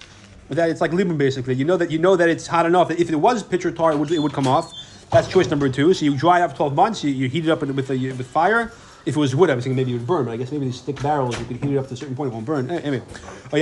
that 0.50 0.70
it's 0.70 0.82
like 0.82 0.94
libum 0.94 1.18
basically. 1.18 1.56
You 1.56 1.66
know 1.66 1.78
that 1.78 1.90
you 1.90 2.00
know 2.00 2.16
that 2.16 2.30
it's 2.30 2.48
hot 2.48 2.66
enough 2.66 2.90
that 2.90 3.00
if 3.00 3.10
it 3.10 3.16
was 3.16 3.44
pitcher 3.44 3.72
tar, 3.72 3.92
it 3.92 3.98
would, 3.98 4.12
it 4.12 4.20
would 4.20 4.34
come 4.34 4.48
off. 4.48 4.72
That's 5.12 5.28
choice 5.28 5.50
number 5.50 5.70
two. 5.70 5.94
So 5.94 6.06
you 6.06 6.18
dry 6.18 6.40
it 6.40 6.44
up 6.44 6.56
12 6.56 6.76
months, 6.76 7.04
you, 7.04 7.12
you 7.12 7.30
heat 7.30 7.46
it 7.46 7.50
up 7.50 7.62
with, 7.62 7.72
with 7.72 8.28
fire. 8.28 8.72
If 9.06 9.18
it 9.18 9.20
was 9.20 9.36
wood, 9.36 9.50
I 9.50 9.56
was 9.56 9.66
thinking 9.66 9.76
maybe 9.76 9.92
it 9.92 9.98
would 9.98 10.08
burn, 10.08 10.26
but 10.26 10.32
I 10.32 10.38
guess 10.38 10.52
maybe 10.52 10.66
these 10.66 10.80
thick 10.80 11.02
barrels, 11.02 11.38
you 11.38 11.46
could 11.46 11.58
heat 11.58 11.74
it 11.74 11.78
up 11.78 11.88
to 11.88 11.94
a 11.94 11.98
certain 11.98 12.16
point, 12.16 12.32
it 12.32 12.34
won't 12.34 12.46
burn. 12.46 12.72
Anyway. 12.72 13.04
Oh, 13.52 13.58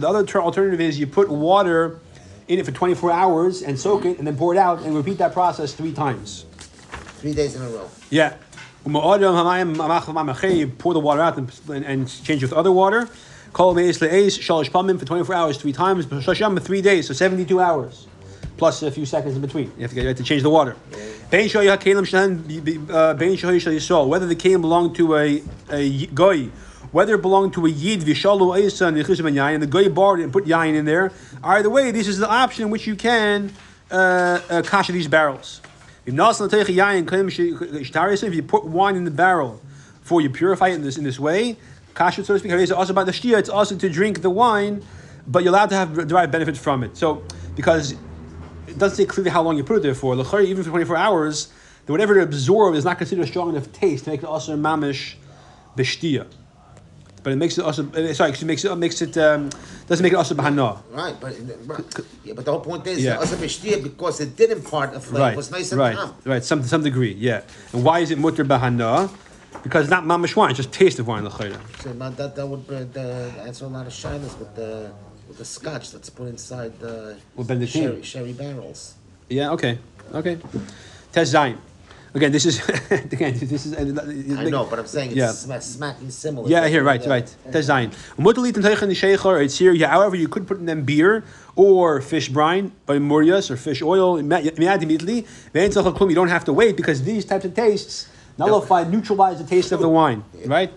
The 0.00 0.08
other 0.08 0.26
alternative 0.40 0.80
is 0.80 0.98
you 0.98 1.06
put 1.06 1.30
water 1.30 2.00
in 2.48 2.58
it 2.58 2.66
for 2.66 2.72
24 2.72 3.12
hours 3.12 3.62
and 3.62 3.78
soak 3.78 4.04
it 4.04 4.18
and 4.18 4.26
then 4.26 4.36
pour 4.36 4.54
it 4.54 4.58
out 4.58 4.82
and 4.82 4.94
repeat 4.94 5.18
that 5.18 5.32
process 5.32 5.72
three 5.72 5.92
times. 5.92 6.44
Three 7.20 7.32
days 7.32 7.54
in 7.54 7.62
a 7.62 7.68
row. 7.68 7.88
Yeah. 8.10 8.34
You 8.84 8.92
pour 10.66 10.94
the 10.94 11.00
water 11.00 11.22
out 11.22 11.38
and, 11.38 11.50
and, 11.68 11.84
and 11.84 12.24
change 12.24 12.42
it 12.42 12.46
with 12.46 12.52
other 12.52 12.72
water. 12.72 13.08
Call 13.52 13.74
for 13.74 15.04
24 15.04 15.34
hours, 15.34 15.56
three 15.58 15.72
times. 15.72 16.06
Three 16.06 16.82
days, 16.82 17.06
so 17.08 17.14
72 17.14 17.60
hours. 17.60 18.06
Plus 18.60 18.82
a 18.82 18.90
few 18.90 19.06
seconds 19.06 19.36
in 19.36 19.40
between. 19.40 19.72
You 19.78 19.82
have 19.84 19.90
to, 19.92 19.96
you 20.02 20.08
have 20.08 20.18
to 20.18 20.22
change 20.22 20.42
the 20.42 20.50
water. 20.50 20.76
Uh. 20.92 20.98
Whether 21.32 21.46
the 24.26 24.36
kelim 24.36 24.60
belonged 24.60 24.96
to 24.96 25.16
a, 25.16 25.42
a 25.70 26.06
goy, 26.08 26.50
whether 26.92 27.14
it 27.14 27.22
belonged 27.22 27.54
to 27.54 27.64
a 27.64 27.70
yid, 27.70 28.00
and 28.00 28.06
the 29.62 29.66
goy 29.66 29.88
borrowed 29.88 30.20
it 30.20 30.24
and 30.24 30.32
put 30.32 30.44
yain 30.44 30.74
in 30.74 30.84
there. 30.84 31.10
Either 31.42 31.70
way, 31.70 31.90
this 31.90 32.06
is 32.06 32.18
the 32.18 32.28
option 32.28 32.64
in 32.64 32.70
which 32.70 32.86
you 32.86 32.96
can 32.96 33.50
uh, 33.90 34.42
uh, 34.50 34.60
kasha 34.60 34.92
these 34.92 35.08
barrels. 35.08 35.62
If 36.04 36.12
you 38.34 38.42
put 38.42 38.64
wine 38.66 38.96
in 38.96 39.04
the 39.04 39.10
barrel 39.10 39.62
before 40.00 40.20
you 40.20 40.28
purify 40.28 40.68
it 40.68 40.74
in 40.74 40.82
this 40.82 40.98
in 40.98 41.04
this 41.04 41.18
way, 41.18 41.56
kasha 41.94 42.22
so 42.26 42.34
to 42.34 42.38
speak, 42.38 42.52
it's 42.52 42.70
also 42.70 42.92
about 42.92 43.06
the 43.06 43.12
shtia, 43.12 43.38
it's 43.38 43.48
also 43.48 43.74
to 43.78 43.88
drink 43.88 44.20
the 44.20 44.28
wine, 44.28 44.82
but 45.26 45.44
you're 45.44 45.54
allowed 45.54 45.70
to 45.70 45.76
have 45.76 46.06
derive 46.06 46.30
benefit 46.30 46.58
from 46.58 46.84
it. 46.84 46.98
So 46.98 47.22
because 47.56 47.94
it 48.70 48.78
doesn't 48.78 48.96
say 48.96 49.04
clearly 49.04 49.30
how 49.30 49.42
long 49.42 49.56
you 49.56 49.64
put 49.64 49.76
it 49.76 49.82
there 49.82 49.94
for. 49.94 50.16
L'chari, 50.16 50.46
even 50.46 50.62
for 50.64 50.70
24 50.70 50.96
hours, 50.96 51.48
that 51.86 51.92
whatever 51.92 52.18
it 52.18 52.22
absorbs 52.22 52.78
is 52.78 52.84
not 52.84 52.98
considered 52.98 53.24
a 53.24 53.26
strong 53.26 53.50
enough 53.50 53.70
taste 53.72 54.04
to 54.04 54.10
make 54.10 54.22
it 54.22 54.26
also 54.26 54.56
mamish 54.56 55.14
b'shtia. 55.76 56.26
But 57.22 57.34
it 57.34 57.36
makes 57.36 57.58
it 57.58 57.64
also 57.64 57.86
uh, 57.92 58.14
sorry, 58.14 58.30
it 58.30 58.42
makes 58.44 58.64
it 58.64 58.74
makes 58.76 59.02
it 59.02 59.16
um, 59.18 59.50
doesn't 59.86 60.02
make 60.02 60.12
it 60.12 60.16
also 60.16 60.34
bahana. 60.34 60.80
Right, 60.90 61.14
but 61.20 61.36
yeah, 62.24 62.32
but 62.34 62.44
the 62.46 62.50
whole 62.50 62.60
point 62.60 62.86
is 62.86 63.04
Yeah. 63.04 63.18
also 63.18 63.36
b'shtia 63.36 63.82
because 63.82 64.20
it 64.20 64.36
did 64.36 64.50
impart 64.50 64.94
a 64.94 65.00
flavor. 65.00 65.18
Right, 65.24 65.32
It 65.34 65.36
was 65.36 65.50
nice 65.50 65.70
and 65.72 65.78
right, 65.80 65.96
calm. 65.96 66.14
right. 66.24 66.42
Some 66.42 66.62
some 66.62 66.82
degree, 66.82 67.12
yeah. 67.12 67.42
And 67.74 67.84
why 67.84 67.98
is 68.00 68.10
it 68.10 68.18
mutter 68.18 68.44
bahana? 68.44 69.10
Because 69.62 69.82
it's 69.82 69.90
not 69.90 70.04
mamish 70.04 70.34
wine, 70.36 70.50
it's 70.50 70.56
just 70.56 70.72
taste 70.72 70.98
of 70.98 71.06
wine. 71.08 71.28
So 71.30 71.92
that 71.92 72.34
that 72.36 72.46
would 72.46 72.64
uh, 72.96 73.46
answer 73.46 73.66
a 73.66 73.68
lot 73.68 73.86
of 73.86 73.92
shyness 73.92 74.34
with 74.38 74.54
the 74.56 74.90
with 75.30 75.38
the 75.38 75.44
scotch 75.44 75.92
that's 75.92 76.10
put 76.10 76.26
inside 76.26 76.72
the 76.80 77.16
Benedictine. 77.36 77.82
sherry, 77.84 78.02
sherry 78.02 78.32
barrels. 78.32 78.94
Yeah. 79.28 79.52
Okay. 79.52 79.78
Okay. 80.12 80.36
Test 81.12 81.30
Zion. 81.30 81.56
Again, 82.12 82.32
this 82.32 82.44
is 82.50 82.56
again 83.16 83.34
this 83.38 83.64
is. 83.66 83.72
I 84.42 84.44
know, 84.54 84.64
but 84.68 84.80
I'm 84.80 84.88
saying 84.88 85.10
it's 85.12 85.16
Yeah. 85.24 85.30
sma- 85.30 85.60
smacking 85.60 86.10
similar. 86.10 86.48
Yeah, 86.50 86.66
here, 86.66 86.82
right, 86.82 87.02
right. 87.06 87.28
Test 87.52 87.66
Zion. 87.68 87.90
Mutalit 88.18 88.56
and 88.56 88.64
teichen 88.66 88.90
shecher. 89.02 89.34
It's 89.44 89.56
here. 89.62 89.72
Yeah. 89.72 89.90
However, 89.96 90.16
you 90.16 90.26
could 90.26 90.44
put 90.50 90.58
in 90.58 90.66
them 90.66 90.82
beer 90.82 91.22
or 91.54 92.00
fish 92.12 92.28
brine 92.28 92.72
by 92.86 92.98
murias 92.98 93.48
or 93.52 93.56
fish 93.56 93.80
oil. 93.82 94.16
Immediately, 94.16 95.18
you 95.54 96.14
don't 96.20 96.32
have 96.36 96.44
to 96.50 96.52
wait 96.60 96.76
because 96.76 96.98
these 97.10 97.24
types 97.24 97.44
of 97.44 97.54
tastes 97.54 98.08
nullify, 98.38 98.82
neutralize 98.94 99.38
the 99.38 99.48
taste 99.54 99.70
of 99.70 99.78
the 99.80 99.88
wine, 100.00 100.24
right? 100.46 100.72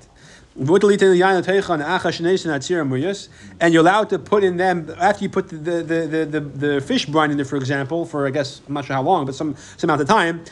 And 0.56 0.68
yain 0.68 1.44
teichen 1.44 1.84
achash 1.84 2.22
neisen 2.22 2.54
atzir 2.54 2.88
murias, 2.88 3.28
and 3.60 3.74
you're 3.74 3.82
allowed 3.82 4.10
to 4.12 4.20
put 4.20 4.44
in 4.44 4.58
them 4.58 4.94
after 5.00 5.24
you 5.24 5.30
put 5.30 5.50
the 5.50 5.56
the, 5.56 5.82
the, 5.84 6.26
the, 6.26 6.40
the 6.40 6.82
fish 6.82 7.08
brine 7.08 7.32
in 7.32 7.38
there, 7.38 7.46
for 7.46 7.56
example, 7.56 8.06
for 8.06 8.28
I 8.28 8.30
guess 8.30 8.62
I'm 8.68 8.76
not 8.76 8.86
sure 8.86 8.96
how 8.96 9.02
long, 9.02 9.26
but 9.26 9.34
some 9.34 9.56
some 9.78 9.90
amount 9.90 10.02
of 10.02 10.08
time. 10.08 10.44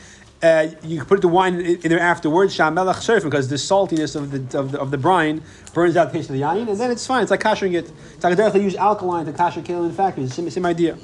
Uh, 0.42 0.66
you 0.82 0.98
can 0.98 1.06
put 1.06 1.20
the 1.20 1.28
wine 1.28 1.60
in, 1.60 1.78
there 1.82 2.00
afterwards, 2.00 2.52
shamelach 2.58 3.22
because 3.22 3.48
the 3.48 3.54
saltiness 3.54 4.16
of 4.16 4.32
the, 4.32 4.58
of 4.58 4.72
the 4.72 4.80
of 4.80 4.90
the 4.90 4.98
brine 4.98 5.40
burns 5.72 5.96
out 5.96 6.10
the 6.10 6.18
taste 6.18 6.30
of 6.30 6.34
the 6.34 6.42
yain, 6.42 6.68
and 6.68 6.80
then 6.80 6.90
it's 6.90 7.06
fine. 7.06 7.22
It's 7.22 7.30
like 7.30 7.40
kashering 7.40 7.74
it. 7.74 7.88
It's 8.16 8.24
like 8.24 8.36
they 8.36 8.60
use 8.60 8.74
alkaline 8.74 9.26
to 9.26 9.32
kasher 9.32 9.62
kelim 9.62 9.86
in 9.86 9.92
factories. 9.92 10.34
Same, 10.34 10.50
same 10.50 10.66
idea. 10.66 10.98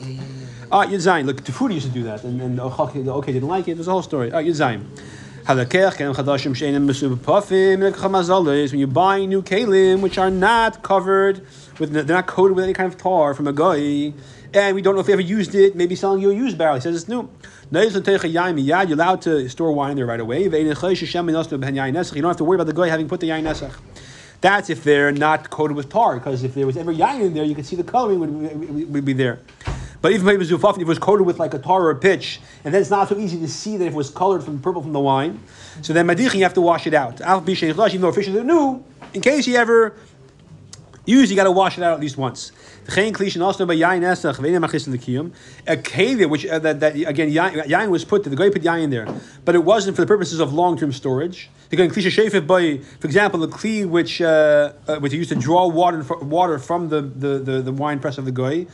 Ah, 0.72 0.80
uh, 0.80 0.86
Yudzayin. 0.86 1.24
Look, 1.24 1.42
Tafudi 1.42 1.74
used 1.74 1.86
to 1.86 1.92
do 1.92 2.02
that, 2.02 2.24
and, 2.24 2.42
and 2.42 2.58
the 2.58 2.68
Ochak- 2.68 2.96
okay 3.06 3.32
didn't 3.32 3.48
like 3.48 3.68
it. 3.68 3.76
There's 3.76 3.86
a 3.86 3.92
whole 3.92 4.02
story. 4.02 4.32
Ah, 4.32 4.38
Yudzayin. 4.38 4.84
When 5.48 5.56
you 5.56 5.64
buy 5.64 5.96
new 9.24 9.40
kelim 9.40 10.02
which 10.02 10.18
are 10.18 10.30
not 10.30 10.82
covered 10.82 11.40
with, 11.78 11.90
they're 11.90 12.04
not 12.04 12.26
coated 12.26 12.54
with 12.54 12.64
any 12.64 12.74
kind 12.74 12.86
of 12.86 12.98
tar 12.98 13.32
from 13.32 13.46
a 13.46 13.54
guy, 13.54 14.12
and 14.52 14.74
we 14.74 14.82
don't 14.82 14.94
know 14.94 15.00
if 15.00 15.06
they 15.06 15.14
ever 15.14 15.22
used 15.22 15.54
it. 15.54 15.74
Maybe 15.74 15.94
selling 15.94 16.20
you 16.20 16.30
a 16.30 16.34
used 16.34 16.58
barrel. 16.58 16.74
He 16.74 16.82
says 16.82 16.96
it's 16.96 17.08
new. 17.08 17.30
You're 17.70 18.92
allowed 18.92 19.22
to 19.22 19.48
store 19.48 19.72
wine 19.72 19.96
there 19.96 20.04
right 20.04 20.20
away. 20.20 20.42
You 20.42 20.50
don't 20.50 20.66
have 20.66 20.76
to 21.48 21.56
worry 22.44 22.56
about 22.56 22.66
the 22.66 22.74
guy 22.74 22.88
having 22.88 23.08
put 23.08 23.20
the 23.20 23.30
yain 23.30 23.44
nesach. 23.44 23.72
That's 24.42 24.68
if 24.68 24.84
they're 24.84 25.12
not 25.12 25.48
coated 25.48 25.78
with 25.78 25.88
tar, 25.88 26.18
because 26.18 26.44
if 26.44 26.52
there 26.52 26.66
was 26.66 26.76
ever 26.76 26.92
yain 26.92 27.22
in 27.22 27.32
there, 27.32 27.44
you 27.44 27.54
could 27.54 27.64
see 27.64 27.74
the 27.74 27.84
coloring 27.84 28.20
would, 28.20 28.30
would, 28.30 28.92
would 28.92 29.04
be 29.06 29.14
there. 29.14 29.40
But 30.00 30.12
even 30.12 30.28
if 30.28 30.34
it 30.34 30.38
was 30.38 30.50
zufaf, 30.50 30.76
if 30.76 30.82
it 30.82 30.86
was 30.86 30.98
coated 30.98 31.26
with 31.26 31.38
like 31.38 31.54
a 31.54 31.58
tar 31.58 31.82
or 31.82 31.90
a 31.90 31.96
pitch, 31.96 32.40
and 32.64 32.72
then 32.72 32.80
it's 32.80 32.90
not 32.90 33.08
so 33.08 33.18
easy 33.18 33.38
to 33.40 33.48
see 33.48 33.76
that 33.76 33.86
it 33.86 33.92
was 33.92 34.10
colored 34.10 34.44
from 34.44 34.60
purple 34.60 34.82
from 34.82 34.92
the 34.92 35.00
wine, 35.00 35.40
so 35.82 35.92
then 35.92 36.06
madichin 36.06 36.36
you 36.36 36.44
have 36.44 36.54
to 36.54 36.60
wash 36.60 36.86
it 36.86 36.94
out. 36.94 37.20
Al 37.20 37.42
Even 37.48 38.00
though 38.00 38.12
fishes 38.12 38.36
are 38.36 38.44
new, 38.44 38.84
in 39.12 39.20
case 39.20 39.44
you 39.46 39.56
ever 39.56 39.94
use, 41.04 41.30
you 41.30 41.36
got 41.36 41.44
to 41.44 41.50
wash 41.50 41.76
it 41.78 41.84
out 41.84 41.94
at 41.94 42.00
least 42.00 42.16
once. 42.16 42.52
A 42.86 42.90
kaveh, 42.90 43.26
which 46.30 46.46
uh, 46.46 46.58
that, 46.58 46.80
that 46.80 46.96
again 46.96 47.30
yain, 47.30 47.90
was 47.90 48.04
put. 48.04 48.24
The 48.24 48.34
guy 48.34 48.50
put 48.50 48.62
yain 48.62 48.90
there, 48.90 49.06
but 49.44 49.54
it 49.54 49.64
wasn't 49.64 49.94
for 49.96 50.02
the 50.02 50.06
purposes 50.06 50.40
of 50.40 50.54
long-term 50.54 50.92
storage. 50.92 51.50
Again, 51.70 51.88
by, 51.88 52.78
for 52.78 53.06
example, 53.06 53.40
the 53.40 53.48
kli 53.48 53.86
which 53.86 54.22
uh, 54.22 54.72
uh, 54.86 54.96
which 55.00 55.12
used 55.12 55.28
to 55.28 55.34
draw 55.34 55.68
water 55.68 56.02
water 56.22 56.58
from 56.58 56.88
the, 56.88 57.02
the, 57.02 57.38
the, 57.38 57.60
the 57.60 57.72
wine 57.72 58.00
press 58.00 58.16
of 58.16 58.24
the 58.24 58.32
guy, 58.32 58.66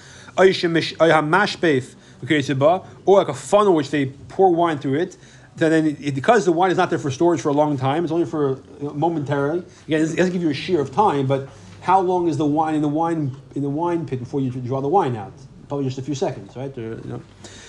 or 3.07 3.19
like 3.19 3.29
a 3.29 3.35
funnel 3.35 3.75
which 3.75 3.91
they 3.91 4.07
pour 4.07 4.55
wine 4.55 4.79
through 4.79 5.01
it. 5.01 5.17
So 5.57 5.71
then, 5.71 5.97
it, 6.01 6.15
because 6.15 6.45
the 6.45 6.53
wine 6.53 6.73
is 6.73 6.77
not 6.77 6.91
there 6.91 6.99
for 6.99 7.11
storage 7.11 7.41
for 7.41 7.49
a 7.49 7.53
long 7.53 7.77
time, 7.77 8.03
it's 8.03 8.13
only 8.13 8.27
for 8.27 8.61
momentarily. 8.81 9.65
Again, 9.87 10.03
it 10.03 10.17
doesn't 10.17 10.33
give 10.33 10.43
you 10.43 10.51
a 10.51 10.55
shear 10.55 10.81
of 10.81 10.93
time, 10.93 11.27
but 11.27 11.49
how 11.81 12.01
long 12.01 12.27
is 12.29 12.37
the 12.37 12.47
wine 12.47 12.75
in 12.75 12.83
the 12.83 12.89
wine 12.89 13.37
in 13.55 13.63
the 13.63 13.71
wine 13.71 14.07
pit 14.07 14.19
before 14.19 14.41
you 14.41 14.51
draw 14.51 14.81
the 14.81 14.89
wine 14.89 15.15
out? 15.17 15.33
Probably 15.69 15.85
just 15.85 15.99
a 15.99 16.03
few 16.03 16.15
seconds, 16.15 16.57
right? 16.57 16.77
Or, 16.77 16.97
you 16.97 17.03
know. 17.05 17.23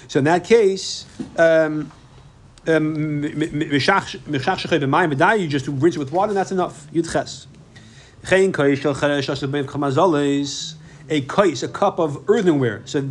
So 0.08 0.19
in 0.19 0.25
that 0.25 0.43
case, 0.43 1.06
um, 1.38 1.91
um, 2.67 3.23
you 3.23 3.80
just 5.47 5.67
rinse 5.67 5.95
it 5.95 5.99
with 5.99 6.12
water, 6.12 6.30
and 6.30 6.38
that's 6.38 6.51
enough. 6.51 6.88
Yud 6.91 7.12
ches. 7.12 7.47
A 11.09 11.21
kais, 11.21 11.63
a 11.63 11.67
cup 11.67 11.99
of 11.99 12.29
earthenware. 12.29 12.81
So, 12.85 13.07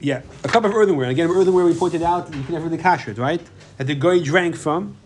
yeah, 0.00 0.22
a 0.44 0.48
cup 0.48 0.64
of 0.64 0.74
earthenware. 0.74 1.08
Again, 1.08 1.28
earthenware 1.28 1.64
we 1.64 1.74
pointed 1.74 2.02
out, 2.02 2.32
you 2.34 2.42
can 2.42 2.54
never 2.54 2.76
cash 2.76 3.08
it, 3.08 3.18
right? 3.18 3.40
That 3.78 3.86
the 3.86 3.94
guy 3.94 4.20
drank 4.20 4.56
from. 4.56 4.96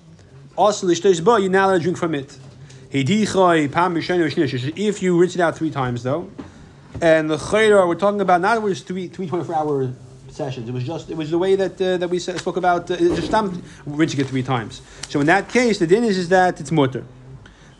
Also, 0.56 0.86
you're 0.86 1.50
not 1.50 1.64
allowed 1.66 1.78
to 1.78 1.80
drink 1.80 1.96
from 1.96 2.14
it. 2.14 2.38
If 2.92 3.08
you 5.02 5.20
rinse 5.20 5.34
it 5.34 5.40
out 5.40 5.56
three 5.56 5.70
times, 5.70 6.02
though, 6.02 6.28
and 7.00 7.30
the 7.30 7.36
chayra 7.36 7.86
we're 7.88 7.94
talking 7.94 8.20
about 8.20 8.40
not 8.40 8.60
was 8.60 8.80
three 8.82 9.08
three 9.08 9.26
24 9.28 9.54
hour 9.54 9.92
sessions. 10.28 10.68
It 10.68 10.72
was 10.72 10.84
just 10.84 11.10
it 11.10 11.16
was 11.16 11.30
the 11.30 11.38
way 11.38 11.56
that 11.56 11.80
uh, 11.80 11.96
that 11.98 12.10
we 12.10 12.18
spoke 12.18 12.56
about 12.56 12.90
uh, 12.90 12.96
just 12.96 13.32
rinsing 13.86 14.20
it 14.20 14.26
three 14.26 14.42
times. 14.42 14.82
So 15.08 15.20
in 15.20 15.26
that 15.26 15.48
case, 15.48 15.78
the 15.78 15.86
din 15.86 16.04
is, 16.04 16.18
is 16.18 16.28
that 16.30 16.60
it's 16.60 16.72
mutter. 16.72 17.04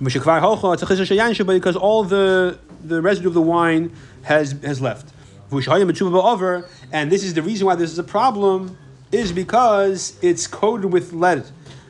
Because 0.01 1.77
all 1.77 2.05
the 2.05 2.59
the 2.83 3.03
residue 3.03 3.29
of 3.29 3.35
the 3.35 3.43
wine 3.43 3.93
has 4.23 4.53
has 4.63 4.81
left. 4.81 5.13
And 6.93 7.11
this 7.11 7.23
is 7.23 7.35
the 7.35 7.43
reason 7.43 7.67
why 7.67 7.75
this 7.75 7.91
is 7.91 7.99
a 7.99 8.05
problem 8.05 8.79
is 9.13 9.33
because 9.33 10.17
it's 10.23 10.47
coated 10.47 10.93
with 10.93 11.13
lead. 11.13 11.45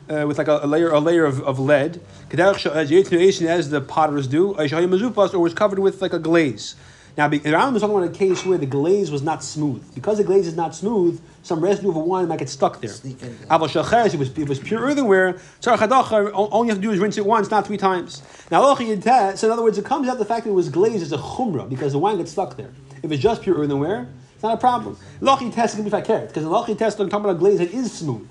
Uh, 0.09 0.25
with 0.27 0.37
like 0.37 0.49
a, 0.49 0.59
a 0.63 0.67
layer, 0.67 0.89
a 0.91 0.99
layer 0.99 1.23
of, 1.23 1.41
of 1.43 1.57
lead, 1.57 2.01
as 2.31 3.69
the 3.69 3.81
potters 3.87 4.27
do, 4.27 4.53
or 4.53 5.39
was 5.39 5.53
covered 5.53 5.79
with 5.79 6.01
like 6.01 6.11
a 6.11 6.19
glaze. 6.19 6.75
Now, 7.17 7.27
the 7.27 7.39
Rambam 7.39 7.75
is 7.75 7.81
talking 7.81 7.97
about 7.97 8.09
a 8.09 8.17
case 8.17 8.45
where 8.45 8.57
the 8.57 8.65
glaze 8.65 9.11
was 9.11 9.21
not 9.21 9.43
smooth. 9.43 9.83
Because 9.93 10.17
the 10.17 10.23
glaze 10.23 10.47
is 10.47 10.55
not 10.55 10.73
smooth, 10.73 11.21
some 11.43 11.59
residue 11.59 11.89
of 11.89 11.95
a 11.95 11.99
wine 11.99 12.27
might 12.27 12.39
get 12.39 12.49
stuck 12.49 12.79
there. 12.81 12.91
Aval 12.91 13.67
shacheres, 13.69 14.13
it 14.13 14.17
was 14.19 14.37
it 14.37 14.47
was 14.47 14.59
pure 14.59 14.79
earthenware. 14.81 15.33
Tzar 15.61 15.77
chadacha, 15.77 16.31
all 16.33 16.63
you 16.63 16.69
have 16.69 16.77
to 16.77 16.81
do 16.81 16.91
is 16.91 16.99
rinse 16.99 17.17
it 17.17 17.25
once, 17.25 17.49
not 17.51 17.67
three 17.67 17.77
times. 17.77 18.23
Now, 18.49 18.73
so 18.75 18.83
in 19.47 19.51
other 19.51 19.63
words, 19.63 19.77
it 19.77 19.85
comes 19.85 20.07
out 20.07 20.19
the 20.19 20.25
fact 20.25 20.45
that 20.45 20.51
it 20.51 20.53
was 20.53 20.69
glazed 20.69 21.01
as 21.03 21.11
a 21.11 21.17
chumrah 21.17 21.69
because 21.69 21.91
the 21.91 21.99
wine 21.99 22.17
gets 22.17 22.31
stuck 22.31 22.55
there. 22.57 22.69
If 23.03 23.11
it's 23.11 23.21
just 23.21 23.41
pure 23.41 23.55
earthenware, 23.57 24.07
it's 24.33 24.43
not 24.43 24.53
a 24.53 24.57
problem. 24.57 24.97
Lochi 25.21 25.53
test 25.53 25.75
can 25.75 25.83
be 25.83 25.89
fakert 25.89 26.27
because 26.29 26.43
the 26.43 26.49
lochi 26.49 26.77
test 26.77 26.97
we're 26.97 27.09
talking 27.09 27.25
about 27.25 27.35
a 27.35 27.39
glaze 27.39 27.59
that 27.59 27.71
is 27.73 27.91
smooth. 27.91 28.27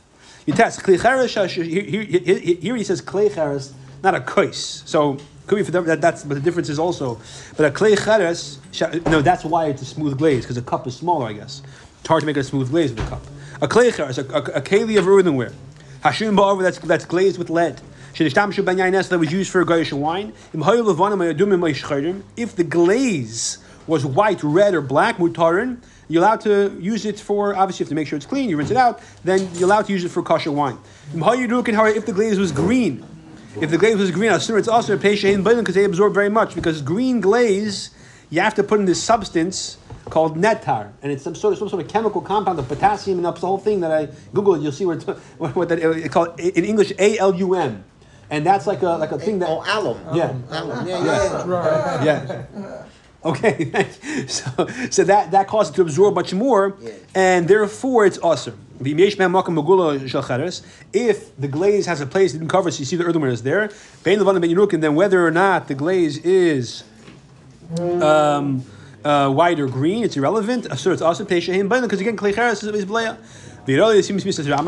You 0.46 0.54
test 0.54 0.84
cheres. 0.84 1.34
Here, 1.34 1.64
here, 1.64 2.02
here- 2.02 2.56
here 2.56 2.76
he 2.76 2.84
says 2.84 3.02
cheres, 3.02 3.74
not 4.02 4.14
a 4.14 4.20
kais. 4.20 4.82
So 4.86 5.18
could 5.50 5.56
be 5.56 5.64
for 5.64 5.72
that. 5.72 6.00
That's 6.00 6.22
but 6.22 6.34
the 6.34 6.40
difference 6.40 6.68
is 6.68 6.78
also. 6.78 7.20
But 7.56 7.66
a 7.66 7.70
clay 7.72 7.96
cheres, 7.96 8.60
no, 9.06 9.20
that's 9.20 9.44
why 9.44 9.66
it's 9.66 9.82
a 9.82 9.84
smooth 9.84 10.16
glaze 10.16 10.44
because 10.44 10.54
the 10.56 10.62
cup 10.62 10.86
is 10.86 10.96
smaller, 10.96 11.26
I 11.26 11.32
guess. 11.32 11.62
It's 11.98 12.08
hard 12.08 12.20
to 12.20 12.26
make 12.26 12.36
a 12.36 12.44
smooth 12.44 12.70
glaze 12.70 12.92
with 12.92 13.04
a 13.04 13.08
cup. 13.10 13.22
A 13.60 13.66
klecher 13.66 14.08
is 14.08 14.18
a, 14.18 14.24
a, 14.26 14.42
a 14.60 14.62
keli 14.62 14.96
of 14.96 15.08
earthenware. 15.08 15.52
Hashim 16.04 16.36
ba'over 16.36 16.62
that's 16.62 16.78
that's 16.78 17.04
glazed 17.04 17.36
with 17.36 17.50
lead. 17.50 17.80
Shenishtamshu 18.14 18.64
ben 18.64 18.76
yain 18.76 19.08
that 19.08 19.18
was 19.18 19.32
used 19.32 19.50
for 19.50 19.60
a 19.60 19.66
goyish 19.66 19.92
wine. 19.92 20.32
If 22.36 22.56
the 22.56 22.64
glaze 22.64 23.58
was 23.88 24.06
white, 24.06 24.42
red, 24.44 24.74
or 24.74 24.80
black, 24.80 25.16
mutarin, 25.16 25.78
you're 26.08 26.22
allowed 26.22 26.40
to 26.42 26.76
use 26.80 27.04
it 27.04 27.18
for, 27.18 27.56
obviously 27.56 27.82
you 27.82 27.86
have 27.86 27.90
to 27.90 27.94
make 27.96 28.06
sure 28.06 28.16
it's 28.16 28.26
clean, 28.26 28.48
you 28.48 28.56
rinse 28.56 28.70
it 28.70 28.76
out, 28.76 29.00
then 29.24 29.48
you're 29.54 29.64
allowed 29.64 29.86
to 29.86 29.92
use 29.92 30.04
it 30.04 30.10
for 30.10 30.22
kosher 30.22 30.52
wine. 30.52 30.78
If 31.12 32.06
the 32.06 32.12
glaze 32.14 32.38
was 32.38 32.52
green, 32.52 33.04
if 33.60 33.70
the 33.70 33.78
glaze 33.78 33.96
was 33.96 34.10
green, 34.10 34.30
assume 34.30 34.58
it's 34.58 34.68
also 34.68 34.94
a 34.94 34.98
bailin 34.98 35.58
because 35.58 35.74
they 35.74 35.84
absorb 35.84 36.14
very 36.14 36.28
much. 36.28 36.54
Because 36.54 36.82
green 36.82 37.20
glaze, 37.20 37.90
you 38.30 38.40
have 38.40 38.54
to 38.54 38.62
put 38.62 38.80
in 38.80 38.86
this 38.86 39.02
substance 39.02 39.76
called 40.08 40.36
netar, 40.36 40.92
and 41.02 41.12
it's 41.12 41.22
some 41.22 41.34
sort 41.34 41.52
of 41.52 41.58
some 41.58 41.68
sort 41.68 41.82
of 41.82 41.88
chemical 41.88 42.20
compound 42.20 42.58
of 42.58 42.68
potassium 42.68 43.18
and 43.18 43.26
up 43.26 43.38
the 43.38 43.46
whole 43.46 43.58
thing 43.58 43.80
that 43.80 43.90
I 43.92 44.06
googled. 44.34 44.62
You'll 44.62 44.72
see 44.72 44.86
what, 44.86 45.02
what, 45.38 45.56
what 45.56 45.68
that 45.68 45.82
uh, 45.82 45.90
it 45.90 46.10
called 46.12 46.38
in 46.38 46.64
English 46.64 46.92
A 46.98 47.18
L 47.18 47.34
U 47.34 47.54
M, 47.54 47.84
and 48.30 48.46
that's 48.46 48.66
like 48.66 48.82
a 48.82 48.90
like 48.90 49.12
a 49.12 49.18
thing 49.18 49.40
that 49.40 49.48
Oh, 49.48 49.62
alum. 49.66 49.98
Yeah. 50.14 50.34
Oh, 50.50 50.64
alum. 50.64 50.86
Yeah, 50.86 51.04
yeah. 51.04 52.04
yeah. 52.04 52.44
yeah. 52.54 52.84
Okay, 53.22 53.86
so 54.26 54.50
so 54.90 55.04
that 55.04 55.30
that 55.32 55.46
causes 55.46 55.72
it 55.72 55.76
to 55.76 55.82
absorb 55.82 56.14
much 56.14 56.32
more, 56.32 56.74
Yeah. 56.80 56.92
and 57.14 57.48
therefore 57.48 58.06
it's 58.06 58.18
awesome. 58.18 58.56
If 58.80 58.88
the 61.36 61.48
glaze 61.48 61.86
has 61.86 62.00
a 62.00 62.06
place 62.06 62.32
that 62.32 62.38
didn't 62.38 62.50
cover, 62.50 62.70
so 62.70 62.78
you 62.78 62.86
see 62.86 62.96
the 62.96 63.04
earthenware 63.04 63.30
is 63.30 63.42
there, 63.42 63.70
then 64.04 64.94
whether 64.94 65.26
or 65.26 65.30
not 65.30 65.68
the 65.68 65.74
glaze 65.74 66.16
is 66.18 66.82
um, 67.78 68.64
uh, 69.04 69.30
white 69.30 69.60
or 69.60 69.66
green, 69.66 70.02
it's 70.02 70.16
irrelevant. 70.16 70.66
So 70.78 70.92
it's 70.92 71.02
also 71.02 71.24
pesha 71.24 71.82
because 71.82 72.00
again, 72.00 72.16
klecheres 72.16 72.62
is 72.74 72.86
bleya. 72.86 73.18
The 73.66 73.78
earlier 73.78 74.00
seems 74.02 74.22
to 74.22 74.26
be 74.26 74.32
says 74.32 74.46
Again, 74.46 74.64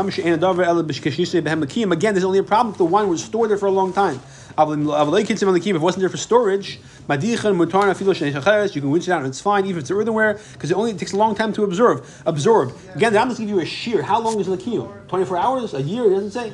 there's 2.15 2.25
only 2.25 2.39
a 2.39 2.43
problem 2.43 2.73
if 2.73 2.79
the 2.79 2.85
wine 2.85 3.09
was 3.09 3.25
stored 3.25 3.49
there 3.51 3.57
for 3.57 3.65
a 3.67 3.71
long 3.71 3.93
time. 3.95 4.21
If 4.59 5.77
it 5.77 5.81
wasn't 5.81 6.01
there 6.01 6.09
for 6.09 6.17
storage, 6.17 6.79
you 7.09 8.81
can 8.81 8.91
rinse 8.91 9.09
it 9.09 9.13
out 9.13 9.19
and 9.19 9.27
it's 9.27 9.41
fine, 9.41 9.65
even 9.65 9.79
if 9.79 9.83
it's 9.83 9.91
earthenware, 9.91 10.39
because 10.53 10.71
it 10.71 10.75
only 10.75 10.95
takes 10.95 11.13
a 11.13 11.17
long 11.17 11.35
time 11.35 11.53
to 11.55 11.65
absorb. 11.65 12.05
Absorb. 12.27 12.73
Again, 12.95 13.17
I'm 13.17 13.29
just 13.29 13.41
give 13.41 13.49
you 13.49 13.61
a 13.61 13.67
shear. 13.67 14.03
How 14.03 14.21
long 14.21 14.39
is 14.41 14.47
the 14.47 14.57
kiyum? 14.57 15.09
24 15.09 15.37
hours? 15.37 15.75
A 15.75 15.83
year? 15.83 16.07
It 16.07 16.11
doesn't 16.15 16.31
say. 16.33 16.53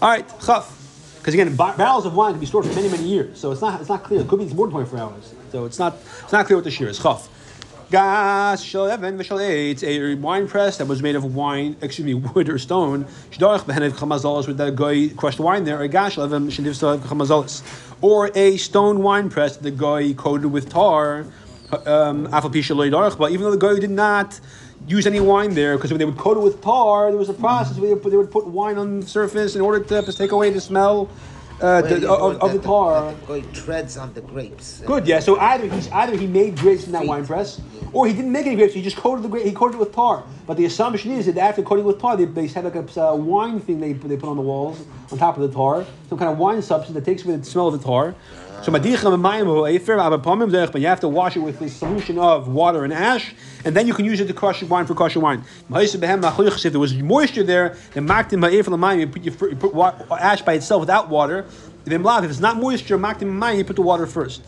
All 0.00 0.08
right, 0.10 0.26
chaf. 0.44 0.74
Because 1.18 1.34
again, 1.34 1.54
bar- 1.56 1.76
barrels 1.76 2.06
of 2.06 2.14
wine 2.14 2.32
can 2.32 2.40
be 2.40 2.46
stored 2.46 2.64
for 2.64 2.74
many, 2.74 2.88
many 2.88 3.02
years, 3.04 3.38
so 3.38 3.52
it's 3.52 3.60
not 3.60 3.80
it's 3.80 3.88
not 3.90 4.04
clear. 4.04 4.20
It 4.20 4.28
could 4.28 4.38
be 4.38 4.44
it's 4.46 4.54
more 4.54 4.66
than 4.66 4.72
24 4.72 4.98
hours. 4.98 5.34
So 5.52 5.64
it's 5.66 5.78
not 5.78 5.96
it's 6.22 6.32
not 6.32 6.46
clear 6.46 6.56
what 6.56 6.64
the 6.64 6.70
shear 6.70 6.88
is. 6.88 6.98
Chaf. 6.98 7.28
Gas 7.90 8.62
shel 8.62 8.86
even 8.90 9.16
a 9.82 10.14
wine 10.16 10.46
press 10.46 10.76
that 10.76 10.86
was 10.86 11.00
made 11.00 11.16
of 11.16 11.34
wine, 11.34 11.74
excuse 11.80 12.04
me, 12.04 12.12
wood 12.14 12.50
or 12.50 12.58
stone. 12.58 13.06
With 13.30 14.58
that 14.58 14.76
guy 14.76 15.08
crushed 15.16 15.40
wine 15.40 15.64
there. 15.64 15.80
A 15.80 15.88
gas 15.88 16.18
even 16.18 16.50
or 18.02 18.30
a 18.34 18.56
stone 18.58 19.02
wine 19.02 19.30
press 19.30 19.56
that 19.56 19.62
the 19.62 19.70
guy 19.70 20.12
coated 20.12 20.52
with 20.52 20.68
tar. 20.68 21.24
Um, 21.86 22.26
but 22.26 23.32
even 23.32 23.44
though 23.44 23.50
the 23.50 23.56
guy 23.56 23.78
did 23.78 23.90
not 23.90 24.38
use 24.86 25.06
any 25.06 25.20
wine 25.20 25.54
there, 25.54 25.76
because 25.76 25.90
when 25.90 25.98
they 25.98 26.04
would 26.04 26.18
coat 26.18 26.36
it 26.36 26.40
with 26.40 26.60
tar, 26.60 27.10
there 27.10 27.18
was 27.18 27.30
a 27.30 27.34
process 27.34 27.78
where 27.78 27.94
they 27.94 28.16
would 28.16 28.30
put 28.30 28.46
wine 28.46 28.76
on 28.76 29.00
the 29.00 29.06
surface 29.06 29.54
in 29.56 29.62
order 29.62 29.82
to 29.82 30.12
take 30.12 30.32
away 30.32 30.50
the 30.50 30.60
smell 30.60 31.08
uh, 31.60 31.82
Wait, 31.82 32.00
the, 32.00 32.10
of, 32.10 32.40
of 32.40 32.52
the 32.52 32.58
tar. 32.60 33.12
the 33.26 33.40
guy 33.40 33.52
treads 33.52 33.96
on 33.96 34.12
the 34.14 34.20
grapes. 34.20 34.80
Good, 34.86 35.06
yeah. 35.06 35.18
So 35.18 35.38
either 35.40 35.66
he's 35.66 35.90
either 35.90 36.16
he 36.16 36.26
made 36.26 36.56
grapes 36.56 36.86
in 36.86 36.92
that 36.92 37.04
wine 37.04 37.26
press, 37.26 37.60
or 37.92 38.06
he 38.06 38.12
didn't 38.12 38.30
make 38.30 38.46
any 38.46 38.54
grapes. 38.54 38.74
He 38.74 38.82
just 38.82 38.96
coated 38.96 39.24
the 39.24 39.28
grape. 39.28 39.44
He 39.44 39.52
coated 39.52 39.76
it 39.76 39.80
with 39.80 39.92
tar. 39.92 40.24
But 40.46 40.56
the 40.56 40.66
assumption 40.66 41.10
is 41.12 41.26
that 41.26 41.36
after 41.36 41.62
coating 41.62 41.84
with 41.84 42.00
tar, 42.00 42.16
they, 42.16 42.26
they 42.26 42.46
had 42.46 42.64
like 42.64 42.76
a 42.76 43.02
uh, 43.02 43.14
wine 43.14 43.60
thing 43.60 43.80
they, 43.80 43.92
they 43.92 44.16
put 44.16 44.28
on 44.28 44.36
the 44.36 44.42
walls 44.42 44.84
on 45.10 45.18
top 45.18 45.36
of 45.36 45.42
the 45.42 45.54
tar, 45.54 45.84
some 46.08 46.18
kind 46.18 46.30
of 46.30 46.38
wine 46.38 46.62
substance 46.62 46.94
that 46.94 47.04
takes 47.04 47.24
away 47.24 47.36
the 47.36 47.44
smell 47.44 47.68
of 47.68 47.78
the 47.80 47.84
tar. 47.84 48.14
So 48.62 48.72
but 48.72 48.84
you 48.84 48.96
have 50.86 51.00
to 51.00 51.08
wash 51.08 51.36
it 51.36 51.40
with 51.40 51.58
this 51.58 51.76
solution 51.76 52.18
of 52.18 52.48
water 52.48 52.84
and 52.84 52.92
ash, 52.92 53.34
and 53.64 53.74
then 53.74 53.86
you 53.86 53.94
can 53.94 54.04
use 54.04 54.20
it 54.20 54.26
to 54.26 54.34
crush 54.34 54.62
wine 54.64 54.84
for 54.84 54.94
crushing 54.94 55.22
wine. 55.22 55.44
If 55.70 55.92
there 56.00 56.80
was 56.80 56.94
moisture 56.94 57.44
there, 57.44 57.76
then 57.94 58.06
you 58.06 59.06
put, 59.06 59.22
you 59.22 59.30
put- 59.32 60.10
ash 60.20 60.42
by 60.42 60.54
itself 60.54 60.80
without 60.80 61.08
water. 61.08 61.46
Then 61.84 62.04
if 62.04 62.30
it's 62.30 62.40
not 62.40 62.56
moisture, 62.58 62.96
you 62.98 63.64
put 63.64 63.76
the 63.76 63.82
water 63.82 64.06
first. 64.06 64.42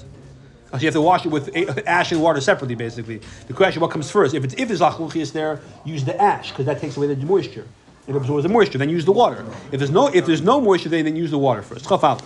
So 0.73 0.79
you 0.79 0.87
have 0.87 0.95
to 0.95 1.01
wash 1.01 1.25
it 1.27 1.31
with 1.31 1.49
ash 1.87 2.13
and 2.13 2.23
water 2.23 2.41
separately, 2.41 2.75
basically. 2.75 3.21
The 3.49 3.55
question, 3.55 3.81
what 3.81 3.91
comes 3.91 4.11
first? 4.11 4.35
If 4.35 4.45
it's 4.45 4.55
if 4.55 4.69
there's 4.69 4.81
lachluchias 4.81 5.33
there, 5.33 5.61
use 5.85 6.05
the 6.05 6.21
ash 6.21 6.51
because 6.51 6.67
that 6.67 6.81
takes 6.81 6.97
away 6.97 7.07
the 7.13 7.17
moisture. 7.27 7.67
It 8.07 8.15
absorbs 8.15 8.43
the 8.43 8.49
moisture. 8.49 8.79
Then 8.79 8.89
use 8.89 9.05
the 9.05 9.13
water. 9.13 9.45
If 9.73 9.79
there's 9.79 9.91
no 9.91 10.09
if 10.09 10.27
there's 10.27 10.43
no 10.43 10.61
moisture, 10.61 10.89
then 10.89 11.05
then 11.05 11.17
use 11.17 11.31
the 11.31 11.39
water 11.39 11.63
first. 11.63 11.89
Chaf. 11.89 12.23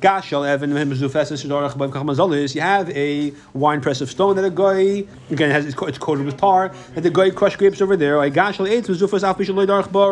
Gashal 0.00 0.48
Evan. 0.48 0.70
You 2.54 2.60
have 2.60 2.90
a 2.90 3.32
wine 3.52 3.80
press 3.80 4.00
of 4.00 4.10
stone 4.10 4.36
that 4.36 4.44
a 4.44 4.50
guy 4.50 5.04
again 5.30 5.50
has 5.50 5.66
it's 5.66 5.98
coated 5.98 6.24
with 6.24 6.38
tar 6.38 6.72
and 6.96 7.04
the 7.04 7.10
guy 7.10 7.30
crushed 7.30 7.58
grapes 7.58 7.82
over 7.82 7.96
there. 7.96 8.16
Gashal. 8.16 8.66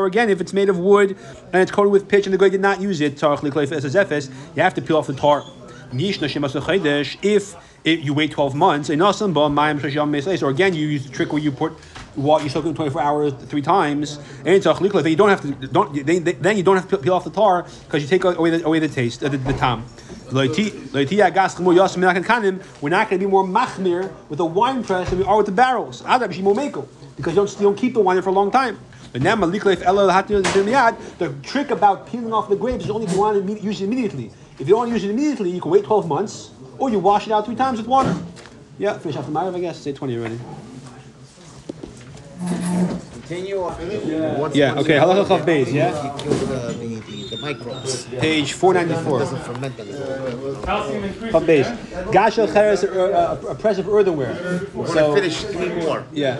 Again, 0.07 0.31
if 0.31 0.40
it's 0.40 0.53
made 0.53 0.68
of 0.68 0.79
wood 0.79 1.16
and 1.53 1.62
it's 1.62 1.72
coated 1.72 1.92
with 1.92 2.07
pitch 2.09 2.27
and 2.27 2.35
the 2.35 2.38
guy 2.38 2.51
did 2.51 2.61
not 2.61 2.81
use 2.81 3.01
it, 3.01 3.22
you 3.22 4.62
have 4.62 4.74
to 4.74 4.83
peel 4.83 4.96
off 4.96 5.07
the 5.07 5.14
tar. 5.14 5.44
If 5.90 7.57
it, 7.85 8.01
you 8.01 8.12
wait 8.12 8.31
12 8.33 8.55
months, 8.55 8.90
or 8.90 10.51
again 10.51 10.74
you 10.74 10.87
use 10.87 11.07
the 11.07 11.11
trick 11.11 11.33
where 11.33 11.40
you 11.40 11.51
put 11.51 11.72
water, 12.18 12.44
you 12.44 12.50
soak 12.50 12.66
in 12.66 12.74
24 12.74 13.00
hours 13.00 13.33
three 13.46 13.62
times, 13.62 14.18
and 14.44 14.46
then 14.46 14.54
you 14.57 15.16
don't 15.16 15.28
have 15.28 15.40
to 15.42 15.52
don't 15.68 16.07
they, 16.07 16.18
they, 16.18 16.33
then 16.33 16.57
you 16.57 16.62
don't 16.62 16.76
have 16.76 16.88
to 16.88 16.98
peel 16.98 17.14
off 17.14 17.24
the 17.24 17.31
tar 17.31 17.66
because 17.85 18.02
you 18.02 18.09
take 18.09 18.24
away 18.24 18.50
the, 18.50 18.66
away 18.66 18.78
the 18.78 18.88
taste, 18.88 19.22
uh, 19.22 19.28
the, 19.28 19.38
the 19.38 19.52
tam. 19.52 19.85
We're 20.31 20.44
not 20.44 20.57
going 23.09 23.18
to 23.18 23.18
be 23.18 23.26
more 23.26 23.44
machmir 23.44 24.12
with 24.28 24.40
a 24.40 24.44
wine 24.44 24.85
press 24.85 25.09
than 25.09 25.20
we 25.20 25.24
are 25.24 25.38
with 25.38 25.46
the 25.46 25.52
barrels. 25.52 26.02
Because 26.02 27.33
you 27.33 27.35
don't, 27.35 27.50
you 27.52 27.62
don't 27.62 27.78
keep 27.78 27.94
the 27.94 28.00
wine 28.00 28.16
there 28.16 28.22
for 28.22 28.28
a 28.28 28.33
long 28.33 28.50
time. 28.50 28.78
The 29.12 29.20
trick 31.42 31.70
about 31.70 32.07
peeling 32.07 32.33
off 32.33 32.48
the 32.50 32.57
grapes 32.57 32.85
is 32.85 32.90
only 32.90 33.07
if 33.07 33.12
you 33.12 33.18
want 33.18 33.46
to 33.46 33.61
use 33.61 33.81
it 33.81 33.85
immediately. 33.85 34.31
If 34.59 34.61
you 34.61 34.74
don't 34.74 34.81
want 34.81 34.90
to 34.90 34.94
use 34.94 35.04
it 35.04 35.11
immediately, 35.11 35.50
you 35.50 35.62
can 35.62 35.70
wait 35.70 35.85
12 35.85 36.07
months, 36.07 36.50
or 36.78 36.90
you 36.90 36.98
wash 36.98 37.26
it 37.26 37.33
out 37.33 37.46
three 37.46 37.57
times 37.57 37.78
with 37.78 37.87
water. 37.87 38.14
Yeah, 38.78 38.98
finish 38.98 39.16
off 39.16 39.24
the 39.24 39.33
Marav, 39.33 39.57
I 39.57 39.61
guess. 39.61 39.78
Say 39.78 39.92
20 39.92 40.18
already. 40.18 40.38
Continue 42.38 43.57
or 43.57 43.70
once 44.38 44.55
Yeah, 44.55 44.74
once 44.74 44.85
okay, 44.85 44.94
you- 44.94 45.01
halacha 45.01 45.24
chav 45.27 45.44
beis, 45.44 45.72
yeah? 45.72 46.05
You 46.05 46.22
kill 46.22 46.33
the, 46.35 46.46
the, 46.46 47.01
the, 47.01 47.37
the 47.37 47.42
microbes. 47.42 48.05
Page 48.07 48.51
It 48.53 48.55
494. 48.55 49.18
doesn't 49.18 49.40
ferment 49.42 49.81
anymore. 49.81 49.98
Chav 50.62 51.44
beis. 51.46 51.77
Gashel 52.12 52.53
cheres, 52.53 52.85
uh, 52.85 53.44
a 53.51 53.55
press 53.57 53.79
of 53.79 53.88
earthenware. 53.88 54.35
We're 54.72 54.87
So, 54.87 54.94
gonna 54.94 55.14
finish 55.20 55.42
three 55.44 55.74
more. 55.85 56.05
yeah. 56.12 56.37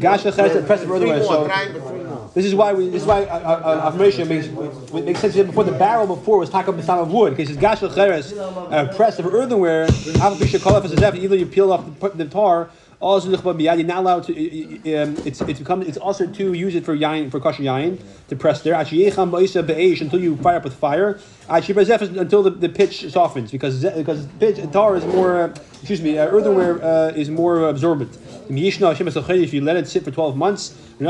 Gashel 0.00 0.34
cheres, 0.34 0.56
a 0.56 0.62
press 0.62 0.82
of 0.82 0.90
earthenware. 0.90 1.22
So, 1.22 1.44
Brian, 1.44 1.72
but 1.72 1.88
three 1.88 2.02
more. 2.02 2.30
This 2.34 2.44
is 2.44 2.54
why 2.54 2.72
we. 2.72 2.88
This 2.90 3.02
is 3.02 3.06
why 3.08 3.22
uh, 3.26 3.90
uh, 3.92 3.96
makes 3.96 4.18
it 4.18 4.26
makes 4.26 5.20
sense. 5.20 5.36
Before 5.36 5.62
the 5.62 5.70
barrel 5.70 6.08
before 6.08 6.38
was 6.38 6.50
taka 6.50 6.72
b'stam 6.72 7.00
of 7.02 7.12
wood. 7.12 7.36
Because 7.36 7.48
it's 7.54 7.60
gashel 7.62 7.94
cheres, 7.94 8.32
a 8.32 8.92
press 8.96 9.20
of 9.20 9.26
earthenware. 9.32 9.84
Alpha 10.20 10.34
fisher 10.36 10.58
kolaf 10.58 10.84
is 10.84 10.92
Either 11.00 11.36
you 11.36 11.46
peel 11.46 11.72
off 11.72 11.84
the, 12.00 12.08
the 12.10 12.24
tar. 12.24 12.70
Also, 13.04 13.28
you're 13.28 13.84
not 13.84 13.98
allowed 13.98 14.24
to. 14.24 14.32
Um, 14.32 15.16
it's 15.26 15.42
it's 15.42 15.58
become 15.58 15.82
it's 15.82 15.98
also 15.98 16.26
to 16.26 16.54
use 16.54 16.74
it 16.74 16.86
for 16.86 16.96
yain 16.96 17.30
for 17.30 17.38
kosher 17.38 17.62
yain 17.62 18.00
to 18.28 18.34
press 18.34 18.62
there. 18.62 18.74
Until 18.74 20.20
you 20.20 20.36
fire 20.38 20.56
up 20.56 20.64
with 20.64 20.74
fire. 20.74 21.20
Until 21.50 22.42
the, 22.42 22.50
the 22.50 22.70
pitch 22.70 23.12
softens 23.12 23.50
because 23.50 23.84
because 23.84 24.26
pitch 24.40 24.58
tar 24.72 24.96
is 24.96 25.04
more. 25.04 25.42
Uh, 25.42 25.54
excuse 25.74 26.00
me, 26.00 26.16
uh, 26.18 26.26
earthenware 26.28 26.82
uh, 26.82 27.08
is 27.08 27.28
more 27.28 27.68
absorbent. 27.68 28.16
If 28.48 29.52
you 29.52 29.60
let 29.60 29.76
it 29.76 29.86
sit 29.86 30.02
for 30.02 30.10
12 30.10 30.34
months, 30.34 30.74
or 30.98 31.04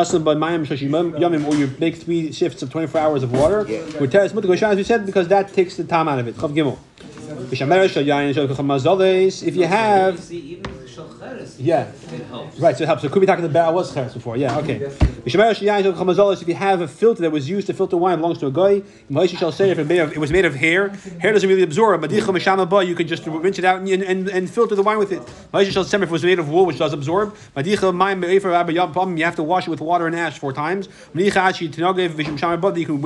you 1.54 1.74
make 1.78 1.94
three 1.94 2.32
shifts 2.32 2.60
of 2.62 2.70
24 2.70 3.00
hours 3.00 3.22
of 3.22 3.30
water, 3.30 3.58
with 4.00 4.10
teres 4.10 4.34
mutter 4.34 4.52
as 4.52 4.76
we 4.76 4.82
said, 4.82 5.06
because 5.06 5.28
that 5.28 5.52
takes 5.52 5.76
the 5.76 5.84
time 5.84 6.08
out 6.08 6.18
of 6.18 6.26
it. 6.26 6.34
If 9.42 9.56
you 9.56 9.66
have, 9.66 10.18
see, 10.20 10.38
even 10.38 10.64
Shalcheres, 10.64 10.83
yeah, 11.58 11.90
it 12.12 12.22
helps. 12.26 12.58
right, 12.58 12.76
so 12.76 12.84
it 12.84 12.86
helps. 12.86 13.02
So 13.02 13.08
could 13.08 13.20
be 13.20 13.26
talking 13.26 13.44
about 13.44 13.74
was 13.74 13.92
cheres 13.92 14.14
before, 14.14 14.36
yeah, 14.36 14.58
okay. 14.58 14.76
If 15.24 15.34
you 15.34 15.40
have 16.54 16.80
a 16.80 16.88
filter 16.88 17.22
that 17.22 17.30
was 17.30 17.48
used 17.48 17.66
to 17.68 17.74
filter 17.74 17.96
wine, 17.96 18.18
belongs 18.18 18.38
to 18.38 18.46
a 18.46 18.50
guy. 18.50 18.82
shall 19.26 19.52
say 19.52 19.70
if 19.70 19.78
it, 19.78 19.90
it 19.90 20.18
was 20.18 20.30
made 20.30 20.44
of 20.44 20.54
hair, 20.54 20.88
hair 21.20 21.32
doesn't 21.32 21.48
really 21.48 21.62
absorb. 21.62 22.10
You 22.10 22.94
can 22.94 23.06
just 23.08 23.26
rinse 23.26 23.58
it 23.58 23.64
out 23.64 23.80
and, 23.80 24.02
and, 24.02 24.28
and 24.28 24.50
filter 24.50 24.74
the 24.74 24.82
wine 24.82 24.98
with 24.98 25.12
it. 25.12 25.22
shall 25.72 25.84
say 25.84 25.96
if 25.96 26.02
it 26.04 26.10
was 26.10 26.24
made 26.24 26.38
of 26.38 26.48
wool, 26.48 26.66
which 26.66 26.78
does 26.78 26.92
absorb. 26.92 27.34
You 27.56 27.76
have 27.76 29.36
to 29.36 29.42
wash 29.42 29.66
it 29.66 29.70
with 29.70 29.80
water 29.80 30.06
and 30.06 30.14
ash 30.16 30.38
four 30.38 30.52
times. 30.52 30.88
You 31.14 31.30
can 31.30 31.46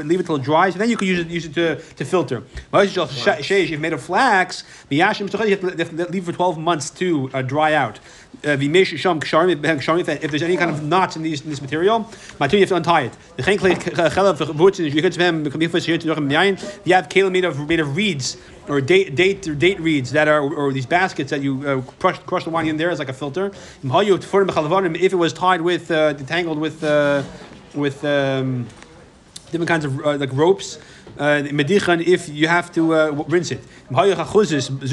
leave 0.09 0.21
it 0.21 0.27
till 0.27 0.37
it 0.37 0.43
dries, 0.43 0.75
and 0.75 0.81
then 0.81 0.91
you 0.91 0.97
can 0.97 1.09
use 1.09 1.21
it 1.21 1.29
use 1.29 1.47
it 1.47 1.55
to, 1.55 1.77
to 1.77 2.05
filter. 2.05 2.43
If 2.73 3.81
made 3.81 3.93
of 3.93 4.03
flax, 4.03 4.65
you 4.91 5.03
have 5.03 5.17
to 5.17 6.07
leave 6.11 6.25
for 6.25 6.33
12 6.33 6.59
months 6.59 6.91
to 6.91 7.31
uh, 7.33 7.43
dry 7.43 7.75
out. 7.75 7.78
Uh, 7.79 8.57
sham 8.85 9.21
ksharim, 9.21 9.65
if- 10.09 10.31
there's 10.31 10.43
any 10.43 10.57
kind 10.57 10.71
of 10.71 10.83
knots 10.83 11.17
in, 11.17 11.23
these, 11.23 11.41
in 11.43 11.51
this 11.51 11.61
material, 11.61 12.09
you 12.41 12.59
have 12.59 12.69
to 12.69 12.75
untie 12.77 13.03
it. 13.03 13.13
You 13.37 13.45
have 16.95 17.09
kelim 17.09 17.33
made 17.33 17.45
of, 17.45 17.69
made 17.69 17.81
of 17.81 17.97
reeds, 17.97 18.37
or 18.69 18.81
date, 18.81 19.15
date, 19.15 19.49
or 19.49 19.55
date 19.55 19.81
reeds 19.81 20.13
that 20.13 20.29
are, 20.29 20.41
or 20.41 20.73
these 20.73 20.87
baskets 20.87 21.31
that 21.31 21.41
you 21.41 21.67
uh, 21.67 21.81
crush, 21.99 22.19
crush 22.21 22.45
the 22.45 22.51
wine 22.51 22.67
in 22.67 22.77
there 22.77 22.91
as 22.91 22.99
like 22.99 23.09
a 23.09 23.13
filter. 23.13 23.51
If 23.83 25.13
it 25.13 25.17
was 25.17 25.33
tied 25.33 25.61
with, 25.63 25.91
uh, 25.91 26.15
tangled 26.15 26.59
with, 26.59 26.85
uh, 26.85 27.23
with, 27.75 28.05
um, 28.05 28.67
different 29.51 29.69
kinds 29.69 29.85
of 29.85 29.99
uh, 30.05 30.17
like 30.17 30.33
ropes. 30.33 30.79
Uh, 31.19 31.43
medichan, 31.51 32.01
if 32.07 32.29
you 32.29 32.47
have 32.47 32.71
to 32.73 32.95
uh, 32.95 33.25
rinse 33.29 33.51
it. 33.51 33.61
If 33.91 34.93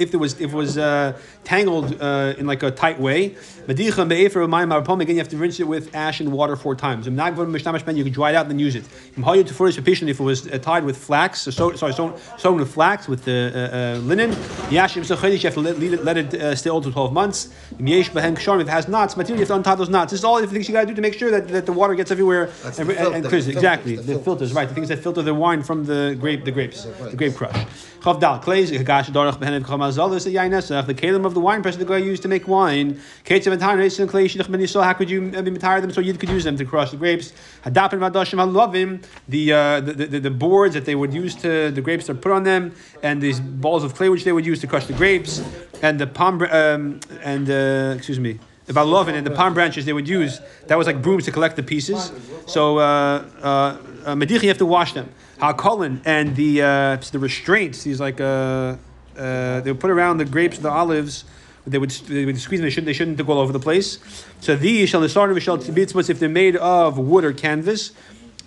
if 0.00 0.14
it 0.14 0.16
was 0.16 0.40
if 0.40 0.52
it 0.52 0.56
was 0.56 0.76
uh, 0.76 1.12
tangled 1.44 2.00
uh, 2.00 2.34
in 2.38 2.46
like 2.46 2.62
a 2.64 2.70
tight 2.72 2.98
way, 2.98 3.36
medichan 3.68 4.08
be'efer 4.08 4.40
mayim. 4.46 5.00
Again, 5.00 5.16
you 5.16 5.18
have 5.18 5.28
to 5.28 5.36
rinse 5.36 5.60
it 5.60 5.68
with 5.68 5.94
ash 5.94 6.18
and 6.20 6.32
water 6.32 6.56
four 6.56 6.74
times. 6.74 7.06
You 7.06 7.12
can 7.12 8.12
dry 8.12 8.30
it 8.30 8.34
out 8.34 8.46
and 8.46 8.50
then 8.50 8.58
use 8.58 8.74
it. 8.74 8.84
If 9.16 10.20
it 10.20 10.20
was 10.20 10.48
uh, 10.48 10.58
tied 10.58 10.84
with 10.84 10.96
flax, 10.96 11.42
so, 11.42 11.50
so- 11.50 11.76
sorry, 11.76 11.92
sewn, 11.92 12.14
sewn 12.36 12.58
with 12.58 12.72
flax 12.72 13.06
with 13.06 13.24
the 13.24 13.52
uh, 13.54 13.58
uh, 13.58 13.98
linen, 14.00 14.30
you 14.70 14.78
have 14.78 14.92
to 14.92 15.60
let, 15.60 15.76
it, 15.80 16.04
let 16.04 16.16
it 16.16 16.34
uh, 16.34 16.56
stay 16.56 16.70
old 16.70 16.84
for 16.84 16.90
twelve 16.90 17.12
months. 17.12 17.50
If 17.78 18.16
it 18.16 18.68
has 18.68 18.88
knots, 18.88 19.16
material, 19.16 19.38
you 19.38 19.46
have 19.46 19.48
to 19.48 19.54
untie 19.54 19.74
those 19.76 19.90
knots. 19.90 20.10
This 20.10 20.20
is 20.20 20.24
all 20.24 20.40
the 20.40 20.46
things 20.48 20.66
you 20.68 20.72
got 20.72 20.80
to 20.80 20.86
do 20.86 20.94
to 20.94 21.02
make 21.02 21.14
sure 21.14 21.30
that, 21.30 21.46
that 21.48 21.66
the 21.66 21.72
water 21.72 21.94
gets 21.94 22.10
everywhere 22.10 22.46
That's 22.62 22.78
and, 22.80 22.90
and, 22.90 23.14
and 23.16 23.26
clears 23.26 23.46
it. 23.46 23.52
Exactly, 23.52 23.96
the 23.96 24.16
the 24.16 24.18
filters, 24.18 24.52
right? 24.56 24.68
The 24.68 24.74
things 24.74 24.88
that 24.88 24.98
filter 24.98 25.22
the 25.22 25.34
wine 25.34 25.62
from 25.62 25.84
the 25.84 26.16
grape, 26.18 26.44
the 26.44 26.50
grapes, 26.50 26.84
The 26.84 27.10
the 27.10 27.16
grape 27.16 27.36
crush. 27.36 27.54
Chav 28.00 28.20
dal 28.20 28.38
clays 28.38 28.70
hagash 28.70 29.10
dorach 29.10 29.38
behenev 29.38 29.62
chamazal. 29.62 30.10
This 30.10 30.26
is 30.26 30.32
the 30.32 30.38
yainesach, 30.38 30.86
the 30.86 30.94
kalim 30.94 31.24
of 31.26 31.34
the 31.34 31.40
wine 31.40 31.62
press 31.62 31.76
that 31.76 31.84
the 31.84 31.92
guy 31.92 31.98
used 31.98 32.22
to 32.22 32.28
make 32.28 32.48
wine. 32.48 33.00
Kates 33.24 33.46
of 33.46 33.52
entire 33.52 33.76
nation 33.76 34.08
clay 34.08 34.26
shidach 34.26 34.50
ben 34.50 34.60
yisrael. 34.60 34.82
How 34.84 34.94
could 34.94 35.10
you 35.10 35.32
uh, 35.36 35.42
retire 35.42 35.80
them 35.80 35.92
so 35.92 36.00
you 36.00 36.14
could 36.14 36.28
use 36.28 36.44
them 36.44 36.56
to 36.56 36.64
crush 36.64 36.90
the 36.90 36.96
grapes? 36.96 37.32
Hadapin 37.64 37.98
vadashim 38.00 38.38
halovim. 38.38 39.04
The, 39.28 39.52
uh, 39.52 39.80
the, 39.80 39.92
the 39.92 40.20
the 40.20 40.30
boards 40.30 40.74
that 40.74 40.86
they 40.86 40.94
would 40.94 41.12
use 41.12 41.34
to 41.36 41.70
the 41.70 41.80
grapes 41.80 42.08
are 42.08 42.14
put 42.14 42.32
on 42.32 42.44
them, 42.44 42.74
and 43.02 43.20
these 43.20 43.40
balls 43.40 43.84
of 43.84 43.94
clay 43.94 44.08
which 44.08 44.24
they 44.24 44.32
would 44.32 44.46
use 44.46 44.60
to 44.60 44.66
crush 44.66 44.86
the 44.86 44.94
grapes, 44.94 45.42
and 45.82 46.00
the 46.00 46.06
palm 46.06 46.42
um, 46.42 47.00
and 47.22 47.50
uh, 47.50 47.94
excuse 47.96 48.18
me. 48.18 48.38
The 48.66 48.72
balovin 48.72 49.14
and 49.14 49.24
the 49.24 49.30
palm 49.30 49.54
branches 49.54 49.84
they 49.84 49.92
would 49.92 50.08
use, 50.08 50.40
that 50.66 50.76
was 50.76 50.88
like 50.88 51.00
brooms 51.00 51.24
to 51.26 51.30
collect 51.30 51.54
the 51.54 51.62
pieces. 51.62 52.10
So, 52.46 52.78
uh, 52.78 53.24
uh, 53.40 53.76
uh, 54.06 54.14
you 54.42 54.48
have 54.48 54.58
to 54.58 54.66
wash 54.66 54.92
them. 54.92 55.08
Hakolin 55.38 56.00
and 56.04 56.34
the 56.36 56.62
uh, 56.62 56.96
the 57.12 57.18
restraints, 57.18 57.82
these 57.82 58.00
like 58.00 58.20
uh, 58.20 58.76
uh, 59.16 59.60
they 59.60 59.72
would 59.72 59.80
put 59.80 59.90
around 59.90 60.18
the 60.18 60.24
grapes 60.24 60.58
the 60.58 60.70
olives. 60.70 61.24
They 61.66 61.78
would, 61.78 61.90
they 61.90 62.24
would 62.24 62.38
squeeze 62.38 62.60
them. 62.60 62.66
They 62.66 62.70
shouldn't. 62.70 62.86
They 62.86 62.92
shouldn't 62.92 63.26
go 63.26 63.32
all 63.32 63.40
over 63.40 63.52
the 63.52 63.58
place. 63.58 63.98
So 64.40 64.54
these 64.54 64.88
shall 64.88 65.00
of 65.02 65.10
shall 65.40 65.58
tzibitzmas 65.58 66.08
if 66.08 66.20
they're 66.20 66.28
made 66.28 66.54
of 66.54 66.96
wood 66.96 67.24
or 67.24 67.32
canvas. 67.32 67.90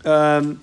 Um, 0.05 0.61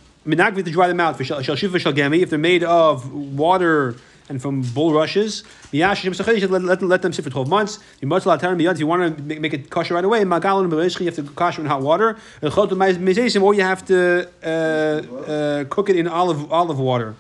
to 0.65 0.71
dry 0.71 0.89
them 0.89 0.99
out. 0.99 1.23
Shall 1.25 1.43
shiva 1.43 1.79
shall 1.79 1.93
gami 1.93 2.21
if 2.21 2.31
they're 2.31 2.39
made 2.39 2.65
of 2.65 3.13
water 3.13 3.97
and 4.29 4.43
from 4.43 4.63
bulrushes. 4.63 5.45
Miyash 5.73 6.51
let, 6.51 6.63
let, 6.63 6.83
let 6.83 7.03
them 7.03 7.13
sit 7.13 7.25
for 7.25 7.31
twelve 7.31 7.49
months. 7.49 7.79
You 8.01 8.09
must 8.09 8.27
allow 8.27 8.37
time 8.37 8.61
If 8.61 8.79
you 8.79 8.87
want 8.87 9.17
to 9.17 9.23
make, 9.23 9.41
make 9.41 9.55
it 9.55 9.71
kosher 9.71 9.95
right 9.95 10.05
away, 10.05 10.21
you 10.21 10.31
have 10.31 11.15
to 11.15 11.23
kosher 11.35 11.61
in 11.61 11.67
hot 11.67 11.83
water. 11.83 12.17
Or 12.43 13.55
you 13.55 13.63
have 13.63 13.85
to 13.87 14.29
uh, 14.43 14.47
uh, 14.47 15.65
cook 15.65 15.91
it 15.91 15.97
in 15.97 16.09
olive 16.09 16.53
olive 16.53 16.79
water. 16.79 17.15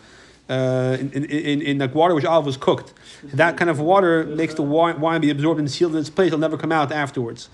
Uh, 0.49 0.97
in, 1.01 1.11
in, 1.11 1.25
in, 1.25 1.63
in 1.63 1.79
like 1.79 1.93
water 1.93 2.15
which 2.15 2.25
olive 2.25 2.47
was 2.47 2.57
cooked. 2.57 2.93
That 3.35 3.57
kind 3.57 3.69
of 3.69 3.81
water 3.81 4.25
makes 4.25 4.55
the 4.55 4.63
wine, 4.63 5.01
wine 5.01 5.21
be 5.21 5.31
absorbed 5.31 5.59
and 5.59 5.69
sealed 5.69 5.95
in 5.95 5.99
its 5.99 6.09
place. 6.09 6.29
It'll 6.29 6.39
never 6.39 6.57
come 6.57 6.71
out 6.71 6.93
afterwards. 6.93 7.49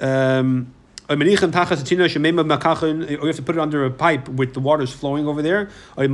Um, 0.00 0.72
or 1.10 1.16
you 1.16 1.36
have 3.26 3.36
to 3.36 3.42
put 3.42 3.56
it 3.56 3.58
under 3.58 3.84
a 3.84 3.90
pipe 3.90 4.28
with 4.28 4.54
the 4.54 4.60
waters 4.60 4.92
flowing 4.92 5.26
over 5.26 5.42
there. 5.42 5.68
Or 5.96 6.04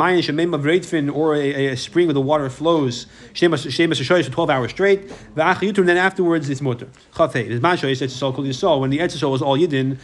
or 1.11 1.35
a, 1.35 1.67
a 1.67 1.77
spring 1.77 2.07
where 2.07 2.15
the 2.15 2.23
water 2.23 2.49
flows. 2.49 3.05
for 3.35 4.33
12 4.33 4.51
hours 4.51 4.71
straight. 4.71 5.13
And 5.37 5.89
then 5.89 5.99
afterwards 5.99 6.49
it's 6.49 6.63
mutter. 6.63 6.89
When 7.15 7.31
the 7.31 8.99
Etzisol 8.99 9.31
was 9.31 9.43
all 9.43 9.59
Yidin, 9.59 9.99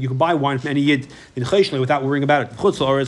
you 0.00 0.08
can 0.08 0.16
buy 0.16 0.32
wine 0.34 0.58
from 0.58 0.70
any 0.70 0.80
Yid 0.80 1.08
in 1.36 1.44
Cheshle 1.44 1.80
without 1.80 2.02
worrying 2.04 2.24
about 2.24 2.50
it. 2.50 2.56
However, 2.56 3.02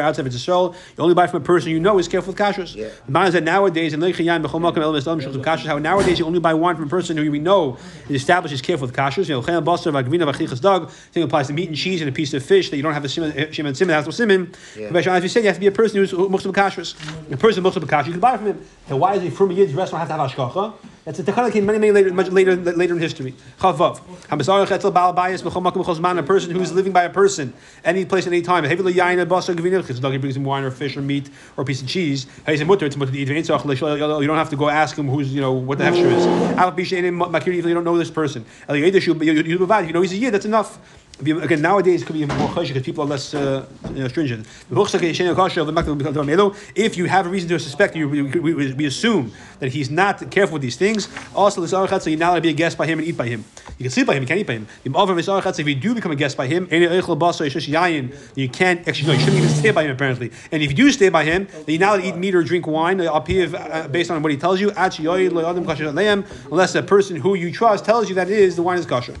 outside 0.00 0.26
of 0.26 0.32
Etzisol, 0.32 0.74
you 0.74 1.02
only 1.02 1.14
buy 1.14 1.26
from 1.26 1.42
a 1.42 1.46
person 1.46 1.70
you 1.70 1.80
know 1.80 1.98
is 1.98 2.08
careful 2.08 2.34
with 2.34 2.38
kashrus. 2.38 2.74
Yeah. 2.74 2.90
The 3.06 3.12
man 3.12 3.28
is 3.28 3.32
that 3.32 3.44
nowadays, 3.44 3.94
in 3.94 4.00
how 4.00 5.78
nowadays 5.78 6.18
you 6.18 6.26
only 6.26 6.40
buy 6.40 6.52
wine 6.52 6.76
from 6.76 6.84
a 6.84 6.88
person 6.88 7.16
who 7.16 7.30
we 7.30 7.38
know 7.38 7.78
is 8.08 8.17
established 8.18 8.54
is 8.54 8.60
careful 8.60 8.86
with 8.86 8.94
kashrus. 8.94 9.28
You 9.28 9.36
know, 9.36 9.42
chen 9.42 9.64
basar 9.64 9.92
v'agvina 9.92 10.30
v'chichas 10.30 10.60
dog. 10.60 10.90
Thing 10.90 11.22
applies 11.22 11.46
to 11.46 11.52
meat 11.52 11.68
and 11.68 11.76
cheese 11.76 12.00
and 12.00 12.08
a 12.08 12.12
piece 12.12 12.34
of 12.34 12.44
fish 12.44 12.70
that 12.70 12.76
you 12.76 12.82
don't 12.82 12.94
have 12.94 13.04
a 13.04 13.08
simon, 13.08 13.32
eh, 13.36 13.50
shimon 13.50 13.74
simon 13.74 13.94
has 13.94 14.04
no 14.04 14.10
simon. 14.10 14.52
Yeah. 14.76 14.90
As 14.94 15.22
you 15.22 15.28
said, 15.28 15.42
you 15.42 15.48
have 15.48 15.56
to 15.56 15.60
be 15.60 15.66
a 15.66 15.72
person 15.72 15.98
who's 15.98 16.12
muksum 16.12 16.52
kashrus. 16.52 16.94
A 17.32 17.36
person 17.36 17.64
muksum 17.64 17.82
kashrus, 17.84 18.06
you 18.06 18.12
can 18.12 18.20
buy 18.20 18.36
from 18.36 18.46
him. 18.46 18.64
And 18.88 19.00
why 19.00 19.14
is 19.14 19.22
he 19.22 19.30
from 19.30 19.50
a 19.50 19.54
yid's 19.54 19.74
restaurant 19.74 20.08
have 20.08 20.16
to 20.16 20.22
have 20.22 20.52
hashgacha? 20.52 20.74
That's 21.08 21.20
a 21.20 21.22
takana 21.22 21.50
came 21.50 21.64
many, 21.64 21.78
many 21.78 21.90
later, 21.90 22.12
much 22.12 22.28
later, 22.28 22.54
later 22.54 22.92
in 22.92 23.00
history. 23.00 23.34
Chavav. 23.58 23.98
Hamazar 24.28 24.66
chetzel 24.66 24.92
baal 24.92 25.14
bayis 25.14 25.42
b'chol 25.42 25.62
makom 25.62 25.82
b'chol. 25.82 26.18
A 26.18 26.22
person 26.22 26.50
who's 26.50 26.70
living 26.70 26.92
by 26.92 27.04
a 27.04 27.08
person, 27.08 27.54
any 27.82 28.04
place, 28.04 28.26
any 28.26 28.42
time. 28.42 28.62
Heavily 28.64 28.92
yayin 28.92 29.24
basar 29.24 29.54
gvina 29.56 29.82
v'chichas 29.82 30.02
dog. 30.02 30.12
He 30.12 30.18
brings 30.18 30.36
him 30.36 30.44
wine 30.44 30.64
or 30.64 30.70
fish 30.70 30.98
or 30.98 31.00
meat 31.00 31.30
or 31.56 31.62
a 31.62 31.64
piece 31.64 31.80
of 31.80 31.88
cheese. 31.88 32.26
He's 32.44 32.60
a 32.60 32.66
mutter. 32.66 32.84
It's 32.84 32.98
mutter 32.98 33.10
to 33.10 33.18
eat. 33.18 33.26
You 33.26 33.42
don't 33.42 34.36
have 34.36 34.50
to 34.50 34.56
go 34.56 34.68
ask 34.68 34.98
him 34.98 35.08
who's 35.08 35.32
you 35.32 35.40
know 35.40 35.52
what 35.52 35.78
the 35.78 35.84
hechsher 35.84 36.12
is. 36.12 36.26
Al 36.58 36.72
bishayin 36.72 37.16
makir 37.30 37.56
if 37.56 37.64
you 37.64 37.72
don't 37.72 37.84
know 37.84 37.96
this 37.96 38.10
person. 38.10 38.44
If 38.68 39.06
you 39.86 39.92
know 39.94 40.02
he's 40.02 40.12
a 40.12 40.16
yid, 40.16 40.34
that's 40.34 40.44
enough. 40.44 40.78
Again, 41.20 41.60
nowadays 41.60 42.02
it 42.02 42.04
could 42.04 42.14
be 42.14 42.24
more 42.26 42.48
choshev 42.48 42.68
because 42.68 42.84
people 42.84 43.02
are 43.02 43.08
less 43.08 43.34
uh, 43.34 43.66
you 43.88 44.02
know, 44.02 44.08
stringent. 44.08 44.46
If 46.76 46.96
you 46.96 47.04
have 47.06 47.26
a 47.26 47.28
reason 47.28 47.48
to 47.48 47.58
suspect, 47.58 47.96
you, 47.96 48.08
we, 48.08 48.22
we, 48.22 48.72
we 48.72 48.86
assume 48.86 49.32
that 49.58 49.72
he's 49.72 49.90
not 49.90 50.30
careful 50.30 50.54
with 50.54 50.62
these 50.62 50.76
things. 50.76 51.08
Also, 51.34 51.66
so 51.66 51.86
you're 52.08 52.18
not 52.18 52.30
allowed 52.30 52.34
to 52.36 52.40
be 52.40 52.50
a 52.50 52.52
guest 52.52 52.78
by 52.78 52.86
him 52.86 53.00
and 53.00 53.08
eat 53.08 53.16
by 53.16 53.26
him. 53.26 53.44
You 53.78 53.84
can 53.84 53.90
sleep 53.90 54.06
by 54.06 54.14
him, 54.14 54.22
you 54.22 54.28
can't 54.28 54.40
eat 54.40 54.46
by 54.46 54.54
him. 54.54 54.68
If 54.84 55.66
you 55.66 55.74
do 55.74 55.94
become 55.94 56.12
a 56.12 56.16
guest 56.16 56.36
by 56.36 56.46
him, 56.46 56.68
you 56.70 58.48
can't 58.48 58.86
actually 58.86 59.06
no, 59.08 59.12
you 59.14 59.18
shouldn't 59.18 59.38
even 59.38 59.48
stay 59.48 59.70
by 59.72 59.82
him 59.84 59.90
apparently. 59.90 60.30
And 60.52 60.62
if 60.62 60.70
you 60.70 60.76
do 60.76 60.92
stay 60.92 61.08
by 61.08 61.24
him, 61.24 61.46
then 61.46 61.64
you're 61.66 61.80
not 61.80 61.94
allowed 61.94 62.02
to 62.02 62.08
eat 62.08 62.16
meat 62.16 62.34
or 62.36 62.44
drink 62.44 62.66
wine 62.68 63.00
uh, 63.00 63.88
based 63.90 64.10
on 64.10 64.22
what 64.22 64.30
he 64.30 64.38
tells 64.38 64.60
you. 64.60 64.70
Unless 64.70 64.96
the 66.72 66.82
person 66.86 67.16
who 67.16 67.34
you 67.34 67.52
trust 67.52 67.84
tells 67.84 68.08
you 68.08 68.14
that 68.14 68.30
it 68.30 68.38
is 68.38 68.54
the 68.54 68.62
wine 68.62 68.78
is 68.78 68.86
kosher. 68.86 69.14